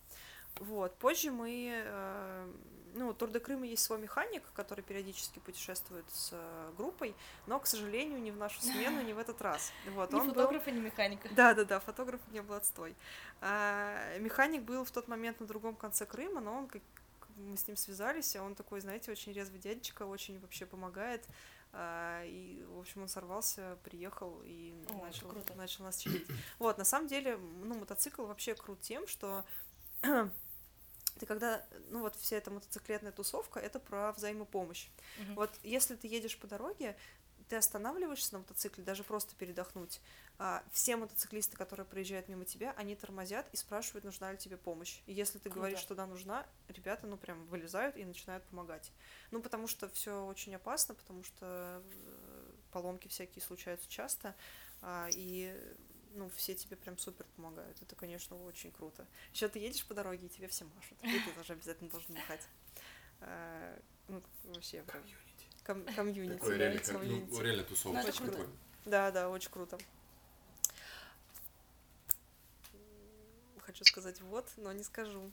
Вот. 0.61 0.95
Позже 0.97 1.31
мы, 1.31 1.71
э, 1.85 2.53
ну, 2.95 3.09
у 3.09 3.12
Тур 3.14 3.31
де 3.31 3.40
Крыма 3.40 3.66
есть 3.66 3.83
свой 3.83 3.99
механик, 3.99 4.42
который 4.55 4.83
периодически 4.83 5.38
путешествует 5.38 6.05
с 6.11 6.31
э, 6.33 6.73
группой, 6.77 7.14
но, 7.47 7.61
к 7.61 7.66
сожалению, 7.66 8.21
не 8.21 8.31
в 8.31 8.37
нашу 8.37 8.61
смену, 8.62 9.03
не 9.03 9.12
в 9.12 9.19
этот 9.19 9.40
раз. 9.42 9.73
Вот. 9.90 10.12
Ни 10.12 10.16
он 10.16 10.29
был- 10.29 10.35
фотографа, 10.35 10.71
ни 10.71 10.81
механика. 10.81 11.29
да, 11.35 11.55
да, 11.55 11.64
да, 11.64 11.81
фотограф 11.81 12.21
не 12.33 12.40
был 12.42 12.55
отстой. 12.55 12.95
А, 13.40 14.16
механик 14.19 14.62
был 14.62 14.85
в 14.85 14.90
тот 14.90 15.09
момент 15.09 15.40
на 15.40 15.47
другом 15.47 15.77
конце 15.77 16.07
Крыма, 16.07 16.40
но 16.40 16.57
он 16.57 16.69
как 16.69 16.83
мы 17.37 17.57
с 17.57 17.66
ним 17.69 17.77
связались, 17.77 18.35
а 18.37 18.42
он 18.42 18.55
такой, 18.55 18.81
знаете, 18.81 19.11
очень 19.12 19.33
резвый 19.33 19.59
дядечка, 19.61 20.05
очень 20.07 20.40
вообще 20.40 20.64
помогает. 20.64 21.23
А, 21.75 22.25
и, 22.25 22.64
в 22.64 22.79
общем, 22.79 23.03
он 23.03 23.09
сорвался, 23.09 23.77
приехал 23.85 24.40
и 24.42 24.73
О, 24.95 25.05
начал, 25.05 25.31
начал 25.55 25.85
нас 25.85 25.99
чинить. 25.99 26.27
Вот, 26.59 26.79
на 26.79 26.85
самом 26.85 27.09
деле, 27.09 27.37
ну, 27.37 27.75
мотоцикл 27.75 28.25
вообще 28.25 28.55
крут 28.55 28.81
тем, 28.81 29.07
что 29.07 29.45
ты 31.18 31.26
когда, 31.26 31.64
ну 31.90 32.00
вот 32.00 32.16
вся 32.16 32.37
эта 32.37 32.50
мотоциклетная 32.50 33.12
тусовка, 33.12 33.61
это 33.61 33.79
про 33.79 34.12
взаимопомощь. 34.12 34.88
Мгм. 35.18 35.35
Вот 35.35 35.50
если 35.62 35.96
ты 35.96 36.07
едешь 36.09 36.38
по 36.38 36.46
дороге, 36.46 36.96
ты 37.48 37.57
останавливаешься 37.57 38.35
на 38.35 38.38
мотоцикле, 38.40 38.83
даже 38.83 39.05
просто 39.05 39.37
передохнуть, 39.37 40.00
а, 40.38 40.64
все 40.72 40.96
мотоциклисты, 40.96 41.57
которые 41.57 41.87
проезжают 41.87 42.29
мимо 42.29 42.44
тебя, 42.44 42.74
они 42.76 42.96
тормозят 42.96 43.46
и 43.52 43.57
спрашивают, 43.57 44.05
нужна 44.05 44.33
ли 44.33 44.38
тебе 44.38 44.57
помощь. 44.57 45.00
И 45.07 45.12
если 45.12 45.38
ты 45.38 45.44
Круто. 45.44 45.59
говоришь, 45.59 45.79
что 45.79 45.94
да, 45.94 46.07
нужна, 46.07 46.44
ребята, 46.68 47.07
ну, 47.07 47.16
прям 47.16 47.46
вылезают 47.46 47.96
и 47.96 48.05
начинают 48.05 48.44
помогать. 48.44 48.90
Ну, 49.31 49.40
потому 49.40 49.68
что 49.68 49.88
все 49.88 50.24
очень 50.26 50.55
опасно, 50.57 50.94
потому 50.94 51.22
что 51.22 51.83
э, 51.85 52.52
поломки 52.72 53.09
всякие 53.09 53.42
случаются 53.42 53.88
часто, 53.88 54.35
а, 54.83 55.09
и 55.12 55.57
ну, 56.16 56.31
все 56.31 56.55
тебе 56.55 56.76
прям 56.76 56.98
супер 56.98 57.26
помогают. 57.37 57.81
Это, 57.83 57.94
конечно, 57.94 58.42
очень 58.44 58.72
круто. 58.72 59.07
Еще 59.33 59.48
ты 59.48 59.59
едешь 59.59 59.85
по 59.87 59.94
дороге, 59.94 60.26
и 60.26 60.29
тебе 60.29 60.48
все 60.48 60.64
машут. 60.64 60.98
И 61.02 61.18
ты 61.18 61.31
тоже 61.33 61.52
обязательно 61.52 61.90
должен 61.90 62.14
махать. 62.14 62.48
А, 63.20 63.79
ну, 64.09 64.22
вообще, 64.44 64.83
прям 64.83 65.02
ком- 65.64 65.94
комьюнити. 65.94 66.40
Да, 66.40 66.57
реально, 66.57 66.81
комьюнити. 66.81 67.31
ну, 67.31 67.40
реально 67.40 67.64
тусовка. 67.64 68.02
Ну, 68.02 68.09
это 68.09 68.18
круто. 68.18 68.50
Да, 68.85 69.11
да, 69.11 69.29
очень 69.29 69.50
круто. 69.50 69.79
Хочу 73.59 73.85
сказать 73.85 74.20
вот, 74.20 74.48
но 74.57 74.72
не 74.72 74.85
скажу. 74.85 75.31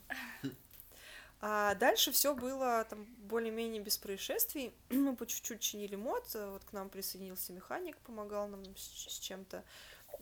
А 1.46 1.74
дальше 1.74 2.10
все 2.10 2.34
было 2.34 2.86
там 2.88 3.04
более-менее 3.18 3.82
без 3.82 3.98
происшествий. 3.98 4.74
Мы 4.88 5.14
по 5.16 5.26
чуть-чуть 5.26 5.60
чинили 5.60 5.94
мод, 5.94 6.24
э, 6.34 6.50
вот 6.50 6.64
к 6.64 6.72
нам 6.72 6.88
присоединился 6.88 7.52
механик, 7.52 7.98
помогал 7.98 8.48
нам 8.48 8.64
с, 8.76 9.10
с 9.10 9.18
чем-то. 9.18 9.62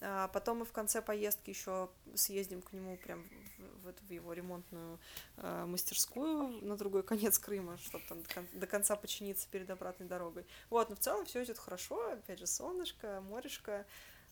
А 0.00 0.28
потом 0.28 0.58
мы 0.58 0.64
в 0.64 0.72
конце 0.72 1.02
поездки 1.02 1.50
еще 1.50 1.88
съездим 2.14 2.62
к 2.62 2.72
нему 2.72 2.96
прям 2.96 3.22
в, 3.58 3.82
в 3.84 3.88
эту- 3.88 4.04
в 4.04 4.10
его 4.10 4.32
ремонтную 4.32 4.98
э, 5.36 5.64
мастерскую 5.66 6.48
на 6.64 6.76
другой 6.76 7.02
конец 7.02 7.38
Крыма, 7.38 7.78
чтобы 7.78 8.04
там 8.08 8.22
до, 8.22 8.34
кон- 8.34 8.48
до 8.52 8.66
конца 8.66 8.96
починиться 8.96 9.46
перед 9.48 9.70
обратной 9.70 10.06
дорогой. 10.06 10.46
Вот, 10.70 10.88
но 10.90 10.96
в 10.96 10.98
целом 11.00 11.24
все 11.26 11.44
идет 11.44 11.58
хорошо. 11.58 12.12
Опять 12.12 12.38
же, 12.38 12.46
солнышко, 12.46 13.20
морешко, 13.22 13.86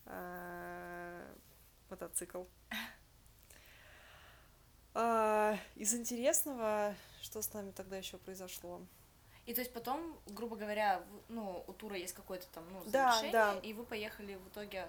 э, 0.06 1.34
мотоцикл. 1.90 2.44
А, 4.94 5.56
из 5.76 5.94
интересного, 5.94 6.94
что 7.22 7.42
с 7.42 7.52
нами 7.52 7.70
тогда 7.70 7.96
еще 7.96 8.18
произошло? 8.18 8.80
И 9.46 9.54
то 9.54 9.60
есть 9.60 9.72
потом, 9.72 10.18
грубо 10.26 10.56
говоря, 10.56 11.02
ну, 11.28 11.64
у 11.66 11.72
тура 11.72 11.96
есть 11.96 12.12
какое-то 12.12 12.46
там, 12.48 12.64
ну, 12.72 12.82
Да, 12.86 13.10
завершение, 13.12 13.32
да. 13.32 13.58
и 13.62 13.72
вы 13.72 13.84
поехали 13.84 14.34
в 14.34 14.48
итоге 14.48 14.88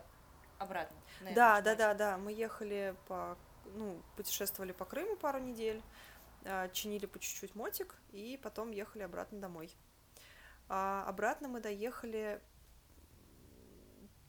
обратно. 0.62 0.98
Да, 1.36 1.62
да, 1.62 1.76
да, 1.76 1.94
да. 1.94 2.18
Мы 2.18 2.32
ехали 2.34 2.96
по, 3.08 3.38
ну, 3.76 4.02
путешествовали 4.16 4.72
по 4.72 4.86
Крыму 4.86 5.16
пару 5.16 5.40
недель, 5.40 5.82
а, 6.46 6.70
чинили 6.70 7.06
по 7.06 7.20
чуть-чуть 7.20 7.56
мотик 7.56 7.96
и 8.12 8.40
потом 8.42 8.72
ехали 8.72 9.04
обратно 9.04 9.40
домой. 9.40 9.76
А 10.70 11.06
обратно 11.08 11.48
мы 11.48 11.60
доехали 11.60 12.42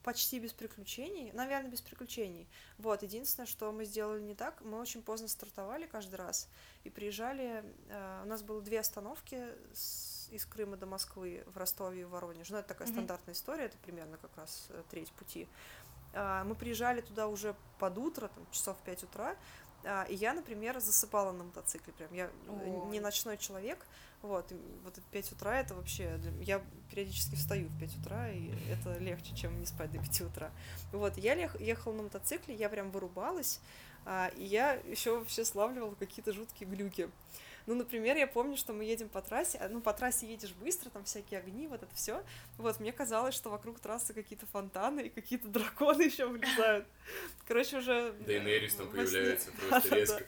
почти 0.03 0.41
без 0.41 0.53
приключений, 0.53 1.31
наверное, 1.33 1.71
без 1.71 1.81
приключений. 1.81 2.49
Вот, 2.77 3.03
единственное, 3.05 3.47
что 3.47 3.71
мы 3.71 3.85
сделали 3.85 4.21
не 4.21 4.35
так, 4.35 4.61
мы 4.63 4.81
очень 4.81 5.01
поздно 5.01 5.29
стартовали 5.29 5.87
каждый 5.87 6.17
раз 6.17 6.49
и 6.83 6.91
приезжали, 6.91 7.65
э, 7.89 8.23
у 8.25 8.27
нас 8.27 8.43
было 8.43 8.61
две 8.61 8.81
остановки 8.81 9.47
с- 9.73 10.29
из 10.33 10.45
Крыма 10.45 10.77
до 10.77 10.87
Москвы 10.87 11.45
в 11.47 11.57
Ростове 11.57 12.01
и 12.01 12.05
Воронеж. 12.05 12.51
Ну, 12.51 12.57
это 12.57 12.67
такая 12.69 12.89
Мгм. 12.89 12.95
стандартная 12.97 13.35
история, 13.35 13.67
это 13.67 13.79
примерно 13.79 14.17
как 14.17 14.37
раз 14.37 14.67
э, 14.71 14.83
треть 14.91 15.13
пути. 15.13 15.47
А, 15.47 15.82
Мы 16.15 16.55
приезжали 16.55 17.01
туда 17.01 17.27
уже 17.27 17.55
под 17.79 17.99
утро, 17.99 18.29
там, 18.29 18.47
часов 18.51 18.77
в 18.77 18.83
5 18.83 19.05
утра, 19.05 19.37
а, 19.85 20.05
и 20.05 20.15
я, 20.15 20.33
например, 20.33 20.79
засыпала 20.81 21.33
на 21.33 21.45
мотоцикле 21.45 21.93
прям. 21.93 22.13
Я 22.13 22.27
э, 22.27 22.31
О. 22.49 22.89
не 22.91 23.01
ночной 23.01 23.37
человек, 23.37 23.85
вот, 24.23 24.53
и 24.53 24.57
вот 24.85 24.97
это 24.97 25.07
5 25.11 25.33
утра, 25.33 25.59
это 25.59 25.75
вообще... 25.75 26.21
Я 26.41 26.63
периодически 26.91 27.35
встаю 27.35 27.69
в 27.69 27.79
5 27.81 27.99
утра, 27.99 28.31
и 28.31 28.53
это 28.71 28.97
легче, 28.99 29.35
чем 29.35 29.59
не 29.59 29.67
спать 29.67 29.91
до 29.91 29.99
5 29.99 30.21
утра. 30.23 30.51
Вот, 30.93 31.17
я 31.17 31.35
ехала 31.35 31.93
на 31.93 32.03
мотоцикле, 32.05 32.55
я 32.55 32.69
прям 32.69 32.91
вырубалась, 32.91 33.61
а, 34.05 34.31
и 34.37 34.45
я 34.45 34.75
еще 34.75 35.19
вообще 35.19 35.45
славливала 35.45 35.95
какие-то 35.95 36.33
жуткие 36.33 36.71
глюки. 36.71 37.09
Ну, 37.67 37.75
например, 37.75 38.17
я 38.17 38.27
помню, 38.27 38.57
что 38.57 38.73
мы 38.73 38.85
едем 38.85 39.09
по 39.09 39.23
трассе, 39.23 39.59
а, 39.59 39.69
ну, 39.69 39.81
по 39.81 39.93
трассе 39.93 40.27
едешь 40.27 40.53
быстро, 40.53 40.91
там 40.91 41.05
всякие 41.05 41.41
огни, 41.41 41.67
вот 41.69 41.83
это 41.83 41.95
все. 41.95 42.23
Вот, 42.59 42.81
мне 42.81 42.93
казалось, 42.93 43.35
что 43.35 43.51
вокруг 43.51 43.79
трассы 43.81 44.15
какие-то 44.15 44.47
фонтаны 44.47 45.03
и 45.03 45.09
какие-то 45.09 45.49
драконы 45.49 46.03
еще 46.03 46.27
влезают. 46.27 46.87
Короче, 47.47 47.79
уже... 47.79 48.13
Дейнерис 48.27 48.75
там 48.75 48.89
во 48.89 49.03
сне- 49.03 49.05
появляется 49.05 49.53
просто 49.53 49.95
резко. 49.95 50.27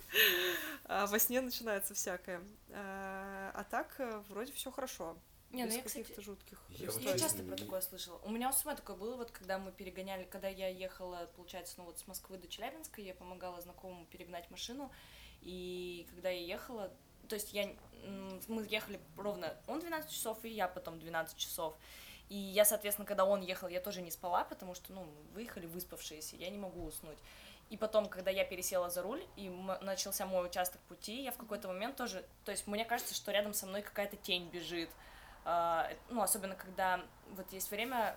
А, 0.84 1.06
во 1.06 1.18
сне 1.18 1.40
начинается 1.40 1.94
всякое. 1.94 2.42
А, 2.70 3.50
а 3.54 3.64
так, 3.64 3.94
э, 3.98 4.22
вроде 4.28 4.52
все 4.52 4.70
хорошо. 4.70 5.16
Не, 5.54 5.66
ну 5.66 5.72
я, 5.72 5.82
кстати, 5.82 6.02
каких-то 6.02 6.20
жутких 6.20 6.60
Я 6.70 6.86
Я 6.86 6.90
вот 6.90 7.16
часто 7.16 7.44
про 7.44 7.54
такое 7.54 7.80
слышала. 7.80 8.18
У 8.24 8.30
меня 8.30 8.50
у 8.50 8.52
самой 8.52 8.76
такое 8.76 8.96
было, 8.96 9.16
вот 9.16 9.30
когда 9.30 9.58
мы 9.58 9.70
перегоняли, 9.70 10.24
когда 10.24 10.48
я 10.48 10.68
ехала, 10.68 11.30
получается, 11.36 11.74
ну 11.78 11.84
вот 11.84 11.98
с 11.98 12.08
Москвы 12.08 12.38
до 12.38 12.48
Челябинска, 12.48 13.00
я 13.00 13.14
помогала 13.14 13.60
знакомому 13.60 14.04
перегнать 14.06 14.50
машину, 14.50 14.90
и 15.42 16.08
когда 16.10 16.30
я 16.30 16.40
ехала, 16.40 16.92
то 17.28 17.34
есть 17.34 17.52
я, 17.52 17.68
мы 18.48 18.66
ехали 18.68 19.00
ровно, 19.16 19.54
он 19.66 19.80
12 19.80 20.10
часов, 20.10 20.44
и 20.44 20.48
я 20.48 20.68
потом 20.68 20.98
12 20.98 21.36
часов. 21.36 21.74
И 22.28 22.36
я, 22.36 22.64
соответственно, 22.64 23.06
когда 23.06 23.24
он 23.24 23.42
ехал, 23.42 23.68
я 23.68 23.80
тоже 23.80 24.00
не 24.00 24.10
спала, 24.10 24.44
потому 24.44 24.74
что, 24.74 24.92
ну, 24.92 25.06
выехали 25.34 25.66
выспавшиеся, 25.66 26.36
я 26.36 26.48
не 26.50 26.58
могу 26.58 26.84
уснуть. 26.84 27.18
И 27.70 27.76
потом, 27.76 28.08
когда 28.08 28.30
я 28.30 28.44
пересела 28.44 28.90
за 28.90 29.02
руль, 29.02 29.24
и 29.36 29.48
начался 29.80 30.26
мой 30.26 30.46
участок 30.46 30.80
пути, 30.82 31.22
я 31.22 31.32
в 31.32 31.36
какой-то 31.36 31.68
момент 31.68 31.96
тоже... 31.96 32.24
То 32.44 32.52
есть 32.52 32.66
мне 32.66 32.84
кажется, 32.84 33.14
что 33.14 33.32
рядом 33.32 33.54
со 33.54 33.66
мной 33.66 33.82
какая-то 33.82 34.16
тень 34.16 34.48
бежит. 34.48 34.90
А, 35.44 35.90
ну, 36.08 36.22
особенно 36.22 36.54
когда 36.54 37.00
вот 37.32 37.50
есть 37.52 37.70
время... 37.70 38.16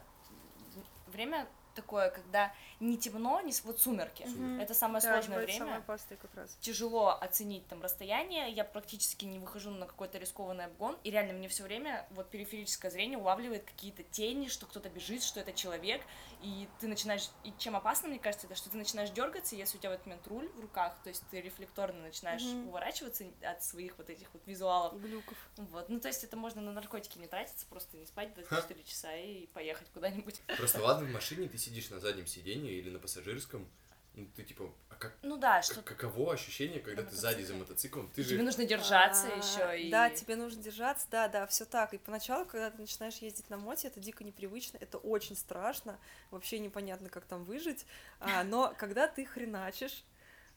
Время 1.08 1.48
такое, 1.78 2.10
когда 2.10 2.54
не 2.80 2.98
темно, 2.98 3.40
не 3.42 3.52
с- 3.54 3.64
вот 3.64 3.80
сумерки. 3.80 4.24
Мгм. 4.24 4.60
Это 4.60 4.74
самое 4.74 5.02
Да, 5.02 5.14
сложное 5.14 5.40
время. 5.46 5.58
самое 5.60 5.78
опасное 5.78 6.18
как 6.18 6.34
раз. 6.36 6.58
Тяжело 6.60 7.10
оценить 7.22 7.66
там 7.68 7.82
расстояние. 7.82 8.52
Я 8.52 8.64
практически 8.66 9.26
не 9.26 9.40
выхожу 9.40 9.70
на 9.72 9.86
какой-то 9.86 10.18
рискованный 10.18 10.66
обгон. 10.66 10.98
И 11.04 11.12
реально 11.12 11.34
мне 11.34 11.48
все 11.48 11.64
время 11.64 12.06
вот 12.12 12.30
периферическое 12.30 12.92
зрение 12.92 13.18
улавливает 13.18 13.64
какие-то 13.64 14.04
тени, 14.04 14.48
что 14.48 14.66
кто-то 14.66 14.90
бежит, 14.90 15.24
что 15.24 15.40
это 15.40 15.54
человек. 15.54 16.02
И 16.42 16.68
ты 16.80 16.88
начинаешь. 16.88 17.30
И 17.44 17.54
чем 17.58 17.76
опасно, 17.76 18.10
мне 18.10 18.20
кажется, 18.20 18.48
это 18.48 18.56
что 18.56 18.70
ты 18.70 18.78
начинаешь 18.78 19.10
дергаться, 19.12 19.56
если 19.56 19.78
у 19.78 19.80
тебя 19.80 19.92
в 19.92 19.94
этот 19.94 20.06
момент 20.08 20.28
руль 20.28 20.50
в 20.50 20.60
руках, 20.60 20.96
то 21.04 21.10
есть 21.10 21.24
ты 21.32 21.42
рефлекторно 21.42 22.02
начинаешь 22.02 22.44
Мгм. 22.44 22.68
уворачиваться 22.70 23.26
от 23.44 23.64
своих 23.64 23.98
вот 23.98 24.10
этих 24.10 24.28
вот 24.34 24.42
визуалов. 24.46 25.00
Глюков. 25.02 25.38
Вот. 25.58 25.90
Ну, 25.90 26.00
то 26.00 26.08
есть 26.08 26.24
это 26.24 26.36
можно 26.38 26.62
на 26.62 26.72
наркотики 26.72 27.18
не 27.18 27.28
тратиться, 27.28 27.66
просто 27.68 27.98
не 27.98 28.06
спать 28.06 28.34
24 28.34 28.84
часа 28.84 29.16
и 29.16 29.48
поехать 29.48 29.88
куда-нибудь. 29.94 30.42
Просто 30.58 30.82
ладно, 30.82 31.06
в 31.08 31.12
машине 31.12 31.48
ты 31.48 31.58
сидишь 31.68 31.90
на 31.90 32.00
заднем 32.00 32.28
сиденье 32.28 32.74
или 32.74 32.90
на 32.90 33.00
пассажирском, 33.00 33.68
и 34.16 34.26
ты 34.36 34.44
типа, 34.44 34.74
а 34.90 34.96
как, 34.96 35.16
Ну 35.22 35.38
да, 35.38 35.56
как- 35.58 35.64
что 35.64 35.82
каково 35.82 36.34
ощущение, 36.34 36.80
когда 36.80 37.04
ты 37.04 37.16
сзади 37.16 37.44
за 37.44 37.54
мотоциклом? 37.54 38.10
Ты 38.16 38.24
тебе 38.24 38.38
же 38.38 38.44
нужно 38.44 38.66
держаться 38.66 39.28
А, 39.32 39.38
еще 39.38 39.80
и... 39.88 39.92
Да, 39.92 40.10
тебе 40.10 40.36
нужно 40.36 40.64
держаться, 40.64 41.06
да, 41.12 41.28
да, 41.28 41.46
все 41.46 41.66
так. 41.66 41.94
И 41.94 41.98
поначалу, 42.00 42.46
когда 42.46 42.72
ты 42.72 42.82
начинаешь 42.82 43.18
ездить 43.18 43.50
на 43.50 43.58
моте, 43.58 43.90
это 43.90 44.00
дико 44.00 44.24
непривычно, 44.24 44.78
это 44.78 44.98
очень 44.98 45.36
страшно, 45.36 46.00
вообще 46.32 46.58
непонятно, 46.58 47.10
как 47.10 47.26
там 47.26 47.44
выжить. 47.44 47.86
А, 48.20 48.44
но 48.44 48.74
когда 48.78 49.08
ты 49.08 49.24
хреначишь, 49.26 50.04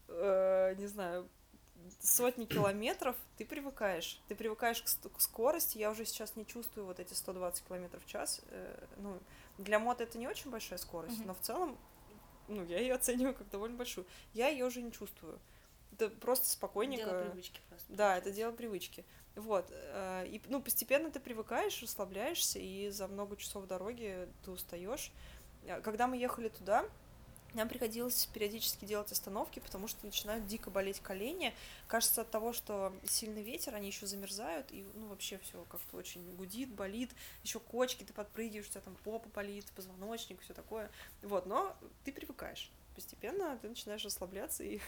э, 0.08 0.74
не 0.78 0.86
знаю, 0.86 1.28
сотни 2.00 2.46
километров, 2.46 3.16
ты 3.36 3.44
привыкаешь. 3.44 4.20
Ты 4.28 4.34
привыкаешь 4.34 4.82
к, 4.82 4.86
к 5.11 5.20
скорости. 5.20 5.76
Я 5.78 5.90
уже 5.90 6.06
сейчас 6.06 6.36
не 6.36 6.46
чувствую 6.46 6.86
вот 6.86 6.98
эти 7.00 7.12
120 7.12 7.62
километров 7.66 8.02
в 8.04 8.06
час. 8.06 8.40
Э, 8.48 8.86
ну, 8.98 9.18
для 9.61 9.78
мото 9.78 10.02
это 10.04 10.18
не 10.18 10.26
очень 10.28 10.50
большая 10.50 10.78
скорость, 10.78 11.18
Мгм. 11.18 11.28
но 11.28 11.34
в 11.34 11.40
целом, 11.40 11.78
ну, 12.48 12.64
я 12.64 12.78
ее 12.80 12.94
оцениваю 12.94 13.34
как 13.34 13.48
довольно 13.50 13.76
большую. 13.76 14.06
Я 14.34 14.48
ее 14.48 14.64
уже 14.64 14.82
не 14.82 14.90
чувствую. 14.92 15.38
Это 15.92 16.08
просто 16.08 16.48
спокойненько. 16.48 17.04
Дело 17.11 17.22
привычки 17.30 17.61
просто. 17.68 17.92
Да, 17.92 18.16
это 18.16 18.30
дело 18.30 18.52
привычки. 18.52 19.04
Вот. 19.36 19.66
э, 19.70 20.26
И, 20.28 20.40
ну, 20.48 20.61
постепенно 20.62 21.11
ты 21.11 21.20
привыкаешь, 21.20 21.82
расслабляешься, 21.82 22.58
и 22.58 22.88
за 22.90 23.06
много 23.08 23.36
часов 23.36 23.66
дороги 23.66 24.28
ты 24.44 24.50
устаешь. 24.50 25.12
Э, 25.64 25.80
Когда 25.80 26.06
мы 26.06 26.16
ехали 26.16 26.48
туда, 26.48 26.84
нам 27.55 27.68
приходилось 27.68 28.26
периодически 28.26 28.84
делать 28.84 29.11
остановки, 29.12 29.59
потому 29.61 29.88
что 29.88 30.05
начинают 30.07 30.46
дико 30.46 30.70
болеть 30.70 31.01
колени. 31.01 31.55
Кажется, 31.86 32.22
от 32.22 32.30
того, 32.30 32.53
что 32.53 32.92
сильный 33.07 33.42
ветер, 33.42 33.74
они 33.74 33.88
еще 33.88 34.07
замерзают, 34.07 34.66
и 34.70 34.86
ну, 34.94 35.07
вообще 35.09 35.38
все 35.38 35.64
как-то 35.70 35.96
очень 35.96 36.22
гудит, 36.36 36.68
болит. 36.70 37.11
Еще 37.42 37.61
кочки, 37.61 38.05
ты 38.05 38.12
подпрыгиваешь, 38.12 38.66
у 38.66 38.70
тебя 38.70 38.80
там 38.82 38.96
попа 39.05 39.28
болит, 39.34 39.66
позвоночник, 39.76 40.40
все 40.42 40.55
такое. 40.55 40.90
Вот, 41.22 41.46
но 41.46 41.76
ты 42.05 42.12
привыкаешь. 42.12 42.70
Постепенно 42.94 43.57
ты 43.62 43.68
начинаешь 43.68 44.05
расслабляться 44.05 44.62
и 44.64 44.74
И 44.78 44.80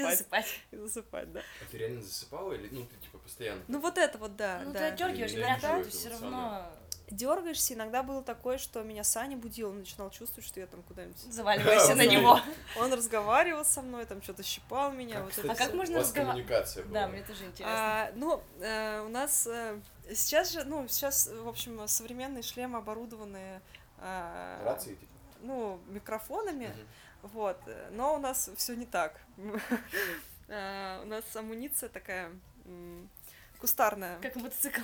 засыпать. 0.02 0.60
И 0.70 0.76
засыпать, 0.76 1.32
да. 1.32 1.40
А 1.40 1.70
ты 1.70 1.78
реально 1.78 2.00
засыпала 2.00 2.52
или, 2.52 2.68
ну, 2.70 2.86
ты 2.86 2.96
типа 3.04 3.18
постоянно? 3.18 3.62
Ну 3.68 3.80
вот 3.80 3.98
это 3.98 4.16
вот, 4.18 4.36
да, 4.36 4.62
Ну, 4.64 4.72
да. 4.72 4.78
ты 4.78 4.84
отдергиваешь, 4.86 5.32
говорят, 5.34 5.60
да, 5.60 5.82
все 5.84 6.08
равно 6.10 6.72
Дергаешься, 7.12 7.74
иногда 7.74 8.02
было 8.02 8.22
такое, 8.22 8.58
что 8.58 8.82
меня 8.82 9.04
Саня 9.04 9.36
будил, 9.36 9.68
он 9.70 9.80
начинал 9.80 10.10
чувствовать, 10.10 10.46
что 10.46 10.60
я 10.60 10.66
там 10.66 10.82
куда-нибудь... 10.82 11.18
заваливаешься 11.18 11.94
на 11.94 12.06
него. 12.06 12.40
Он 12.78 12.92
разговаривал 12.92 13.64
со 13.64 13.82
мной, 13.82 14.06
там 14.06 14.22
что-то 14.22 14.42
щипал 14.42 14.92
меня. 14.92 15.16
Как, 15.16 15.24
вот 15.24 15.30
кстати, 15.30 15.46
это 15.46 15.54
А 15.54 15.66
как 15.66 15.74
можно 15.74 15.94
у 15.96 15.98
вас 15.98 16.08
разгова- 16.08 16.26
коммуникация 16.26 16.84
была? 16.84 16.94
Да, 16.94 17.08
мне 17.08 17.22
тоже 17.22 17.44
интересно. 17.44 17.74
А, 17.76 18.12
ну, 18.14 18.42
э, 18.60 19.02
у 19.04 19.08
нас 19.08 19.46
э, 19.46 19.78
сейчас 20.14 20.52
же, 20.52 20.64
ну, 20.64 20.88
сейчас, 20.88 21.26
в 21.28 21.48
общем, 21.48 21.86
современные 21.86 22.42
шлемы 22.42 22.78
оборудованы... 22.78 23.60
Рации, 23.98 24.94
типа? 24.94 25.12
Ну, 25.42 25.80
микрофонами, 25.88 26.74
вот, 27.22 27.58
но 27.90 28.14
у 28.14 28.18
нас 28.18 28.50
все 28.56 28.74
не 28.74 28.86
так. 28.86 29.20
У 30.48 31.06
нас 31.06 31.24
амуниция 31.34 31.88
такая 31.88 32.30
кустарная. 33.58 34.18
Как 34.20 34.36
мотоцикл. 34.36 34.82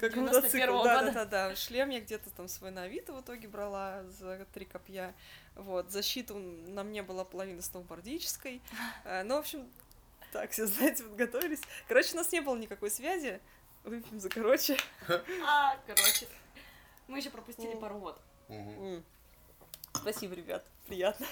Как 0.00 0.14
91-го 0.14 0.22
мотоцикл, 0.22 0.82
да, 0.82 1.00
года. 1.00 1.12
да, 1.12 1.12
да, 1.12 1.48
да. 1.48 1.56
Шлем 1.56 1.90
я 1.90 2.00
где-то 2.00 2.30
там 2.30 2.48
свой 2.48 2.70
на 2.70 2.84
Авито 2.84 3.12
в 3.12 3.20
итоге 3.20 3.48
брала 3.48 4.02
за 4.04 4.46
три 4.54 4.64
копья. 4.64 5.14
Вот, 5.54 5.90
защиту 5.90 6.36
на 6.38 6.82
мне 6.82 7.02
была 7.02 7.24
половина 7.24 7.60
сноубордической. 7.62 8.62
Э, 9.04 9.22
Ну, 9.22 9.36
в 9.36 9.38
общем, 9.40 9.68
так, 10.32 10.50
все, 10.52 10.66
знаете, 10.66 11.02
подготовились. 11.04 11.60
Короче, 11.86 12.14
у 12.14 12.16
нас 12.16 12.32
не 12.32 12.40
было 12.40 12.56
никакой 12.56 12.90
связи. 12.90 13.40
Выпьем 13.84 14.20
за 14.20 14.28
короче. 14.30 14.76
А, 15.46 15.76
короче. 15.86 16.26
Мы 17.08 17.18
еще 17.18 17.30
пропустили 17.30 17.74
пару 17.74 17.98
вод. 17.98 18.20
Спасибо, 19.94 20.34
ребят, 20.34 20.64
приятно. 20.86 21.26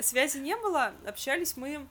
Связи 0.00 0.38
не 0.38 0.56
было, 0.56 0.94
общались 1.06 1.56
мы, 1.56 1.86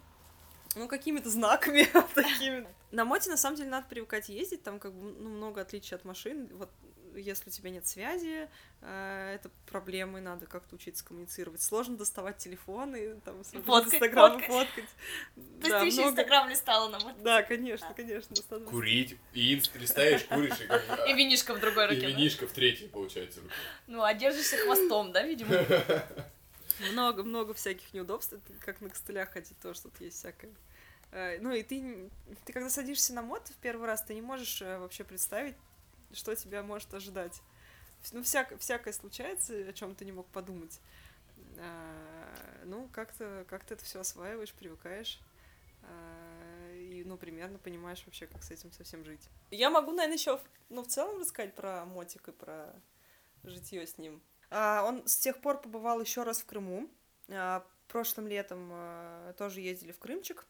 ну, 0.75 0.87
какими-то 0.87 1.29
знаками 1.29 1.87
такими. 2.15 2.67
На 2.91 3.05
моте, 3.05 3.29
на 3.29 3.37
самом 3.37 3.55
деле, 3.57 3.69
надо 3.69 3.87
привыкать 3.87 4.29
ездить, 4.29 4.63
там 4.63 4.79
как 4.79 4.93
бы 4.93 5.11
ну, 5.11 5.29
много 5.29 5.61
отличий 5.61 5.95
от 5.95 6.03
машин. 6.05 6.49
Вот 6.53 6.69
если 7.13 7.49
у 7.49 7.51
тебя 7.51 7.69
нет 7.71 7.85
связи, 7.85 8.47
э, 8.81 9.33
это 9.35 9.49
проблемы, 9.69 10.21
надо 10.21 10.45
как-то 10.45 10.75
учиться 10.75 11.03
коммуницировать. 11.03 11.61
Сложно 11.61 11.97
доставать 11.97 12.37
телефоны, 12.37 13.19
там, 13.25 13.43
смотреть 13.43 13.65
Фоткать, 13.65 13.93
Инстаграм, 13.95 14.31
фоткать. 14.39 14.47
фоткать. 14.49 14.85
То 15.35 15.41
есть 15.59 15.69
Да, 15.69 15.79
ты 15.81 15.85
еще 15.87 15.95
много- 15.97 16.09
Инстаграм 16.11 16.49
листала 16.49 16.89
на 16.89 16.97
мото- 16.99 17.21
Да, 17.21 17.43
конечно, 17.43 17.93
конечно. 17.93 18.33
достаточно. 18.33 18.71
Курить, 18.71 19.17
и 19.33 19.53
инст 19.53 19.75
листаешь, 19.75 20.23
куришь, 20.23 20.61
и 20.61 20.67
как. 20.67 21.07
И 21.09 21.13
винишко 21.13 21.53
в 21.53 21.59
другой 21.59 21.85
И 21.85 21.87
руке. 21.95 22.01
да? 22.01 22.07
винишко 22.07 22.47
в 22.47 22.51
третьей, 22.53 22.87
получается, 22.87 23.41
руке. 23.41 23.53
Ну, 23.87 24.03
а 24.03 24.13
держишься 24.13 24.55
хвостом, 24.57 25.11
да, 25.11 25.23
видимо? 25.23 25.53
Много-много 26.91 27.53
всяких 27.53 27.93
неудобств, 27.93 28.33
это 28.33 28.53
как 28.59 28.81
на 28.81 28.89
костылях 28.89 29.31
ходить, 29.31 29.59
тоже 29.59 29.81
тут 29.81 29.99
есть 30.01 30.17
всякое. 30.17 30.51
Э, 31.11 31.39
Ну 31.39 31.51
и 31.53 31.63
ты, 31.63 32.09
ты 32.45 32.53
когда 32.53 32.69
садишься 32.69 33.13
на 33.13 33.21
мод 33.21 33.47
в 33.47 33.55
первый 33.57 33.85
раз, 33.87 34.03
ты 34.03 34.13
не 34.13 34.21
можешь 34.21 34.61
э, 34.61 34.77
вообще 34.79 35.03
представить, 35.03 35.55
что 36.13 36.35
тебя 36.35 36.63
может 36.63 36.93
ожидать. 36.93 37.41
Ну, 38.13 38.21
всяк- 38.23 38.57
всякое 38.59 38.93
случается, 38.93 39.53
о 39.67 39.73
чем 39.73 39.93
ты 39.95 40.05
не 40.05 40.11
мог 40.11 40.27
подумать. 40.27 40.79
А, 41.57 42.61
Ну, 42.65 42.87
как-то 42.93 43.45
как 43.49 43.63
это 43.69 43.83
все 43.83 43.99
осваиваешь, 43.99 44.53
привыкаешь. 44.53 45.19
И, 46.73 47.03
ну, 47.05 47.17
примерно 47.17 47.57
понимаешь 47.57 48.03
вообще, 48.05 48.27
как 48.27 48.43
с 48.43 48.51
этим 48.51 48.71
совсем 48.71 49.03
жить. 49.03 49.29
Я 49.49 49.69
могу, 49.69 49.91
наверное, 49.91 50.17
еще, 50.17 50.39
ну, 50.69 50.83
в 50.83 50.87
целом 50.87 51.19
рассказать 51.19 51.55
про 51.55 51.85
мотик 51.85 52.27
и 52.27 52.31
про 52.31 52.73
житье 53.43 53.85
с 53.85 53.97
ним. 53.97 54.21
А, 54.51 54.83
Он 54.85 55.07
с 55.07 55.17
тех 55.17 55.39
пор 55.39 55.61
побывал 55.61 55.99
еще 56.01 56.23
раз 56.23 56.41
в 56.41 56.45
Крыму. 56.45 56.87
А, 57.29 57.65
Прошлым 57.87 58.27
летом 58.27 58.69
а, 58.71 59.33
тоже 59.33 59.61
ездили 59.61 59.91
в 59.91 59.99
Крымчик. 59.99 60.45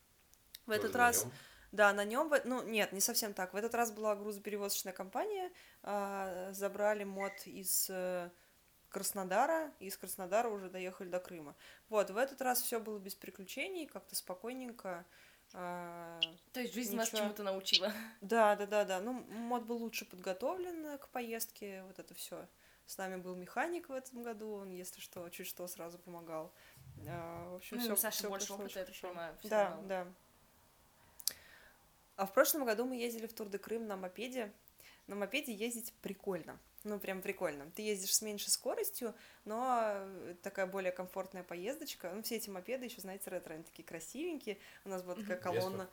В 0.66 0.68
Тоже 0.68 0.80
этот 0.80 0.96
раз, 0.96 1.26
да, 1.72 1.92
на 1.94 2.04
нем, 2.04 2.32
ну 2.44 2.62
нет, 2.64 2.92
не 2.92 3.00
совсем 3.02 3.34
так. 3.34 3.54
В 3.54 3.56
этот 3.58 3.74
раз 3.74 3.92
была 3.92 4.16
грузоперевозочная 4.16 4.94
компания, 4.94 5.52
забрали 6.54 7.04
мод 7.04 7.34
из 7.46 7.88
э, 7.90 8.30
Краснодара, 8.92 9.72
и 9.80 9.88
из 9.88 9.98
Краснодара 9.98 10.50
уже 10.50 10.70
доехали 10.70 11.10
до 11.10 11.20
Крыма. 11.20 11.56
Вот, 11.90 12.12
в 12.12 12.18
этот 12.18 12.42
раз 12.42 12.62
все 12.62 12.80
было 12.80 13.00
без 13.00 13.16
приключений, 13.16 13.88
как-то 13.88 14.16
спокойненько. 14.16 15.06
а, 15.54 16.20
То 16.54 16.60
есть 16.60 16.74
жизнь 16.74 16.96
вас 16.96 17.08
Ничего. 17.08 17.24
чему-то 17.24 17.44
научила. 17.44 17.92
да, 18.22 18.56
да, 18.56 18.66
да, 18.66 18.86
да. 18.86 19.00
Ну, 19.00 19.14
мод 19.14 19.64
был 19.64 19.78
лучше 19.78 20.06
подготовлен 20.06 20.86
э, 20.86 20.98
к 20.98 21.08
поездке, 21.08 21.84
вот 21.88 22.00
это 22.00 22.14
все. 22.14 22.48
С 22.92 22.98
нами 22.98 23.16
был 23.16 23.36
механик 23.36 23.88
в 23.88 23.94
этом 23.94 24.22
году, 24.22 24.52
он, 24.52 24.70
если 24.72 25.00
что, 25.00 25.30
чуть 25.30 25.48
что, 25.48 25.66
сразу 25.66 25.98
помогал. 25.98 26.52
А, 27.08 27.50
в 27.52 27.56
общем, 27.56 27.78
Ну, 27.78 27.84
всё- 27.84 27.94
у 27.94 27.96
Саши 27.96 28.18
всё 28.18 28.30
больше 28.30 28.52
опыта, 28.52 28.80
я 28.80 28.86
так 28.86 28.96
понимаю, 29.00 29.38
Да, 29.44 29.70
равно. 29.70 29.88
да. 29.88 30.08
А 32.18 32.26
в 32.26 32.34
прошлом 32.34 32.66
году 32.66 32.84
мы 32.84 32.98
ездили 32.98 33.28
в 33.28 33.34
Тур 33.34 33.48
де 33.48 33.60
Крым 33.60 33.88
на 33.88 33.96
мопеде. 33.96 34.52
На 35.08 35.16
мопеде 35.16 35.54
ездить 35.54 35.94
прикольно. 36.02 36.60
Ну, 36.84 37.00
прям 37.00 37.22
прикольно. 37.22 37.72
Ты 37.72 37.82
ездишь 37.84 38.14
с 38.14 38.22
меньшей 38.22 38.50
скоростью, 38.50 39.16
но 39.46 39.84
э, 39.86 40.36
такая 40.44 40.66
более 40.68 40.92
комфортная 40.92 41.44
поездочка. 41.44 42.12
Ну, 42.14 42.22
все 42.24 42.36
эти 42.36 42.50
мопеды 42.50 42.84
еще, 42.86 43.00
знаете, 43.00 43.30
ретро, 43.30 43.54
они 43.54 43.64
такие 43.64 43.86
красивенькие. 43.88 44.58
У 44.84 44.90
нас 44.90 45.02
была 45.02 45.16
такая 45.16 45.38
колонна. 45.38 45.90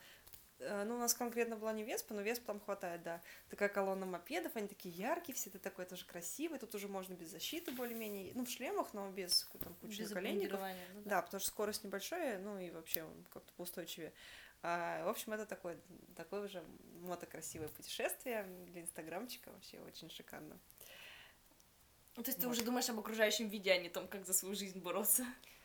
Э, 0.60 0.84
Ну, 0.84 0.96
у 0.96 0.98
нас 0.98 1.14
конкретно 1.14 1.56
была 1.56 1.72
не 1.72 1.84
Веспа, 1.84 2.14
но 2.14 2.22
Веспа 2.22 2.46
там 2.46 2.60
хватает, 2.60 3.02
да. 3.02 3.20
Такая 3.48 3.68
колонна 3.68 4.06
мопедов, 4.06 4.56
они 4.56 4.68
такие 4.68 4.94
яркие, 4.94 5.34
все 5.36 5.50
это 5.50 5.58
такой 5.58 5.84
тоже 5.84 6.04
красивый. 6.04 6.58
Тут 6.58 6.74
уже 6.74 6.88
можно 6.88 7.14
без 7.14 7.30
защиты 7.30 7.70
более-менее. 7.72 8.32
Ну, 8.34 8.44
в 8.44 8.50
шлемах, 8.50 8.92
но 8.94 9.10
без 9.10 9.46
там, 9.60 9.74
кучи 9.76 10.00
Без 10.00 10.10
наколенников. 10.10 10.60
ну 10.94 11.02
да. 11.04 11.10
Да, 11.10 11.22
потому 11.22 11.40
что 11.40 11.48
скорость 11.48 11.84
небольшая, 11.84 12.38
ну 12.38 12.58
и 12.58 12.70
вообще 12.70 13.02
он 13.04 13.24
как-то 13.32 13.52
поустойчивее. 13.54 14.12
А, 14.62 15.04
в 15.04 15.08
общем, 15.08 15.32
это 15.32 15.46
такое, 15.46 15.78
такое 16.16 16.44
уже 16.46 16.64
мотокрасивое 17.02 17.68
путешествие 17.68 18.42
для 18.66 18.80
инстаграмчика, 18.82 19.50
вообще 19.52 19.78
очень 19.80 20.10
шикарно. 20.10 20.58
Ну, 22.16 22.24
То 22.24 22.30
есть 22.30 22.40
ты 22.40 22.46
Вот. 22.48 22.54
уже 22.56 22.64
думаешь 22.64 22.88
об 22.90 22.98
окружающем 22.98 23.48
виде, 23.48 23.70
а 23.70 23.78
не 23.78 23.88
том, 23.88 24.08
как 24.08 24.26
за 24.26 24.32
свою 24.32 24.56
жизнь 24.56 24.80
бороться. 24.80 25.24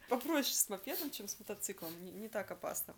Попроще 0.09 0.53
с 0.53 0.69
мопедом, 0.69 1.09
чем 1.09 1.27
с 1.27 1.39
мотоциклом, 1.39 1.91
не, 2.03 2.11
не 2.11 2.27
так 2.29 2.51
опасно. 2.51 2.93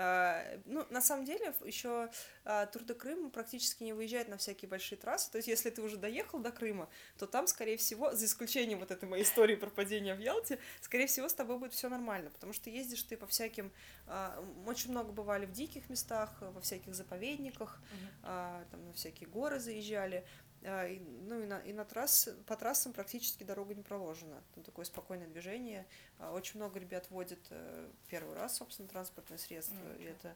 А, 0.00 0.44
ну, 0.64 0.86
на 0.90 1.00
самом 1.00 1.24
деле, 1.24 1.52
еще 1.64 2.08
а, 2.44 2.66
Тур 2.66 2.84
де 2.84 2.94
Крым 2.94 3.32
практически 3.32 3.82
не 3.82 3.92
выезжает 3.92 4.28
на 4.28 4.36
всякие 4.36 4.68
большие 4.68 4.96
трассы. 4.96 5.28
То 5.32 5.38
есть, 5.38 5.48
если 5.48 5.70
ты 5.70 5.82
уже 5.82 5.96
доехал 5.96 6.38
до 6.38 6.52
Крыма, 6.52 6.88
то 7.18 7.26
там, 7.26 7.48
скорее 7.48 7.76
всего, 7.76 8.12
за 8.12 8.26
исключением 8.26 8.78
вот 8.78 8.92
этой 8.92 9.08
моей 9.08 9.24
истории 9.24 9.56
про 9.56 9.70
падение 9.70 10.14
в 10.14 10.20
Ялте, 10.20 10.60
скорее 10.80 11.08
всего, 11.08 11.28
с 11.28 11.34
тобой 11.34 11.58
будет 11.58 11.72
все 11.72 11.88
нормально, 11.88 12.30
потому 12.30 12.52
что 12.52 12.70
ездишь 12.70 13.02
ты 13.02 13.16
по 13.16 13.26
всяким... 13.26 13.72
а, 14.06 14.40
очень 14.66 14.92
много 14.92 15.10
бывали 15.10 15.46
в 15.46 15.52
диких 15.52 15.90
местах, 15.90 16.30
во 16.40 16.60
всяких 16.60 16.94
заповедниках, 16.94 17.82
а, 18.22 18.64
там 18.70 18.86
на 18.86 18.92
всякие 18.92 19.28
горы 19.28 19.58
заезжали. 19.58 20.24
А, 20.64 20.86
ну 21.26 21.40
и 21.40 21.46
на, 21.46 21.58
и 21.60 21.72
на 21.72 21.84
трасс, 21.84 22.28
по 22.46 22.56
трассам 22.56 22.92
практически 22.92 23.44
дорога 23.44 23.74
не 23.74 23.82
проложена. 23.82 24.42
Там 24.54 24.64
такое 24.64 24.84
спокойное 24.84 25.28
движение. 25.28 25.86
А, 26.18 26.32
Очень 26.32 26.58
много 26.58 26.78
ребят 26.80 27.08
водят 27.10 27.38
э, 27.50 27.90
первый 28.08 28.34
раз, 28.34 28.56
собственно, 28.56 28.88
транспортное 28.88 29.38
средство. 29.38 29.74
Мгм. 29.74 30.00
И 30.00 30.04
это 30.04 30.34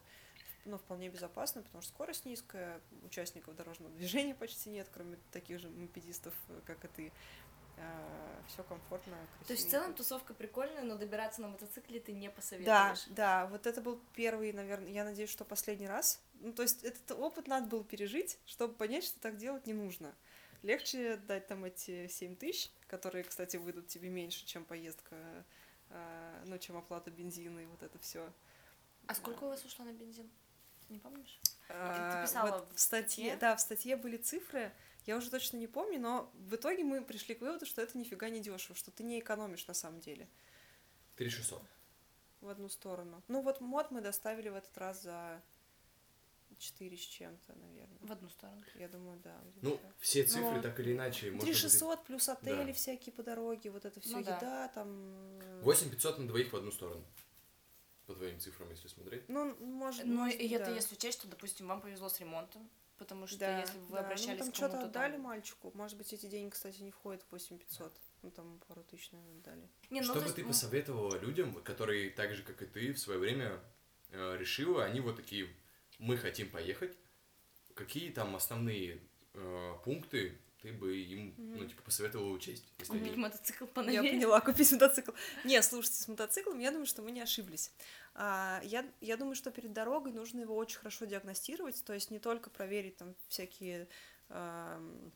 ну, 0.64 0.78
вполне 0.78 1.08
безопасно, 1.08 1.62
потому 1.62 1.82
что 1.82 1.92
скорость 1.92 2.24
низкая, 2.24 2.80
участников 3.02 3.56
дорожного 3.56 3.92
движения 3.94 4.34
почти 4.38 4.70
нет, 4.70 4.88
кроме 4.92 5.18
таких 5.32 5.58
же 5.58 5.68
мопедистов, 5.68 6.34
э, 6.48 6.60
как 6.66 6.84
и 6.84 6.88
ты. 6.88 7.12
Все 8.48 8.62
комфортно, 8.62 9.16
красиво. 9.16 9.46
То 9.46 9.52
есть 9.54 9.66
в 9.66 9.70
целом 9.70 9.94
тусовка 9.94 10.34
прикольная, 10.34 10.82
но 10.82 10.96
добираться 10.96 11.40
на 11.40 11.48
мотоцикле 11.48 12.00
ты 12.00 12.12
не 12.12 12.28
Да, 12.28 12.34
посоветуешь. 12.34 13.06
да, 13.08 13.46
вот 13.46 13.66
это 13.66 13.80
был 13.80 14.00
первый, 14.14 14.52
наверное, 14.52 14.90
я 14.90 15.04
надеюсь, 15.04 15.30
что 15.30 15.44
последний 15.44 15.88
раз. 15.88 16.20
Ну, 16.42 16.52
то 16.52 16.62
есть 16.62 16.84
этот 16.84 17.12
опыт 17.12 17.46
надо 17.46 17.66
было 17.66 17.84
пережить, 17.84 18.38
чтобы 18.46 18.74
понять, 18.74 19.04
что 19.04 19.18
так 19.20 19.36
делать 19.36 19.66
не 19.66 19.72
нужно. 19.72 20.14
Легче 20.62 21.16
дать 21.16 21.46
там 21.46 21.64
эти 21.64 22.06
7 22.08 22.36
тысяч, 22.36 22.70
которые, 22.86 23.24
кстати, 23.24 23.56
выйдут 23.56 23.88
тебе 23.88 24.08
меньше, 24.08 24.44
чем 24.44 24.64
поездка, 24.64 25.16
а, 25.90 26.42
ну, 26.46 26.58
чем 26.58 26.76
оплата 26.76 27.10
бензина 27.10 27.60
и 27.60 27.66
вот 27.66 27.82
это 27.82 27.98
все. 27.98 28.32
А 29.06 29.14
сколько 29.14 29.44
у 29.44 29.48
вас 29.48 29.64
ушло 29.64 29.84
на 29.84 29.92
бензин? 29.92 30.30
Не 30.88 30.98
помнишь? 30.98 31.40
А, 31.68 32.24
писала 32.24 32.58
вот 32.58 32.72
в 32.72 32.76
в 32.76 32.80
статье, 32.80 33.24
статье? 33.30 33.36
да, 33.36 33.56
в 33.56 33.60
статье 33.60 33.96
были 33.96 34.16
цифры, 34.16 34.72
я 35.06 35.16
уже 35.16 35.30
точно 35.30 35.56
не 35.56 35.66
помню, 35.66 36.00
но 36.00 36.30
в 36.34 36.54
итоге 36.54 36.84
мы 36.84 37.02
пришли 37.02 37.34
к 37.34 37.40
выводу, 37.40 37.66
что 37.66 37.82
это 37.82 37.98
нифига 37.98 38.28
не 38.28 38.40
дешево, 38.40 38.76
что 38.76 38.90
ты 38.90 39.02
не 39.02 39.18
экономишь 39.18 39.66
на 39.66 39.74
самом 39.74 40.00
деле 40.00 40.28
3600. 41.16 41.62
в 42.40 42.48
одну 42.48 42.68
сторону. 42.68 43.22
Ну 43.28 43.42
вот 43.42 43.60
мод 43.60 43.90
мы 43.90 44.00
доставили 44.00 44.48
в 44.48 44.54
этот 44.54 44.76
раз 44.78 45.02
за 45.02 45.42
4 46.58 46.96
с 46.96 47.00
чем-то, 47.00 47.54
наверное. 47.54 47.98
В 48.00 48.12
одну 48.12 48.28
сторону. 48.28 48.62
Я 48.74 48.88
думаю, 48.88 49.18
да. 49.22 49.40
Ну, 49.60 49.72
так. 49.76 49.80
все 50.00 50.24
цифры 50.24 50.56
Ну, 50.56 50.62
так 50.62 50.78
или 50.80 50.92
иначе 50.92 51.26
можно 51.26 51.40
Три 51.40 51.50
будет... 51.52 51.60
шестьсот 51.60 52.04
плюс 52.04 52.28
отели 52.28 52.66
Да. 52.68 52.72
всякие 52.72 53.12
по 53.12 53.22
дороге, 53.22 53.70
вот 53.70 53.84
это 53.84 54.00
все 54.00 54.16
Ну 54.16 54.24
да. 54.24 54.36
еда, 54.36 54.68
там. 54.68 54.88
э, 55.40 55.62
8500 55.62 56.18
на 56.18 56.28
двоих 56.28 56.52
в 56.52 56.56
одну 56.56 56.70
сторону. 56.70 57.04
По 58.06 58.14
твоим 58.14 58.38
цифрам, 58.40 58.68
если 58.70 58.88
смотреть. 58.88 59.28
Ну, 59.28 59.54
может, 59.60 60.04
Ну, 60.04 60.14
может 60.16 60.34
и 60.40 60.42
быть, 60.42 60.52
это 60.52 60.66
да. 60.66 60.74
если 60.74 60.94
учесть, 60.94 61.18
что, 61.20 61.28
допустим, 61.28 61.68
вам 61.68 61.80
повезло 61.80 62.08
с 62.08 62.18
ремонтом, 62.18 62.68
потому 62.98 63.26
что 63.26 63.38
Да, 63.38 63.60
если 63.60 63.78
бы 63.78 63.84
вы 63.86 63.96
да. 63.96 64.00
обращались 64.04 64.38
ну, 64.40 64.44
там 64.46 64.52
к 64.52 64.56
что-то 64.56 64.72
кому-то 64.72 64.88
отдали 64.88 65.12
там... 65.12 65.20
мальчику. 65.22 65.70
Может 65.74 65.96
быть, 65.96 66.12
эти 66.12 66.26
деньги, 66.26 66.50
кстати, 66.50 66.82
не 66.82 66.90
входят 66.90 67.22
в 67.22 67.32
8500. 67.32 67.92
Ну, 68.22 68.30
там 68.30 68.60
пару 68.68 68.82
тысяч, 68.84 69.10
наверное, 69.12 69.40
дали. 69.42 69.68
Не, 69.90 70.00
ну, 70.00 70.04
Что 70.04 70.14
то 70.14 70.20
бы 70.20 70.24
есть, 70.26 70.36
ты 70.36 70.42
ну, 70.42 70.48
посоветовала 70.48 71.16
людям, 71.18 71.54
которые 71.62 72.10
так 72.10 72.34
же, 72.34 72.42
как 72.42 72.60
и 72.62 72.66
ты, 72.66 72.92
в 72.92 72.98
свое 72.98 73.18
время 73.18 73.60
э, 74.10 74.36
решила, 74.38 74.84
они 74.84 75.00
вот 75.00 75.16
такие, 75.16 75.48
мы 76.02 76.16
хотим 76.16 76.50
поехать, 76.50 76.96
какие 77.74 78.10
там 78.10 78.34
основные 78.36 79.00
э, 79.34 79.74
пункты 79.84 80.38
ты 80.60 80.72
бы 80.72 80.96
им, 80.96 81.34
ну, 81.38 81.66
типа, 81.66 81.82
посоветовала 81.82 82.30
учесть? 82.30 82.64
Если 82.78 82.92
Купить 82.92 83.12
они... 83.14 83.16
мотоцикл 83.16 83.64
Я 83.64 83.70
поновее. 83.72 84.12
поняла, 84.12 84.40
купить 84.40 84.70
мотоцикл. 84.72 85.10
Не, 85.44 85.60
слушайте, 85.62 85.96
с 86.02 86.06
мотоциклом, 86.06 86.60
я 86.60 86.70
думаю, 86.70 86.86
что 86.86 87.02
мы 87.02 87.10
не 87.10 87.20
ошиблись. 87.20 87.72
А, 88.14 88.60
я, 88.64 88.88
я 89.00 89.16
думаю, 89.16 89.34
что 89.34 89.50
перед 89.50 89.72
дорогой 89.72 90.12
нужно 90.12 90.40
его 90.40 90.54
очень 90.56 90.78
хорошо 90.78 91.04
диагностировать, 91.04 91.82
то 91.84 91.92
есть 91.92 92.10
не 92.12 92.20
только 92.20 92.48
проверить 92.50 92.96
там 92.96 93.14
всякие 93.28 93.88
ам, 94.28 95.12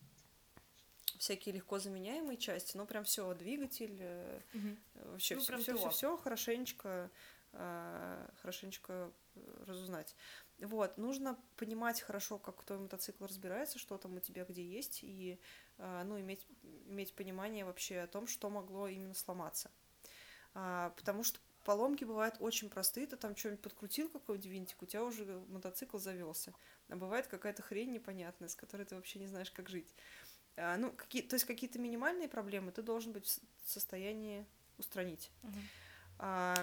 всякие 1.17 1.55
легко 1.55 1.79
заменяемые 1.79 2.37
части, 2.37 2.75
но 2.75 2.85
прям 2.85 3.03
все 3.05 3.33
двигатель, 3.33 3.97
э, 4.01 4.41
Мгм. 4.53 4.77
вообще 4.95 5.35
Ну, 5.35 5.41
все, 5.41 5.47
прям 5.47 5.61
все, 5.61 5.77
ТО. 5.77 5.89
все, 5.91 6.17
хорошенечко, 6.17 7.09
а, 7.53 8.29
хорошенечко 8.41 9.11
э, 9.35 9.63
разузнать. 9.65 10.13
Вот, 10.59 10.97
нужно 10.97 11.37
понимать 11.55 12.01
хорошо, 12.01 12.39
как 12.39 12.63
твой 12.63 12.79
мотоцикл 12.79 13.25
разбирается, 13.25 13.77
что 13.77 13.97
там 13.97 14.15
у 14.15 14.19
тебя 14.19 14.43
где 14.43 14.65
есть, 14.65 14.99
и, 15.03 15.39
а, 15.77 16.03
ну, 16.03 16.19
иметь, 16.19 16.47
иметь 16.87 17.13
понимание 17.13 17.63
вообще 17.63 17.99
о 17.99 18.07
том, 18.07 18.25
что 18.25 18.49
могло 18.49 18.87
именно 18.87 19.13
сломаться. 19.13 19.69
А, 20.55 20.89
потому 20.97 21.23
что 21.23 21.39
поломки 21.63 22.05
бывают 22.05 22.37
очень 22.39 22.69
простые, 22.71 23.05
ты 23.05 23.17
там 23.17 23.35
что-нибудь 23.35 23.61
подкрутил, 23.61 24.09
какой-нибудь 24.09 24.49
винтик, 24.49 24.81
у 24.81 24.85
тебя 24.87 25.03
уже 25.03 25.25
мотоцикл 25.49 25.99
завелся. 25.99 26.53
А 26.89 26.95
бывает 26.95 27.27
какая-то 27.27 27.61
хрень 27.61 27.91
непонятная, 27.91 28.49
с 28.49 28.55
которой 28.55 28.85
ты 28.85 28.95
вообще 28.95 29.19
не 29.19 29.27
знаешь, 29.27 29.51
как 29.51 29.69
жить. 29.69 29.93
А, 30.55 30.75
ну, 30.77 30.91
какие, 30.91 31.21
то 31.21 31.35
есть 31.35 31.45
какие-то 31.45 31.77
минимальные 31.77 32.29
проблемы 32.29 32.71
ты 32.71 32.81
должен 32.81 33.11
быть 33.13 33.27
в 33.27 33.69
состоянии 33.69 34.43
устранить. 34.79 35.29
А, 36.17 36.55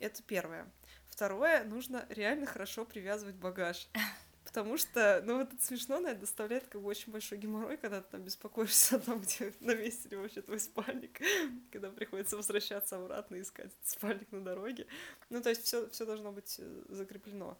это 0.00 0.22
первое. 0.24 0.68
Второе, 1.16 1.64
нужно 1.64 2.04
реально 2.10 2.44
хорошо 2.44 2.84
привязывать 2.84 3.36
багаж. 3.36 3.88
Потому 4.44 4.76
что, 4.76 5.22
ну, 5.24 5.38
вот 5.38 5.50
это 5.50 5.64
смешно, 5.64 5.98
но 5.98 6.10
это 6.10 6.20
доставляет 6.20 6.66
как 6.66 6.82
бы 6.82 6.88
очень 6.88 7.10
большой 7.10 7.38
геморрой, 7.38 7.78
когда 7.78 8.02
ты 8.02 8.10
там 8.10 8.22
беспокоишься 8.22 8.96
о 8.96 8.98
том, 8.98 9.22
где 9.22 9.54
на 9.60 9.74
месте 9.74 10.10
ли 10.10 10.16
вообще 10.18 10.42
твой 10.42 10.60
спальник, 10.60 11.18
когда 11.72 11.90
приходится 11.90 12.36
возвращаться 12.36 12.98
обратно 12.98 13.36
и 13.36 13.40
искать 13.40 13.72
этот 13.72 13.88
спальник 13.88 14.30
на 14.30 14.44
дороге. 14.44 14.88
Ну, 15.30 15.40
то 15.40 15.48
есть 15.48 15.64
все, 15.64 15.88
все 15.88 16.04
должно 16.04 16.32
быть 16.32 16.56
э, 16.58 16.82
закреплено. 16.90 17.58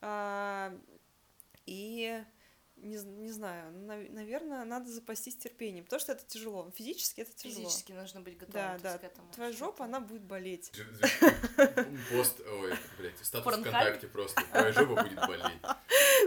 А, 0.00 0.74
и 1.66 2.24
не, 2.82 2.96
не 2.96 3.30
знаю, 3.30 3.72
наверное, 4.10 4.64
надо 4.64 4.90
запастись 4.90 5.36
терпением, 5.36 5.84
потому 5.84 6.00
что 6.00 6.12
это 6.12 6.24
тяжело. 6.26 6.70
Физически 6.76 7.22
это 7.22 7.32
тяжело. 7.34 7.64
Физически 7.68 7.92
нужно 7.92 8.20
быть 8.20 8.36
готовым 8.38 8.52
Да, 8.62 8.76
то 8.76 8.82
да. 8.82 8.98
к 8.98 9.04
этому. 9.04 9.32
Твоя 9.32 9.52
жопа, 9.52 9.78
ты- 9.78 9.82
она 9.84 10.00
будет 10.00 10.22
болеть. 10.22 10.70
Пост, 12.10 12.40
ой, 12.40 12.74
блядь, 12.98 13.18
статус? 13.22 13.52
ВКонтакте 13.52 14.06
просто. 14.08 14.42
Твоя 14.50 14.72
жопа 14.72 15.02
будет 15.02 15.18
болеть. 15.26 15.58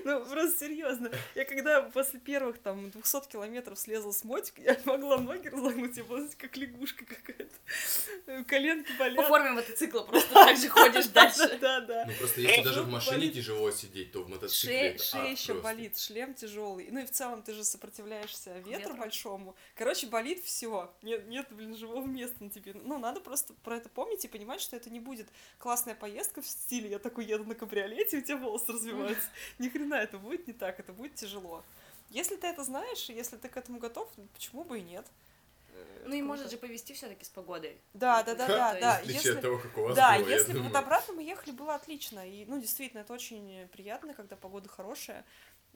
Ну, 0.03 0.25
просто 0.25 0.65
серьезно. 0.65 1.11
Я 1.35 1.43
когда 1.45 1.81
после 1.81 2.19
первых 2.19 2.57
там 2.59 2.89
200 2.89 3.27
километров 3.29 3.77
слезла 3.77 4.11
с 4.11 4.23
мотика, 4.23 4.61
я 4.61 4.77
могла 4.85 5.17
ноги 5.17 5.47
разогнуть, 5.49 5.95
я 5.97 6.03
была, 6.05 6.27
как 6.37 6.55
лягушка 6.57 7.05
какая-то. 7.05 8.43
Коленки 8.45 8.91
По 8.93 8.99
болят. 8.99 9.27
форме 9.27 9.51
мотоцикла 9.51 10.01
просто 10.03 10.29
так 10.33 10.57
же 10.57 10.69
ходишь 10.69 11.07
дальше. 11.07 11.57
Да, 11.59 11.81
да. 11.81 12.05
Ну 12.07 12.13
просто 12.17 12.41
если 12.41 12.63
даже 12.63 12.83
в 12.83 12.87
машине 12.89 13.29
тяжело 13.29 13.69
сидеть, 13.71 14.11
то 14.13 14.23
в 14.23 14.29
мотоцикле 14.29 14.97
Шея, 14.97 15.31
еще 15.31 15.55
болит, 15.55 15.97
шлем 15.99 16.33
тяжелый. 16.41 16.87
Ну 16.91 16.99
и 16.99 17.05
в 17.05 17.11
целом 17.11 17.41
ты 17.43 17.53
же 17.53 17.63
сопротивляешься 17.63 18.53
ветру, 18.59 18.71
Ветру. 18.71 18.93
большому. 18.95 19.55
Короче, 19.75 20.07
болит 20.07 20.43
все. 20.43 20.91
Нет, 21.01 21.27
нет, 21.27 21.47
блин, 21.51 21.75
живого 21.75 22.05
места 22.05 22.43
на 22.43 22.49
тебе. 22.49 22.73
Ну, 22.73 22.97
надо 22.97 23.19
просто 23.21 23.53
про 23.63 23.77
это 23.77 23.89
помнить 23.89 24.25
и 24.25 24.27
понимать, 24.27 24.61
что 24.61 24.75
это 24.75 24.89
не 24.89 24.99
будет 24.99 25.27
классная 25.59 25.95
поездка 25.95 26.41
в 26.41 26.47
стиле 26.47 26.89
я 26.89 26.99
такой 26.99 27.25
еду 27.25 27.43
на 27.45 27.55
кабриолете, 27.55 28.17
у 28.17 28.21
тебя 28.21 28.37
волосы 28.37 28.71
развиваются. 28.73 29.27
Ни 29.59 29.69
хрена 29.69 29.95
это 29.95 30.17
будет 30.17 30.47
не 30.47 30.53
так, 30.53 30.79
это 30.79 30.91
будет 30.93 31.15
тяжело. 31.15 31.63
Если 32.09 32.35
ты 32.35 32.47
это 32.47 32.63
знаешь, 32.63 33.09
и 33.09 33.13
если 33.13 33.37
ты 33.37 33.47
к 33.47 33.55
этому 33.55 33.79
готов, 33.79 34.09
ну, 34.17 34.27
почему 34.33 34.63
бы 34.65 34.79
и 34.79 34.81
нет? 34.81 35.05
Э, 35.73 36.03
Ну 36.07 36.13
и 36.15 36.21
может 36.21 36.51
же 36.51 36.57
повести 36.57 36.93
все-таки 36.93 37.23
с 37.23 37.29
погодой. 37.29 37.77
Да, 37.93 38.21
да, 38.23 38.35
да, 38.35 38.47
да, 38.47 38.79
да. 38.79 38.97
Отличие 38.97 39.15
Если- 39.15 39.35
от 39.35 39.41
того, 39.41 39.57
как 39.59 39.77
у 39.77 39.81
вас 39.83 39.95
Да, 39.95 40.17
было, 40.19 40.27
я 40.27 40.35
если 40.35 40.51
думаю. 40.53 40.67
вот 40.69 40.75
обратно 40.77 41.13
мы 41.13 41.23
ехали, 41.23 41.51
было 41.51 41.75
отлично. 41.75 42.27
И, 42.29 42.43
ну, 42.45 42.59
действительно, 42.59 43.01
это 43.01 43.13
очень 43.13 43.67
приятно, 43.71 44.13
когда 44.13 44.35
погода 44.35 44.67
хорошая. 44.67 45.23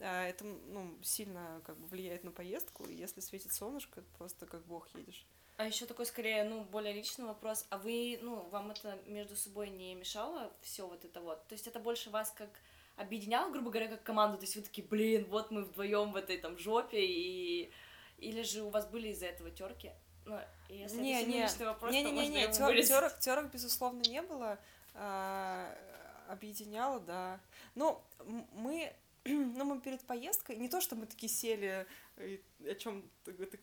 А, 0.00 0.26
Это, 0.26 0.44
ну, 0.44 0.96
сильно 1.02 1.60
как 1.64 1.76
бы 1.78 1.86
влияет 1.86 2.24
на 2.24 2.30
поездку. 2.30 2.88
Если 2.88 3.20
светит 3.20 3.52
солнышко, 3.52 4.00
это 4.00 4.08
просто 4.18 4.46
как 4.46 4.64
бог 4.66 4.88
едешь. 4.94 5.26
А 5.56 5.66
еще 5.66 5.86
такой 5.86 6.04
скорее, 6.04 6.44
ну, 6.44 6.64
более 6.64 6.92
личный 6.92 7.24
вопрос. 7.24 7.66
А 7.70 7.78
вы, 7.78 8.18
ну, 8.20 8.42
вам 8.50 8.70
это 8.70 8.98
между 9.06 9.36
собой 9.36 9.70
не 9.70 9.94
мешало 9.94 10.52
все 10.60 10.86
вот 10.86 11.04
это 11.04 11.20
вот? 11.22 11.46
То 11.48 11.54
есть 11.54 11.66
это 11.66 11.80
больше 11.80 12.10
вас 12.10 12.30
как 12.30 12.50
объединяло, 12.96 13.50
грубо 13.50 13.70
говоря, 13.70 13.88
как 13.88 14.02
команду? 14.02 14.36
То 14.36 14.44
есть 14.44 14.56
вы 14.56 14.62
такие, 14.62 14.86
блин, 14.86 15.26
вот 15.30 15.50
мы 15.50 15.62
вдвоем 15.64 16.12
в 16.12 16.16
этой 16.16 16.38
там 16.38 16.58
жопе, 16.58 17.04
и... 17.04 17.70
Или 18.18 18.42
же 18.42 18.62
у 18.62 18.70
вас 18.70 18.86
были 18.86 19.08
из-за 19.08 19.26
этого 19.26 19.50
терки? 19.50 19.92
Ну, 20.24 20.38
если 20.70 21.00
Не, 21.00 21.20
это 21.20 21.30
не. 21.30 21.64
вопрос, 21.66 21.92
не, 21.92 22.02
то 22.02 22.10
не, 22.10 22.28
не, 22.28 22.46
можно 22.46 22.72
не, 22.72 22.80
тер- 22.80 22.82
терок, 22.82 23.18
терок, 23.18 23.50
безусловно, 23.52 24.00
не 24.00 24.22
было. 24.22 24.58
А, 24.94 25.76
объединяло, 26.28 26.98
да. 27.00 27.40
Ну, 27.74 28.02
мы, 28.52 28.92
ну, 29.56 29.64
мы 29.64 29.80
перед 29.80 30.00
поездкой, 30.02 30.56
не 30.56 30.68
то, 30.68 30.80
что 30.80 30.96
мы 30.96 31.06
такие 31.06 31.28
сели, 31.28 31.86
и 32.18 32.40
о 32.68 32.74
чем 32.74 33.08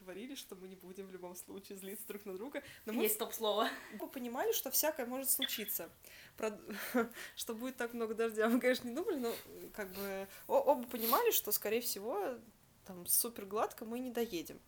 говорили, 0.03 0.35
что 0.35 0.55
мы 0.55 0.67
не 0.67 0.75
будем 0.75 1.07
в 1.07 1.11
любом 1.11 1.35
случае 1.35 1.77
злиться 1.77 2.07
друг 2.07 2.25
на 2.25 2.33
друга, 2.33 2.61
но 2.85 2.93
мы 2.93 3.03
Есть 3.03 3.17
топ-слово. 3.19 3.69
Мы 3.99 4.07
понимали, 4.07 4.51
что 4.51 4.69
всякое 4.71 5.05
может 5.05 5.29
случиться. 5.29 5.89
Про- 6.37 6.59
Что 7.35 7.55
будет 7.55 7.77
так 7.77 7.93
много 7.93 8.13
дождя, 8.13 8.47
мы, 8.49 8.59
конечно, 8.59 8.87
не 8.87 8.95
думали, 8.95 9.17
но 9.19 9.29
э, 9.29 9.69
как 9.73 9.89
бы 9.93 10.27
оба 10.47 10.83
понимали, 10.87 11.31
что, 11.31 11.51
скорее 11.51 11.81
всего, 11.81 12.37
там 12.85 13.05
супер 13.05 13.45
гладко 13.45 13.85
мы 13.85 13.99
не 13.99 14.09
доедем. 14.11 14.59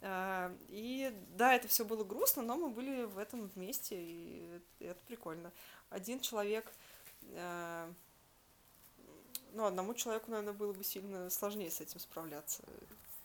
А, 0.00 0.54
И 0.68 1.12
да, 1.36 1.54
это 1.54 1.68
все 1.68 1.84
было 1.84 2.02
грустно, 2.04 2.42
но 2.42 2.56
мы 2.56 2.70
были 2.70 3.04
в 3.04 3.18
этом 3.18 3.46
вместе, 3.48 3.96
и 4.00 4.60
это- 4.80 5.00
прикольно. 5.06 5.52
Один 5.90 6.20
человек, 6.20 6.72
а, 7.34 7.92
ну, 9.52 9.66
одному 9.66 9.94
человеку, 9.94 10.30
наверное, 10.30 10.52
было 10.54 10.72
бы 10.72 10.82
сильно 10.84 11.30
сложнее 11.30 11.70
с 11.70 11.80
этим 11.80 12.00
справляться. 12.00 12.62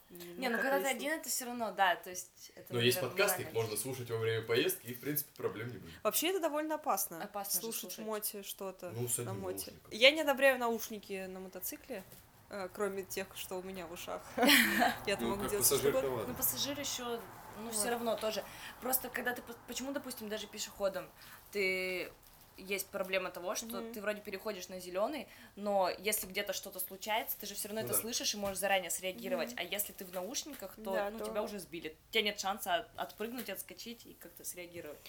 Не, 0.09 0.47
ну 0.47 0.57
когда 0.57 0.79
ты 0.79 0.87
один, 0.87 1.11
это 1.11 1.27
все 1.29 1.43
равно, 1.45 1.71
да, 1.73 1.97
то 1.97 2.09
есть... 2.09 2.51
Это, 2.55 2.73
Но 2.75 2.79
есть 2.79 3.01
подкасты, 3.01 3.41
их 3.41 3.51
можно 3.51 3.75
слушать 3.75 4.09
во 4.09 4.17
время 4.17 4.41
поездки, 4.41 4.85
и, 4.87 4.93
в 4.93 5.01
принципе, 5.01 5.29
проблем 5.35 5.67
не 5.69 5.79
будет. 5.79 5.93
Вообще 6.01 6.29
это 6.29 6.39
довольно 6.39 6.75
опасно. 6.75 7.21
Опасно 7.21 7.59
слушать 7.59 7.81
слушать. 7.81 7.99
в 7.99 8.03
моте 8.03 8.43
что-то 8.43 8.91
Ну, 8.91 9.07
с 9.09 9.17
на 9.17 9.33
моте. 9.33 9.71
наушником. 9.71 9.91
Я 9.91 10.11
не 10.11 10.21
одобряю 10.21 10.59
наушники 10.59 11.25
на 11.25 11.41
мотоцикле, 11.41 12.05
э, 12.49 12.69
кроме 12.73 13.03
тех, 13.03 13.27
что 13.35 13.55
у 13.59 13.63
меня 13.63 13.85
в 13.85 13.91
ушах. 13.91 14.21
Я 15.05 15.17
Ну, 15.19 15.35
могу 15.35 15.45
делать 15.49 15.65
что 15.65 15.75
угодно. 15.75 16.23
Ну, 16.25 16.33
пассажир 16.35 16.79
еще, 16.79 17.19
ну, 17.59 17.71
все 17.71 17.89
равно 17.89 18.15
тоже. 18.15 18.45
Просто 18.79 19.09
когда 19.09 19.33
ты, 19.33 19.41
по- 19.41 19.55
почему, 19.67 19.91
допустим, 19.91 20.29
даже 20.29 20.47
пешеходом 20.47 21.09
ты 21.51 22.13
есть 22.57 22.87
проблема 22.87 23.29
того, 23.31 23.55
что 23.55 23.67
Мгм. 23.81 23.93
ты 23.93 24.01
вроде 24.01 24.21
переходишь 24.21 24.67
на 24.69 24.79
зеленый, 24.79 25.27
но 25.55 25.89
если 25.99 26.27
где-то 26.27 26.53
что-то 26.53 26.79
случается, 26.79 27.37
ты 27.39 27.45
же 27.45 27.55
все 27.55 27.67
равно 27.67 27.81
Ну 27.81 27.87
это 27.87 27.95
да. 27.95 28.01
слышишь 28.01 28.33
и 28.33 28.37
можешь 28.37 28.57
заранее 28.57 28.89
среагировать. 28.91 29.53
А 29.57 29.63
если 29.63 29.93
ты 29.93 30.05
в 30.05 30.11
наушниках, 30.13 30.75
то 30.75 30.91
Да, 30.91 31.09
ну, 31.11 31.19
то- 31.19 31.25
тебя 31.25 31.43
уже 31.43 31.59
сбили. 31.59 31.95
У 32.09 32.11
тебя 32.13 32.23
нет 32.23 32.39
шанса 32.39 32.75
от- 32.75 32.89
отпрыгнуть, 32.97 33.49
отскочить 33.49 34.05
и 34.05 34.13
как-то 34.15 34.43
среагировать. 34.43 34.99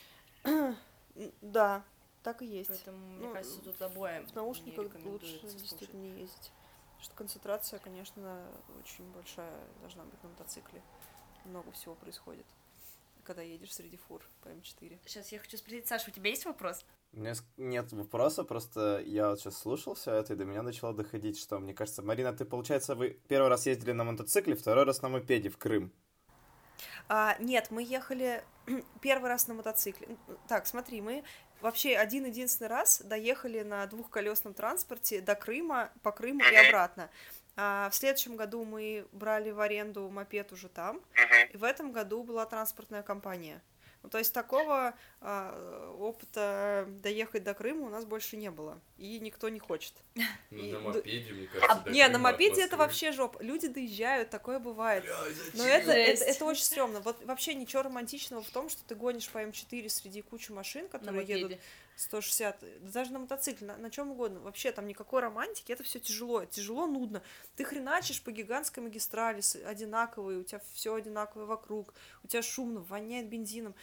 Да, 1.43 1.83
так 2.23 2.43
и 2.43 2.47
есть. 2.47 2.69
Поэтому, 2.69 2.99
Ну, 2.99 3.25
мне 3.27 3.33
кажется, 3.35 3.61
тут 3.61 3.81
обоим 3.83 4.25
В 4.27 4.29
не 4.31 4.35
наушниках 4.37 4.95
лучше 5.05 5.41
действительно 5.43 6.01
не 6.03 6.21
ездить. 6.21 6.53
Потому 6.91 7.03
что 7.05 7.15
концентрация, 7.15 7.79
конечно, 7.81 8.47
очень 8.85 9.11
большая 9.13 9.53
должна 9.81 10.05
быть 10.05 10.23
на 10.23 10.29
мотоцикле. 10.31 10.83
Много 11.45 11.71
всего 11.73 11.95
происходит, 11.95 12.47
когда 13.25 13.43
едешь 13.43 13.75
среди 13.75 13.97
фур 13.97 14.23
по 14.43 14.49
М4. 14.49 14.99
Сейчас 15.07 15.33
я 15.33 15.39
хочу 15.39 15.57
спросить, 15.57 15.87
Саша, 15.89 16.11
у 16.11 16.13
тебя 16.13 16.31
есть 16.31 16.45
вопрос? 16.45 16.85
У 17.13 17.21
меня 17.21 17.35
нет 17.57 17.93
вопроса, 17.93 18.45
просто 18.45 19.03
я 19.05 19.31
вот 19.31 19.41
сейчас 19.41 19.59
слушал 19.59 19.95
все 19.95 20.13
это, 20.13 20.35
и 20.35 20.37
до 20.37 20.45
меня 20.45 20.63
начало 20.63 20.93
доходить, 20.93 21.39
что, 21.39 21.59
мне 21.59 21.75
кажется, 21.75 22.03
Марина, 22.03 22.33
ты, 22.33 22.45
получается, 22.45 22.95
вы 22.95 23.19
первый 23.29 23.49
раз 23.49 23.67
ездили 23.67 23.93
на 23.93 24.05
мотоцикле, 24.05 24.55
второй 24.55 24.85
раз 24.85 25.03
на 25.03 25.09
мопеде 25.09 25.49
в 25.49 25.57
Крым. 25.57 25.91
А, 27.09 27.37
нет, 27.41 27.69
мы 27.71 27.83
ехали 27.83 28.45
первый 29.01 29.29
раз 29.29 29.49
на 29.49 29.55
мотоцикле. 29.55 30.17
Так, 30.47 30.67
смотри, 30.67 31.01
мы 31.01 31.25
вообще 31.61 31.97
один-единственный 31.97 32.69
раз 32.69 33.01
доехали 33.03 33.63
на 33.63 33.87
двухколесном 33.87 34.55
транспорте 34.55 35.21
до 35.21 35.35
Крыма, 35.35 35.91
по 36.03 36.13
Крыму 36.13 36.43
и 36.45 36.55
обратно. 36.69 37.11
А 37.57 37.89
в 37.91 37.95
следующем 37.95 38.37
году 38.37 38.65
мы 38.65 39.09
брали 39.13 39.51
в 39.51 39.61
аренду 39.61 40.09
мопед 40.11 40.53
уже 40.53 40.69
там, 40.69 41.01
и 41.53 41.57
в 41.57 41.65
этом 41.65 41.91
году 41.91 42.23
была 42.23 42.47
транспортная 42.47 43.03
компания. 43.03 43.63
Ну, 44.03 44.09
то 44.09 44.19
есть 44.19 44.33
такого 44.33 44.95
а, 45.21 45.93
опыта 45.99 46.87
доехать 47.03 47.45
до 47.45 47.55
Крыма 47.55 47.87
у 47.87 47.91
нас 47.91 48.05
больше 48.05 48.37
не 48.37 48.51
было, 48.51 48.81
и 48.99 49.19
никто 49.21 49.49
не 49.49 49.59
хочет. 49.59 49.95
Ну, 50.51 50.65
И- 50.65 50.73
на 50.73 50.81
мопеде, 50.81 51.33
мне 51.33 51.47
кажется, 51.47 51.83
до 51.85 51.91
не, 51.91 52.09
на 52.09 52.19
мопеде 52.19 52.63
это 52.63 52.77
вообще 52.77 53.13
жопа. 53.13 53.41
Люди 53.43 53.69
доезжают, 53.69 54.31
такое 54.31 54.59
бывает. 54.59 55.05
Бля, 55.05 55.17
Но 55.55 55.65
это, 55.65 55.93
это, 55.93 56.25
это 56.25 56.45
очень 56.47 56.65
стрёмно. 56.65 57.01
Вот 57.01 57.23
вообще 57.25 57.55
ничего 57.55 57.83
романтичного 57.83 58.43
в 58.43 58.49
том, 58.49 58.69
что 58.71 58.83
ты 58.85 58.95
гонишь 58.95 59.29
по 59.29 59.39
М4 59.45 59.89
среди 59.89 60.23
кучи 60.23 60.51
машин, 60.51 60.85
На 60.85 60.89
которые 60.89 61.27
едут 61.27 61.43
мопеде. 61.51 61.61
160, 61.97 62.61
да 62.61 62.91
даже 62.93 63.13
на 63.13 63.19
мотоцикле, 63.19 63.67
на, 63.77 63.91
чем 63.91 64.11
угодно. 64.13 64.41
Вообще 64.41 64.73
там 64.73 64.87
никакой 64.87 65.21
романтики, 65.21 65.73
это 65.73 65.83
все 65.83 65.99
тяжело, 65.99 66.45
тяжело, 66.45 66.87
нудно. 66.87 67.23
Ты 67.57 67.65
хреначишь 67.65 68.23
по 68.23 68.31
гигантской 68.31 68.83
магистрали, 68.83 69.43
одинаковые, 69.65 70.39
у 70.39 70.45
тебя 70.45 70.61
все 70.73 70.95
одинаковое 70.95 71.47
вокруг, 71.47 71.93
у 72.25 72.29
тебя 72.29 72.43
шумно, 72.43 72.81
воняет 72.81 73.29
бензином. 73.29 73.75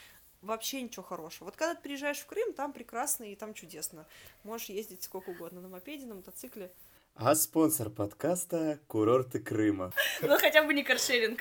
Вообще 0.46 0.84
ничего 0.84 1.02
хорошего. 1.02 1.46
Вот 1.46 1.56
когда 1.56 1.74
ты 1.74 1.82
приезжаешь 1.82 2.20
в 2.20 2.26
Крым, 2.28 2.54
там 2.54 2.72
прекрасно 2.72 3.24
и 3.24 3.36
там 3.36 3.56
чудесно. 3.56 4.06
Можешь 4.43 4.70
ездить 4.70 5.02
сколько 5.02 5.32
угодно 5.32 5.60
на 5.60 5.68
мопеде, 5.68 6.06
на 6.06 6.14
мотоцикле. 6.14 6.72
А 7.16 7.34
спонсор 7.34 7.89
подкаста— 7.89 8.78
курорты 8.88 9.39
Крыма. 9.39 9.91
Ну, 10.22 10.38
хотя 10.38 10.62
бы 10.62 10.74
не 10.76 10.84
каршеринг. 10.84 11.39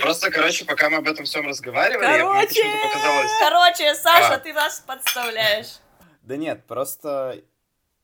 Просто, 0.00 0.30
короче, 0.30 0.64
пока 0.64 0.88
мы 0.88 0.98
об 0.98 1.08
этом 1.08 1.26
всем 1.26 1.46
разговаривали, 1.46 2.06
мне 2.06 2.18
Короче! 2.18 2.46
почему-то 2.48 2.88
показалось... 2.88 3.30
Короче, 3.40 3.94
Саша, 3.96 4.34
А. 4.34 4.38
ты 4.38 4.52
нас 4.54 4.80
подставляешь. 4.86 5.78
Да 6.22 6.36
нет, 6.38 6.64
просто 6.66 7.42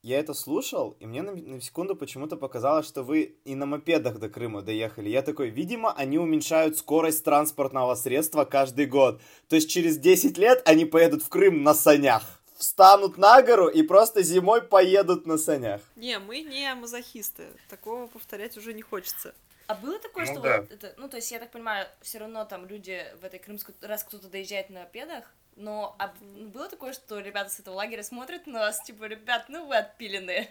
я 0.03 0.19
это 0.19 0.35
слушал, 0.35 0.97
и 0.99 1.07
мне 1.07 1.23
на, 1.23 1.33
на 1.33 1.61
секунду 1.61 1.95
почему-то 1.95 2.37
показалось, 2.37 2.87
что 2.87 3.05
вы 3.05 3.37
и 3.45 3.55
на 3.55 3.67
мопедах 3.67 4.19
до 4.19 4.29
Крыма 4.29 4.61
доехали. 4.63 5.09
Я 5.09 5.23
такой, 5.23 5.51
видимо, 5.51 5.93
они 5.93 6.19
уменьшают 6.19 6.77
скорость 6.77 7.25
транспортного 7.25 7.95
средства 7.95 8.45
каждый 8.45 8.87
год. 8.87 9.21
То 9.49 9.57
есть 9.57 9.71
через 9.71 9.99
10 9.99 10.39
лет 10.39 10.61
они 10.65 10.87
поедут 10.87 11.23
в 11.23 11.29
Крым 11.29 11.63
на 11.63 11.73
санях. 11.73 12.43
Встанут 12.57 13.17
на 13.17 13.43
гору 13.43 13.69
и 13.69 13.83
просто 13.83 14.23
зимой 14.23 14.63
поедут 14.63 15.27
на 15.27 15.39
санях. 15.39 15.81
Не, 15.95 16.19
мы 16.19 16.41
не 16.41 16.75
мазохисты. 16.75 17.45
Такого 17.69 18.09
повторять 18.09 18.57
уже 18.57 18.73
не 18.73 18.83
хочется. 18.83 19.35
А 19.73 19.75
было 19.77 19.99
такое, 19.99 20.27
Ну 20.27 20.33
что 20.33 20.41
да. 20.43 20.61
вот 20.61 20.71
это, 20.71 20.95
ну, 20.99 21.09
то 21.09 21.17
есть, 21.17 21.31
я 21.33 21.39
так 21.39 21.51
понимаю, 21.51 21.89
все 22.03 22.19
равно 22.19 22.45
там 22.45 22.67
люди 22.67 23.07
в 23.21 23.25
этой 23.25 23.39
крымской, 23.39 23.75
раз 23.81 24.05
кто-то 24.05 24.29
доезжает 24.29 24.69
на 24.71 24.85
педах, 24.85 25.33
но 25.57 25.97
а 25.99 26.15
было 26.21 26.69
такое, 26.69 26.93
что 26.93 27.19
ребята 27.21 27.51
с 27.51 27.59
этого 27.61 27.77
лагеря 27.77 28.03
смотрят 28.03 28.47
на 28.47 28.61
нас, 28.61 28.83
типа, 28.83 29.05
ребят, 29.05 29.47
ну 29.49 29.67
вы 29.67 29.77
отпиленные. 29.77 30.51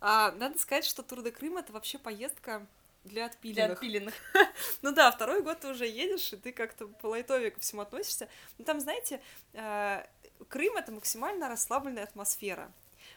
А, 0.00 0.32
надо 0.32 0.58
сказать, 0.58 0.84
что 0.84 1.02
Тур 1.02 1.22
де 1.22 1.30
Крым 1.30 1.56
это 1.56 1.72
вообще 1.72 1.98
поездка 1.98 2.66
для 3.04 3.14
Для 3.14 3.26
отпиленных. 3.26 3.78
отпиленных. 3.78 4.14
Ну 4.82 4.92
да, 4.92 5.10
второй 5.10 5.42
год 5.42 5.60
ты 5.60 5.68
уже 5.68 5.86
едешь, 5.86 6.32
и 6.32 6.36
ты 6.36 6.52
как-то 6.52 6.88
по 6.88 7.06
лайтове 7.06 7.50
ко 7.50 7.60
всему 7.60 7.82
относишься. 7.82 8.28
Но 8.58 8.64
там, 8.64 8.80
знаете, 8.80 9.20
э, 9.54 10.04
Крым 10.48 10.76
это 10.76 10.92
максимально 10.92 11.48
расслабленная 11.48 12.02
атмосфера. 12.04 12.70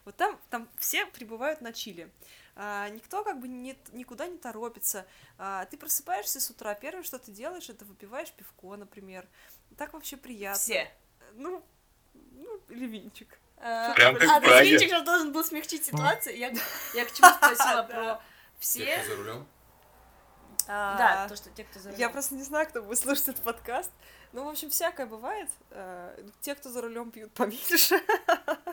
Вот 0.07 0.15
там, 0.15 0.39
там 0.49 0.69
все 0.77 1.05
прибывают 1.05 1.59
на 1.59 1.73
чили. 1.73 2.09
А, 2.55 2.87
никто 2.87 3.25
как 3.25 3.41
бы 3.41 3.49
не, 3.49 3.77
никуда 3.91 4.25
не 4.27 4.37
торопится. 4.37 5.05
А, 5.37 5.65
ты 5.65 5.75
просыпаешься 5.75 6.39
с 6.39 6.49
утра, 6.49 6.73
первое, 6.75 7.03
что 7.03 7.19
ты 7.19 7.29
делаешь, 7.29 7.67
это 7.67 7.83
выпиваешь 7.83 8.31
пивко, 8.31 8.77
например. 8.77 9.27
Так 9.77 9.91
вообще 9.91 10.15
приятно. 10.15 10.57
Все. 10.57 10.89
Ну, 11.33 11.61
ну, 12.13 12.61
или 12.69 12.85
винчик. 12.85 13.37
А, 13.57 13.93
Прям 13.95 14.15
как 14.15 14.29
а, 14.29 14.39
в. 14.39 14.63
Винчик 14.63 14.89
же 14.91 15.01
должен 15.01 15.33
был 15.33 15.43
смягчить 15.43 15.83
ситуацию. 15.83 16.37
Я, 16.37 16.53
я 16.93 17.03
к 17.03 17.11
чему 17.13 17.27
спросила 17.27 17.83
про 17.83 18.15
Те, 18.15 18.21
все. 18.59 18.97
кто 18.99 19.07
за 19.09 19.15
рулем. 19.17 19.47
Да, 20.67 21.23
А, 21.25 21.27
то, 21.27 21.35
что 21.35 21.49
те, 21.49 21.65
кто 21.65 21.81
за 21.81 21.89
Я 21.89 21.95
рулем. 21.95 22.11
просто 22.13 22.35
не 22.35 22.43
знаю, 22.43 22.65
кто 22.69 22.81
будет 22.81 22.97
слушать 22.97 23.27
этот 23.27 23.43
подкаст. 23.43 23.91
Ну, 24.31 24.45
в 24.45 24.47
общем, 24.47 24.69
всякое 24.69 25.05
бывает. 25.05 25.49
Э, 25.71 26.17
Те, 26.39 26.55
кто 26.55 26.69
за 26.69 26.81
рулем 26.81 27.11
пьют 27.11 27.33
поменьше. 27.33 27.99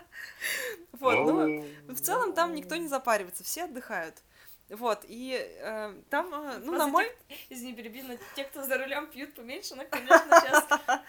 Вот, 0.93 1.15
ну, 1.27 1.65
в 1.89 2.01
целом 2.01 2.33
там 2.33 2.55
никто 2.55 2.77
не 2.77 2.89
запаривается, 2.89 3.45
все 3.45 3.65
отдыхают. 3.65 4.23
Вот, 4.71 5.05
и 5.07 5.37
э, 5.39 5.95
там, 6.09 6.33
э, 6.33 6.59
ну, 6.61 6.67
Просто 6.73 6.79
на 6.79 6.87
мой, 6.87 7.13
те- 7.29 7.37
Извини, 7.51 7.75
перебью, 7.75 8.05
но 8.09 8.15
те, 8.35 8.45
кто 8.45 8.63
за 8.63 8.79
рулем 8.79 9.07
пьют 9.09 9.35
поменьше, 9.35 9.75
ну, 9.75 9.85
конечно, 9.91 10.41
сейчас. 10.41 10.65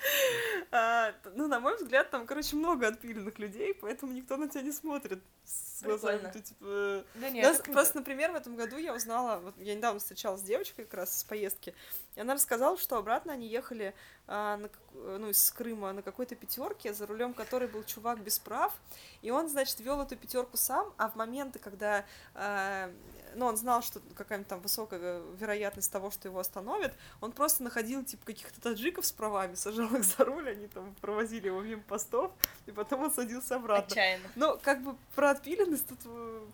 а, 0.71 1.13
ну, 1.35 1.47
на 1.47 1.59
мой 1.61 1.77
взгляд, 1.77 2.11
там, 2.11 2.25
короче, 2.27 2.57
много 2.57 2.87
отпиленных 2.87 3.39
людей, 3.39 3.73
поэтому 3.73 4.11
никто 4.11 4.35
на 4.35 4.49
тебя 4.49 4.61
не 4.61 4.73
смотрит 4.73 5.23
с 5.45 5.81
глазами. 5.83 6.29
Ты, 6.33 6.41
типа, 6.41 7.03
Да 7.15 7.29
нет, 7.29 7.55
круто. 7.57 7.71
просто, 7.71 7.97
например, 7.99 8.31
в 8.33 8.35
этом 8.35 8.57
году 8.57 8.75
я 8.77 8.93
узнала, 8.93 9.39
вот 9.39 9.55
я 9.57 9.73
недавно 9.75 9.99
встречалась 9.99 10.41
с 10.41 10.43
девочкой 10.43 10.83
как 10.83 10.95
раз 10.95 11.17
с 11.19 11.23
поездки, 11.23 11.73
и 12.15 12.19
она 12.19 12.33
рассказала, 12.33 12.77
что 12.77 12.97
обратно 12.97 13.31
они 13.33 13.47
ехали 13.47 13.93
а, 14.27 14.57
на 14.57 14.67
как- 14.69 14.81
ну, 14.93 15.29
из 15.29 15.51
Крыма 15.51 15.93
на 15.93 16.01
какой-то 16.01 16.35
пятерке, 16.35 16.93
за 16.93 17.05
рулем 17.05 17.33
которой 17.33 17.67
был 17.69 17.83
чувак 17.83 18.19
без 18.21 18.37
прав, 18.39 18.73
и 19.21 19.31
он, 19.31 19.47
значит, 19.49 19.79
вел 19.79 20.01
эту 20.01 20.15
пятерку 20.17 20.57
сам, 20.57 20.93
а 20.97 21.09
в 21.09 21.15
моменты, 21.15 21.59
когда 21.59 22.05
а, 22.33 22.91
ну, 23.35 23.45
он 23.45 23.57
знал, 23.57 23.81
что 23.81 24.01
какая-нибудь 24.15 24.47
там 24.47 24.61
высокая 24.61 25.21
вероятность 25.37 25.91
того, 25.91 26.11
что 26.11 26.27
его 26.27 26.39
остановят, 26.39 26.93
он 27.21 27.31
просто 27.31 27.63
находил, 27.63 28.03
типа, 28.03 28.25
каких-то 28.25 28.61
таджиков 28.61 29.05
с 29.05 29.11
правами, 29.11 29.55
сажал 29.55 29.93
их 29.95 30.03
за 30.03 30.25
руль, 30.25 30.49
они 30.49 30.67
там 30.67 30.95
провозили 31.01 31.47
его 31.47 31.61
мимо 31.61 31.83
постов, 31.83 32.31
и 32.65 32.71
потом 32.71 33.03
он 33.03 33.11
садился 33.11 33.55
обратно. 33.55 33.85
Отчаянно. 33.85 34.27
Ну, 34.35 34.59
как 34.61 34.83
бы 34.83 34.95
про 35.15 35.31
отпиленность 35.31 35.87
тут 35.87 35.99
э, 36.05 36.45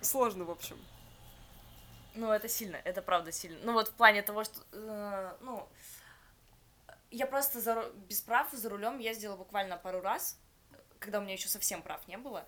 сложно, 0.00 0.44
в 0.44 0.50
общем. 0.50 0.76
Ну, 2.14 2.30
это 2.30 2.48
сильно, 2.48 2.76
это 2.76 3.02
правда 3.02 3.30
сильно. 3.30 3.58
Ну, 3.62 3.72
вот 3.72 3.88
в 3.88 3.92
плане 3.92 4.22
того, 4.22 4.44
что, 4.44 4.60
э, 4.72 5.36
ну, 5.42 5.68
я 7.10 7.26
просто 7.26 7.60
за, 7.60 7.90
без 8.08 8.20
прав 8.20 8.50
за 8.52 8.68
рулем 8.68 8.98
ездила 8.98 9.36
буквально 9.36 9.76
пару 9.76 10.00
раз, 10.00 10.38
когда 10.98 11.18
у 11.18 11.22
меня 11.22 11.34
еще 11.34 11.48
совсем 11.48 11.82
прав 11.82 12.06
не 12.08 12.18
было. 12.18 12.46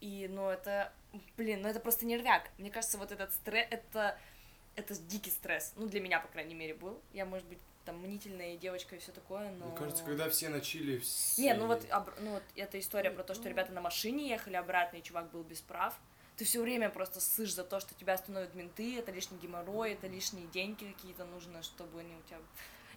И, 0.00 0.28
ну, 0.30 0.48
это, 0.48 0.92
блин, 1.36 1.62
ну, 1.62 1.68
это 1.68 1.80
просто 1.80 2.06
нервяк. 2.06 2.50
Мне 2.58 2.70
кажется, 2.70 2.98
вот 2.98 3.10
этот 3.12 3.32
стресс, 3.32 3.66
это, 3.70 4.18
это 4.76 4.94
дикий 4.94 5.30
стресс. 5.30 5.72
Ну, 5.76 5.86
для 5.88 6.00
меня, 6.00 6.20
по 6.20 6.28
крайней 6.28 6.54
мере, 6.54 6.74
был. 6.74 7.00
Я, 7.12 7.24
может 7.24 7.46
быть, 7.46 7.58
там, 7.84 7.98
мнительная 8.00 8.56
девочка 8.56 8.96
и 8.96 8.98
все 8.98 9.12
такое, 9.12 9.50
но... 9.50 9.66
Мне 9.66 9.76
кажется, 9.76 10.04
когда 10.04 10.28
все 10.28 10.50
на 10.50 10.60
чили... 10.60 10.98
все- 10.98 11.42
Не, 11.42 11.54
ну 11.54 11.66
вот, 11.66 11.84
обр- 11.86 12.14
ну 12.20 12.32
вот 12.32 12.42
эта 12.54 12.78
история 12.78 13.10
про 13.10 13.22
то, 13.22 13.34
что 13.34 13.48
ребята 13.48 13.72
на 13.72 13.80
машине 13.80 14.28
ехали 14.28 14.56
обратно, 14.56 14.98
и 14.98 15.02
чувак 15.02 15.30
был 15.30 15.42
без 15.42 15.60
прав. 15.62 15.98
Ты 16.36 16.44
все 16.44 16.60
время 16.60 16.90
просто 16.90 17.18
ссышь 17.20 17.52
за 17.54 17.64
то, 17.64 17.80
что 17.80 17.94
тебя 17.94 18.12
остановят 18.12 18.54
менты, 18.54 18.98
это 18.98 19.10
лишний 19.10 19.38
геморрой, 19.38 19.94
это 19.94 20.06
лишние 20.06 20.46
деньги 20.48 20.84
какие-то 20.92 21.24
нужно, 21.24 21.62
чтобы 21.62 22.00
они 22.00 22.14
у 22.14 22.22
тебя... 22.28 22.38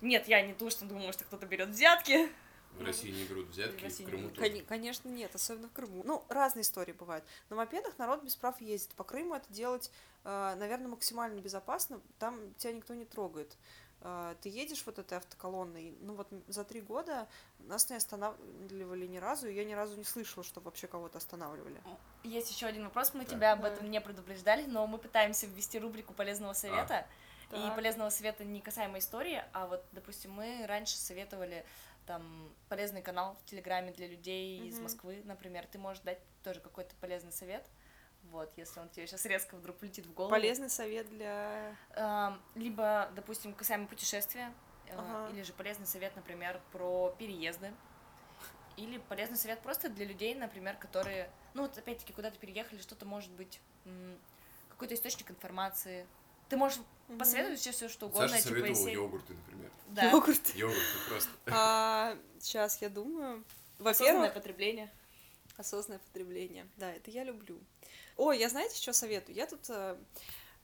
Нет, 0.02 0.28
я 0.28 0.41
не 0.41 0.54
то, 0.54 0.70
что 0.70 0.86
думаю, 0.86 1.14
что 1.14 1.24
кто-то 1.24 1.45
берет 1.45 1.70
взятки. 1.70 2.30
В 2.78 2.84
России 2.84 3.12
не 3.12 3.26
берут 3.26 3.48
взятки, 3.50 3.78
В 3.78 3.82
в, 3.82 3.84
России 3.84 4.04
не 4.04 4.10
Крыму 4.10 4.24
берут. 4.30 4.38
тоже. 4.40 4.52
Кон- 4.52 4.66
Конечно, 4.66 5.10
нет, 5.10 5.36
особенно 5.36 5.68
в 5.68 5.74
Крыму. 5.74 6.02
Ну, 6.04 6.24
разные 6.30 6.62
истории 6.64 6.94
бывают. 6.94 7.24
На 7.50 7.56
мопедах 7.56 7.98
народ 8.00 8.24
без 8.24 8.36
прав 8.36 8.60
ездит. 8.62 8.94
По 8.96 9.04
Крыму 9.04 9.36
это 9.36 9.52
делать, 9.54 9.92
наверное, 10.24 10.88
максимально 10.88 11.40
безопасно. 11.42 12.02
Там 12.18 12.54
тебя 12.56 12.74
никто 12.74 12.94
не 12.96 13.06
трогает. 13.06 13.56
Э, 14.04 14.34
Ты 14.42 14.50
едешь 14.50 14.82
вот 14.88 14.98
этой 14.98 15.20
автоколонной, 15.20 15.96
ну 16.02 16.16
вот 16.16 16.28
за 16.48 16.64
три 16.64 16.82
года 16.82 17.28
нас 17.60 17.88
не 17.92 17.96
останавливали 17.98 19.06
ни 19.06 19.18
разу, 19.18 19.48
и 19.48 19.54
я 19.54 19.64
ни 19.64 19.74
разу 19.74 19.96
не 19.96 20.04
слышала, 20.04 20.44
что 20.44 20.60
вообще 20.60 20.88
кого-то 20.88 21.20
останавливали. 21.20 21.80
Есть 22.24 22.50
еще 22.50 22.66
один 22.66 22.86
вопрос, 22.86 23.14
мы 23.14 23.26
Так. 23.26 23.30
тебя 23.36 23.52
об 23.54 23.62
Да. 23.62 23.68
этом 23.70 23.92
не 23.92 24.02
предупреждали, 24.02 24.66
но 24.66 24.88
мы 24.88 24.98
пытаемся 24.98 25.46
ввести 25.46 25.78
рубрику 25.78 26.14
полезного 26.14 26.54
совета. 26.54 27.06
И 27.52 27.54
Так. 27.56 27.76
полезного 27.76 28.10
совета 28.10 28.44
не 28.46 28.62
касаемо 28.62 28.98
истории, 28.98 29.44
а 29.54 29.68
вот, 29.68 29.84
допустим, 29.92 30.32
мы 30.32 30.66
раньше 30.68 30.96
советовали 30.98 31.66
там 32.12 32.53
полезный 32.68 33.01
канал 33.01 33.38
в 33.41 33.45
Телеграме 33.45 33.93
для 33.93 34.05
людей 34.05 34.68
из 34.68 34.74
Мгм. 34.76 34.84
Москвы, 34.84 35.22
например. 35.24 35.66
Ты 35.68 35.78
можешь 35.80 36.03
дать 36.03 36.20
тоже 36.43 36.59
какой-то 36.59 36.93
полезный 36.99 37.32
совет. 37.32 37.66
Вот, 38.24 38.51
если 38.57 38.82
он 38.82 38.89
тебе 38.89 39.07
сейчас 39.07 39.26
резко 39.26 39.55
вдруг 39.55 39.78
полетит 39.78 40.05
в 40.05 40.14
голову. 40.14 40.30
Полезный 40.30 40.70
совет 40.70 41.09
для... 41.09 41.74
Либо, 42.55 43.09
допустим, 43.16 43.53
касаемо 43.53 43.88
путешествия, 43.88 44.53
э, 44.88 44.95
Ага. 44.97 45.34
или 45.34 45.41
же 45.43 45.53
полезный 45.53 45.88
совет, 45.88 46.14
например, 46.18 46.59
про 46.74 47.16
переезды. 47.18 47.74
Или 48.76 48.97
полезный 48.97 49.38
совет 49.38 49.62
просто 49.62 49.88
для 49.88 50.05
людей, 50.05 50.36
например, 50.36 50.76
которые, 50.76 51.32
ну 51.53 51.62
вот 51.62 51.78
опять-таки 51.78 52.12
куда-то 52.12 52.38
переехали, 52.39 52.82
что-то 52.82 53.05
может 53.05 53.32
быть, 53.32 53.62
какой-то 54.70 54.95
источник 54.95 55.32
информации. 55.32 56.05
Ты 56.52 56.58
можешь 56.58 56.80
Мгм. 57.08 57.18
посоветовать 57.18 57.60
все, 57.62 57.72
все 57.72 57.88
что 57.88 58.08
угодно, 58.08 58.28
Саша 58.28 58.43
типа 58.43 58.56
советовал 58.56 58.78
если- 58.88 58.91
йогурты, 58.91 59.34
например. 59.34 59.72
Да. 59.88 60.04
Йогурт. 60.12 60.56
Йогурты 60.56 60.82
просто. 61.08 61.30
А, 61.47 62.18
сейчас 62.41 62.82
я 62.82 62.89
думаю. 62.89 63.45
Осознанное 63.80 63.93
Во-первых, 64.20 64.34
потребление. 64.34 64.93
осознанное 65.56 65.99
потребление. 65.99 66.68
Да, 66.76 66.91
это 66.91 67.10
я 67.10 67.24
люблю. 67.24 67.58
Ой, 68.18 68.38
я 68.38 68.49
знаете, 68.49 68.76
что 68.76 68.91
советую? 68.91 69.34
Я 69.36 69.47
тут 69.47 69.62
э, 69.70 69.97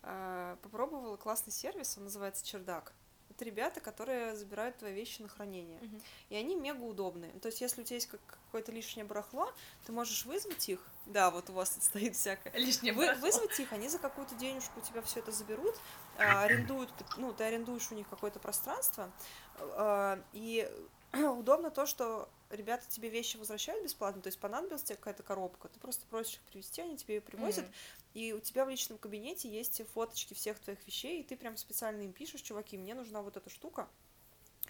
э, 0.03 0.57
попробовала 0.61 1.15
классный 1.15 1.53
сервис, 1.53 1.97
он 1.97 2.03
называется 2.03 2.45
Чердак. 2.45 2.91
Это 3.37 3.45
ребята, 3.45 3.79
которые 3.81 4.35
забирают 4.35 4.77
твои 4.77 4.91
вещи 4.93 5.21
на 5.21 5.27
хранение. 5.27 5.77
Мгм. 5.79 6.01
И 6.29 6.35
они 6.35 6.55
мега 6.55 6.81
удобные. 6.81 7.31
То 7.33 7.49
есть, 7.49 7.61
если 7.61 7.81
у 7.81 7.83
тебя 7.83 7.97
есть 7.97 8.07
как- 8.07 8.19
какое-то 8.47 8.71
лишнее 8.71 9.05
барахло, 9.05 9.53
ты 9.85 9.91
можешь 9.91 10.25
вызвать 10.25 10.67
их. 10.69 10.79
Да, 11.05 11.29
вот 11.29 11.47
у 11.51 11.53
вас 11.53 11.69
тут 11.69 11.83
стоит 11.83 12.15
всякое. 12.15 12.51
Лишнее 12.53 12.93
Вы, 12.93 13.05
барахло. 13.05 13.27
вызвать 13.27 13.59
их, 13.59 13.71
они 13.73 13.89
за 13.89 13.99
какую-то 13.99 14.33
денежку 14.33 14.79
у 14.79 14.81
тебя 14.81 15.03
все 15.03 15.19
это 15.19 15.31
заберут, 15.31 15.75
а, 16.17 16.41
арендуют, 16.45 16.91
ну, 17.17 17.31
ты 17.31 17.43
арендуешь 17.43 17.91
у 17.91 17.95
них 17.95 18.09
какое-то 18.09 18.39
пространство, 18.39 19.11
а, 19.59 20.19
и 20.33 20.67
удобно 21.13 21.69
то, 21.69 21.85
что 21.85 22.29
ребята 22.49 22.85
тебе 22.89 23.09
вещи 23.09 23.37
возвращают 23.37 23.83
бесплатно, 23.83 24.21
то 24.21 24.27
есть 24.27 24.39
понадобилась 24.39 24.83
тебе 24.83 24.95
какая-то 24.95 25.23
коробка, 25.23 25.67
ты 25.69 25.79
просто 25.79 26.05
просишь 26.07 26.35
их 26.35 26.41
привезти, 26.41 26.81
они 26.81 26.97
тебе 26.97 27.15
ее 27.15 27.21
привозят, 27.21 27.65
Мгм. 27.65 27.73
и 28.13 28.33
у 28.33 28.39
тебя 28.39 28.65
в 28.65 28.69
личном 28.69 28.97
кабинете 28.97 29.49
есть 29.49 29.81
фоточки 29.93 30.33
всех 30.33 30.59
твоих 30.59 30.85
вещей, 30.87 31.21
и 31.21 31.23
ты 31.23 31.35
прям 31.35 31.57
специально 31.57 32.01
им 32.01 32.13
пишешь, 32.13 32.41
чуваки, 32.41 32.77
мне 32.77 32.93
нужна 32.95 33.21
вот 33.21 33.37
эта 33.37 33.49
штука, 33.49 33.87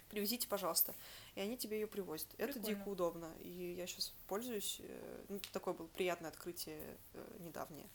привезите, 0.08 0.48
пожалуйста. 0.48 0.94
И 1.34 1.40
они 1.40 1.56
тебе 1.58 1.80
ее 1.80 1.86
привозят. 1.86 2.28
Это 2.38 2.54
Прикольно. 2.54 2.78
дико 2.78 2.88
удобно. 2.88 3.34
И 3.40 3.74
я 3.76 3.86
сейчас 3.86 4.14
пользуюсь. 4.26 4.78
э, 4.80 5.24
Ну, 5.28 5.38
такое 5.52 5.74
было 5.74 5.86
приятное 5.88 6.30
открытие 6.30 6.80
э, 7.12 7.36
недавнее. 7.40 7.86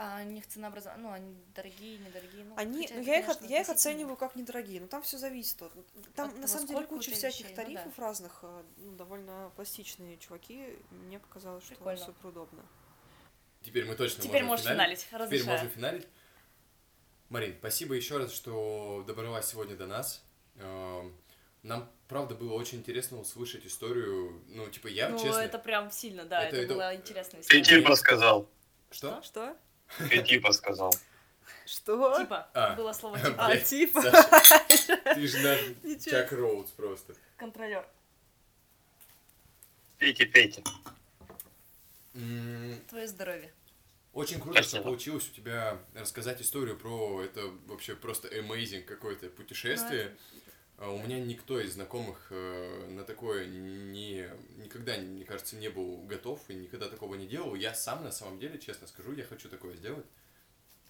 А 0.00 0.20
у 0.22 0.26
них 0.26 0.46
ценообразование, 0.46 1.02
ну, 1.08 1.12
они 1.12 1.34
дорогие, 1.56 1.98
недорогие. 1.98 2.44
Ну, 2.44 2.54
Они, 2.56 2.82
хотя 2.86 2.94
ну, 2.94 3.02
я 3.02 3.18
их, 3.18 3.24
конечно, 3.26 3.44
от- 3.46 3.50
я 3.50 3.60
их 3.62 3.68
оцениваю 3.68 4.16
как 4.16 4.36
недорогие, 4.36 4.80
но 4.80 4.86
там 4.86 5.02
все 5.02 5.18
зависит. 5.18 5.60
от- 5.60 5.72
Там 6.14 6.28
От 6.28 6.34
на 6.36 6.42
того, 6.42 6.46
самом 6.46 6.66
деле 6.68 6.86
куча 6.86 7.10
всяких 7.10 7.40
вещей, 7.40 7.50
ну 7.50 7.56
да. 7.56 7.62
тарифов 7.64 7.98
разных, 7.98 8.38
э, 8.42 8.62
ну, 8.76 8.92
довольно 8.92 9.50
пластичные 9.56 10.16
чуваки. 10.18 10.78
Мне 10.92 11.18
показалось, 11.18 11.64
что 11.64 11.74
Прикольно. 11.74 12.04
супер 12.04 12.26
удобно. 12.28 12.62
Теперь 13.64 13.86
мы 13.86 13.96
точно 13.96 14.22
Теперь 14.22 14.42
можем 14.44 14.48
можешь 14.50 14.66
финалить, 14.66 15.00
Теперь 15.00 15.18
разрешаю. 15.20 15.50
можно 15.50 15.68
финалить. 15.68 16.06
Марин, 17.28 17.56
спасибо 17.58 17.94
еще 17.94 18.18
раз, 18.18 18.32
что 18.32 19.02
добралась 19.04 19.46
сегодня 19.46 19.74
до 19.76 19.86
нас. 19.88 20.22
Эм, 20.56 21.12
Нам, 21.64 21.90
правда, 22.06 22.36
было 22.36 22.52
очень 22.54 22.78
интересно 22.78 23.18
услышать 23.18 23.66
историю. 23.66 24.40
Ну, 24.46 24.70
типа, 24.70 24.86
я, 24.86 25.08
ну, 25.08 25.18
честно... 25.18 25.40
это 25.40 25.58
прям 25.58 25.90
сильно, 25.90 26.24
да, 26.24 26.44
Это- 26.44 26.54
это, 26.56 26.64
это- 26.66 26.74
была 26.74 26.94
интересная 26.94 27.42
Ты 27.42 27.60
история. 27.60 27.80
типа 27.82 27.96
сказал. 27.96 28.48
Что? 28.92 29.20
Что? 29.22 29.56
Ты 30.10 30.22
типа 30.22 30.52
сказал. 30.52 30.94
Что? 31.66 32.18
Типа, 32.18 32.48
А. 32.54 32.74
было 32.76 32.92
слово 32.92 33.18
типа. 33.20 33.34
А, 33.38 33.48
Блядь, 33.50 33.64
типа. 33.64 34.02
Ты 35.14 35.26
же 35.26 35.38
на. 35.40 35.94
Чак 36.10 36.32
Роудс 36.32 36.70
просто. 36.72 37.14
Контролер. 37.36 37.86
Пейте, 39.98 40.26
пейте. 40.26 40.62
Твое 42.88 43.06
здоровье. 43.06 43.52
Очень 44.12 44.40
круто, 44.40 44.60
что 44.62 44.70
Спасибо. 44.70 44.84
получилось 44.84 45.28
у 45.30 45.34
тебя 45.34 45.78
рассказать 45.94 46.40
историю 46.40 46.76
про 46.76 47.22
это 47.22 47.42
вообще 47.66 47.94
просто 47.94 48.28
amazing 48.28 48.82
какое-то 48.82 49.28
путешествие. 49.28 50.06
А 50.06 50.38
У 50.80 50.98
меня 50.98 51.18
никто 51.18 51.58
из 51.60 51.72
знакомых 51.74 52.28
э, 52.30 52.86
на 52.90 53.02
такое 53.02 53.46
не, 53.46 54.28
никогда, 54.58 54.96
мне 54.96 55.24
кажется, 55.24 55.56
не 55.56 55.68
был 55.68 55.96
готов 56.02 56.38
и 56.48 56.54
никогда 56.54 56.88
такого 56.88 57.16
не 57.16 57.26
делал. 57.26 57.56
Я 57.56 57.74
сам, 57.74 58.04
на 58.04 58.12
самом 58.12 58.38
деле, 58.38 58.58
честно 58.60 58.86
скажу, 58.86 59.12
я 59.12 59.24
хочу 59.24 59.48
такое 59.48 59.74
сделать. 59.74 60.06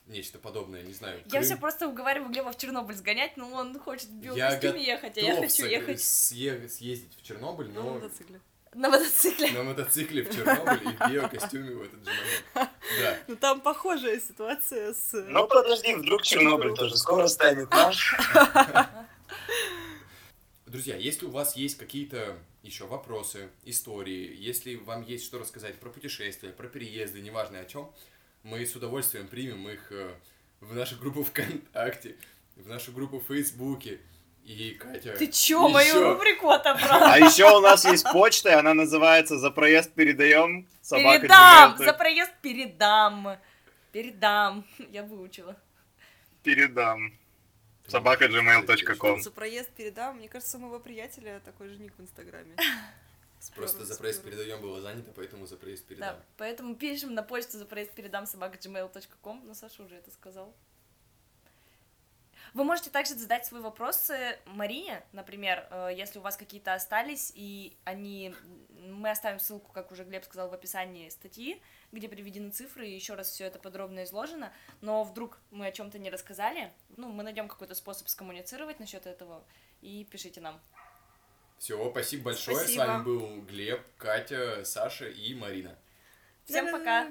Нечто 0.06 0.38
подобное, 0.38 0.82
не 0.82 0.92
знаю. 0.92 1.20
Я 1.24 1.30
Крым. 1.30 1.42
все 1.42 1.56
просто 1.56 1.88
уговариваю 1.88 2.30
Глеба 2.30 2.52
в 2.52 2.58
Чернобыль 2.58 2.96
сгонять, 2.96 3.36
но 3.38 3.50
он 3.50 3.78
хочет 3.78 4.08
в 4.08 4.22
Я 4.22 4.50
биокостюме 4.50 4.84
ехать, 4.84 5.16
а 5.18 5.20
я 5.20 5.36
хочу 5.36 5.64
ехать 5.66 5.98
съе- 6.00 6.68
съездить 6.68 7.14
в 7.16 7.22
Чернобыль, 7.22 7.68
На 7.68 7.82
но 7.82 7.94
мотоцикле. 7.94 8.40
на 8.74 8.90
мотоцикле. 8.90 9.50
на 9.52 9.62
мотоцикле 9.64 10.22
в 10.22 10.34
Чернобыль 10.34 10.82
и 10.82 10.96
в 10.96 11.10
биокостюме 11.10 11.74
в 11.74 11.82
этот 11.82 12.04
же 12.04 12.10
момент. 12.10 12.70
Да. 13.00 13.18
Ну, 13.26 13.36
там 13.36 13.60
похожая 13.62 14.18
ситуация 14.20 14.92
с... 14.94 15.12
Ну 15.12 15.46
подожди, 15.48 15.94
вдруг 15.94 16.22
Чернобыль 16.22 16.74
тоже 16.74 16.96
скоро 16.98 17.26
станет 17.26 17.70
наш. 17.70 18.14
Друзья, 20.68 20.96
если 20.96 21.24
у 21.24 21.30
вас 21.30 21.56
есть 21.56 21.78
какие-то 21.78 22.36
еще 22.62 22.86
вопросы, 22.86 23.48
истории, 23.64 24.36
если 24.38 24.74
вам 24.74 25.02
есть 25.02 25.24
что 25.24 25.38
рассказать 25.38 25.80
про 25.80 25.88
путешествия, 25.88 26.50
про 26.50 26.68
переезды, 26.68 27.22
неважно 27.22 27.60
о 27.60 27.64
чем, 27.64 27.90
мы 28.42 28.66
с 28.66 28.76
удовольствием 28.76 29.28
примем 29.28 29.66
их 29.66 29.90
э, 29.90 30.12
в 30.60 30.74
нашу 30.74 30.98
группу 30.98 31.24
ВКонтакте, 31.24 32.16
в 32.56 32.68
нашу 32.68 32.92
группу 32.92 33.18
в 33.18 33.24
Фейсбуке. 33.28 33.98
И 34.44 34.76
Катя... 34.78 35.16
Ты 35.16 35.28
чё, 35.28 35.68
мою 35.68 35.88
ещё- 35.88 36.12
рубрику 36.12 36.50
отобрал? 36.50 37.02
А 37.02 37.18
еще 37.18 37.44
у 37.56 37.60
нас 37.60 37.86
есть 37.86 38.04
почта, 38.12 38.50
и 38.50 38.52
она 38.52 38.74
называется 38.74 39.38
«За 39.38 39.50
проезд 39.50 39.94
передаем 39.94 40.68
собака 40.82 41.20
Передам! 41.20 41.70
Gmail.com». 41.72 41.86
За 41.86 41.92
проезд 41.94 42.32
передам! 42.42 43.38
Передам. 43.92 44.66
Я 44.92 45.02
выучила. 45.02 45.56
Передам. 46.42 47.14
Собака 47.88 48.26
gmail.com. 48.26 49.20
За 49.20 49.30
проезд 49.30 49.70
передам. 49.70 50.18
Мне 50.18 50.28
кажется, 50.28 50.58
у 50.58 50.60
моего 50.60 50.78
приятеля 50.78 51.40
такой 51.44 51.68
же 51.68 51.78
ник 51.78 51.92
в 51.96 52.02
Инстаграме. 52.02 52.54
Просто 53.54 53.84
за 53.84 53.96
проезд 53.96 54.22
передаем 54.24 54.60
было 54.60 54.80
занято, 54.80 55.10
поэтому 55.14 55.46
за 55.46 55.56
проезд 55.56 55.86
передам. 55.86 56.16
Да, 56.16 56.24
поэтому 56.36 56.74
пишем 56.74 57.14
на 57.14 57.22
почту 57.22 57.56
за 57.56 57.64
проезд 57.64 57.92
передам 57.92 58.26
собака 58.26 58.58
gmail.com. 58.58 59.42
Ну, 59.44 59.54
Саша 59.54 59.82
уже 59.82 59.94
это 59.94 60.10
сказал. 60.10 60.54
Вы 62.54 62.64
можете 62.64 62.90
также 62.90 63.14
задать 63.14 63.46
свои 63.46 63.60
вопросы 63.60 64.38
Марине, 64.46 65.02
например, 65.12 65.66
э, 65.70 65.90
если 65.96 66.18
у 66.18 66.22
вас 66.22 66.36
какие-то 66.36 66.74
остались, 66.74 67.32
и 67.34 67.76
они... 67.84 68.34
Мы 68.70 69.10
оставим 69.10 69.38
ссылку, 69.38 69.72
как 69.72 69.92
уже 69.92 70.04
Глеб 70.04 70.24
сказал, 70.24 70.48
в 70.48 70.54
описании 70.54 71.08
статьи, 71.08 71.60
где 71.92 72.08
приведены 72.08 72.50
цифры, 72.50 72.88
и 72.88 72.94
еще 72.94 73.14
раз 73.14 73.28
все 73.30 73.44
это 73.44 73.58
подробно 73.58 74.04
изложено. 74.04 74.52
Но 74.80 75.04
вдруг 75.04 75.38
мы 75.50 75.66
о 75.66 75.72
чем-то 75.72 75.98
не 75.98 76.10
рассказали, 76.10 76.72
ну, 76.96 77.08
мы 77.08 77.22
найдем 77.22 77.48
какой-то 77.48 77.74
способ 77.74 78.08
скоммуницировать 78.08 78.80
насчет 78.80 79.06
этого, 79.06 79.44
и 79.82 80.06
пишите 80.10 80.40
нам. 80.40 80.60
Все, 81.58 81.90
спасибо 81.90 82.24
большое. 82.24 82.56
С 82.56 82.60
Спасибо. 82.60 82.84
вами 82.84 83.04
был 83.04 83.42
Глеб, 83.42 83.82
Катя, 83.98 84.64
Саша 84.64 85.08
и 85.08 85.34
Марина. 85.34 85.76
Всем 86.44 86.70
пока! 86.70 87.06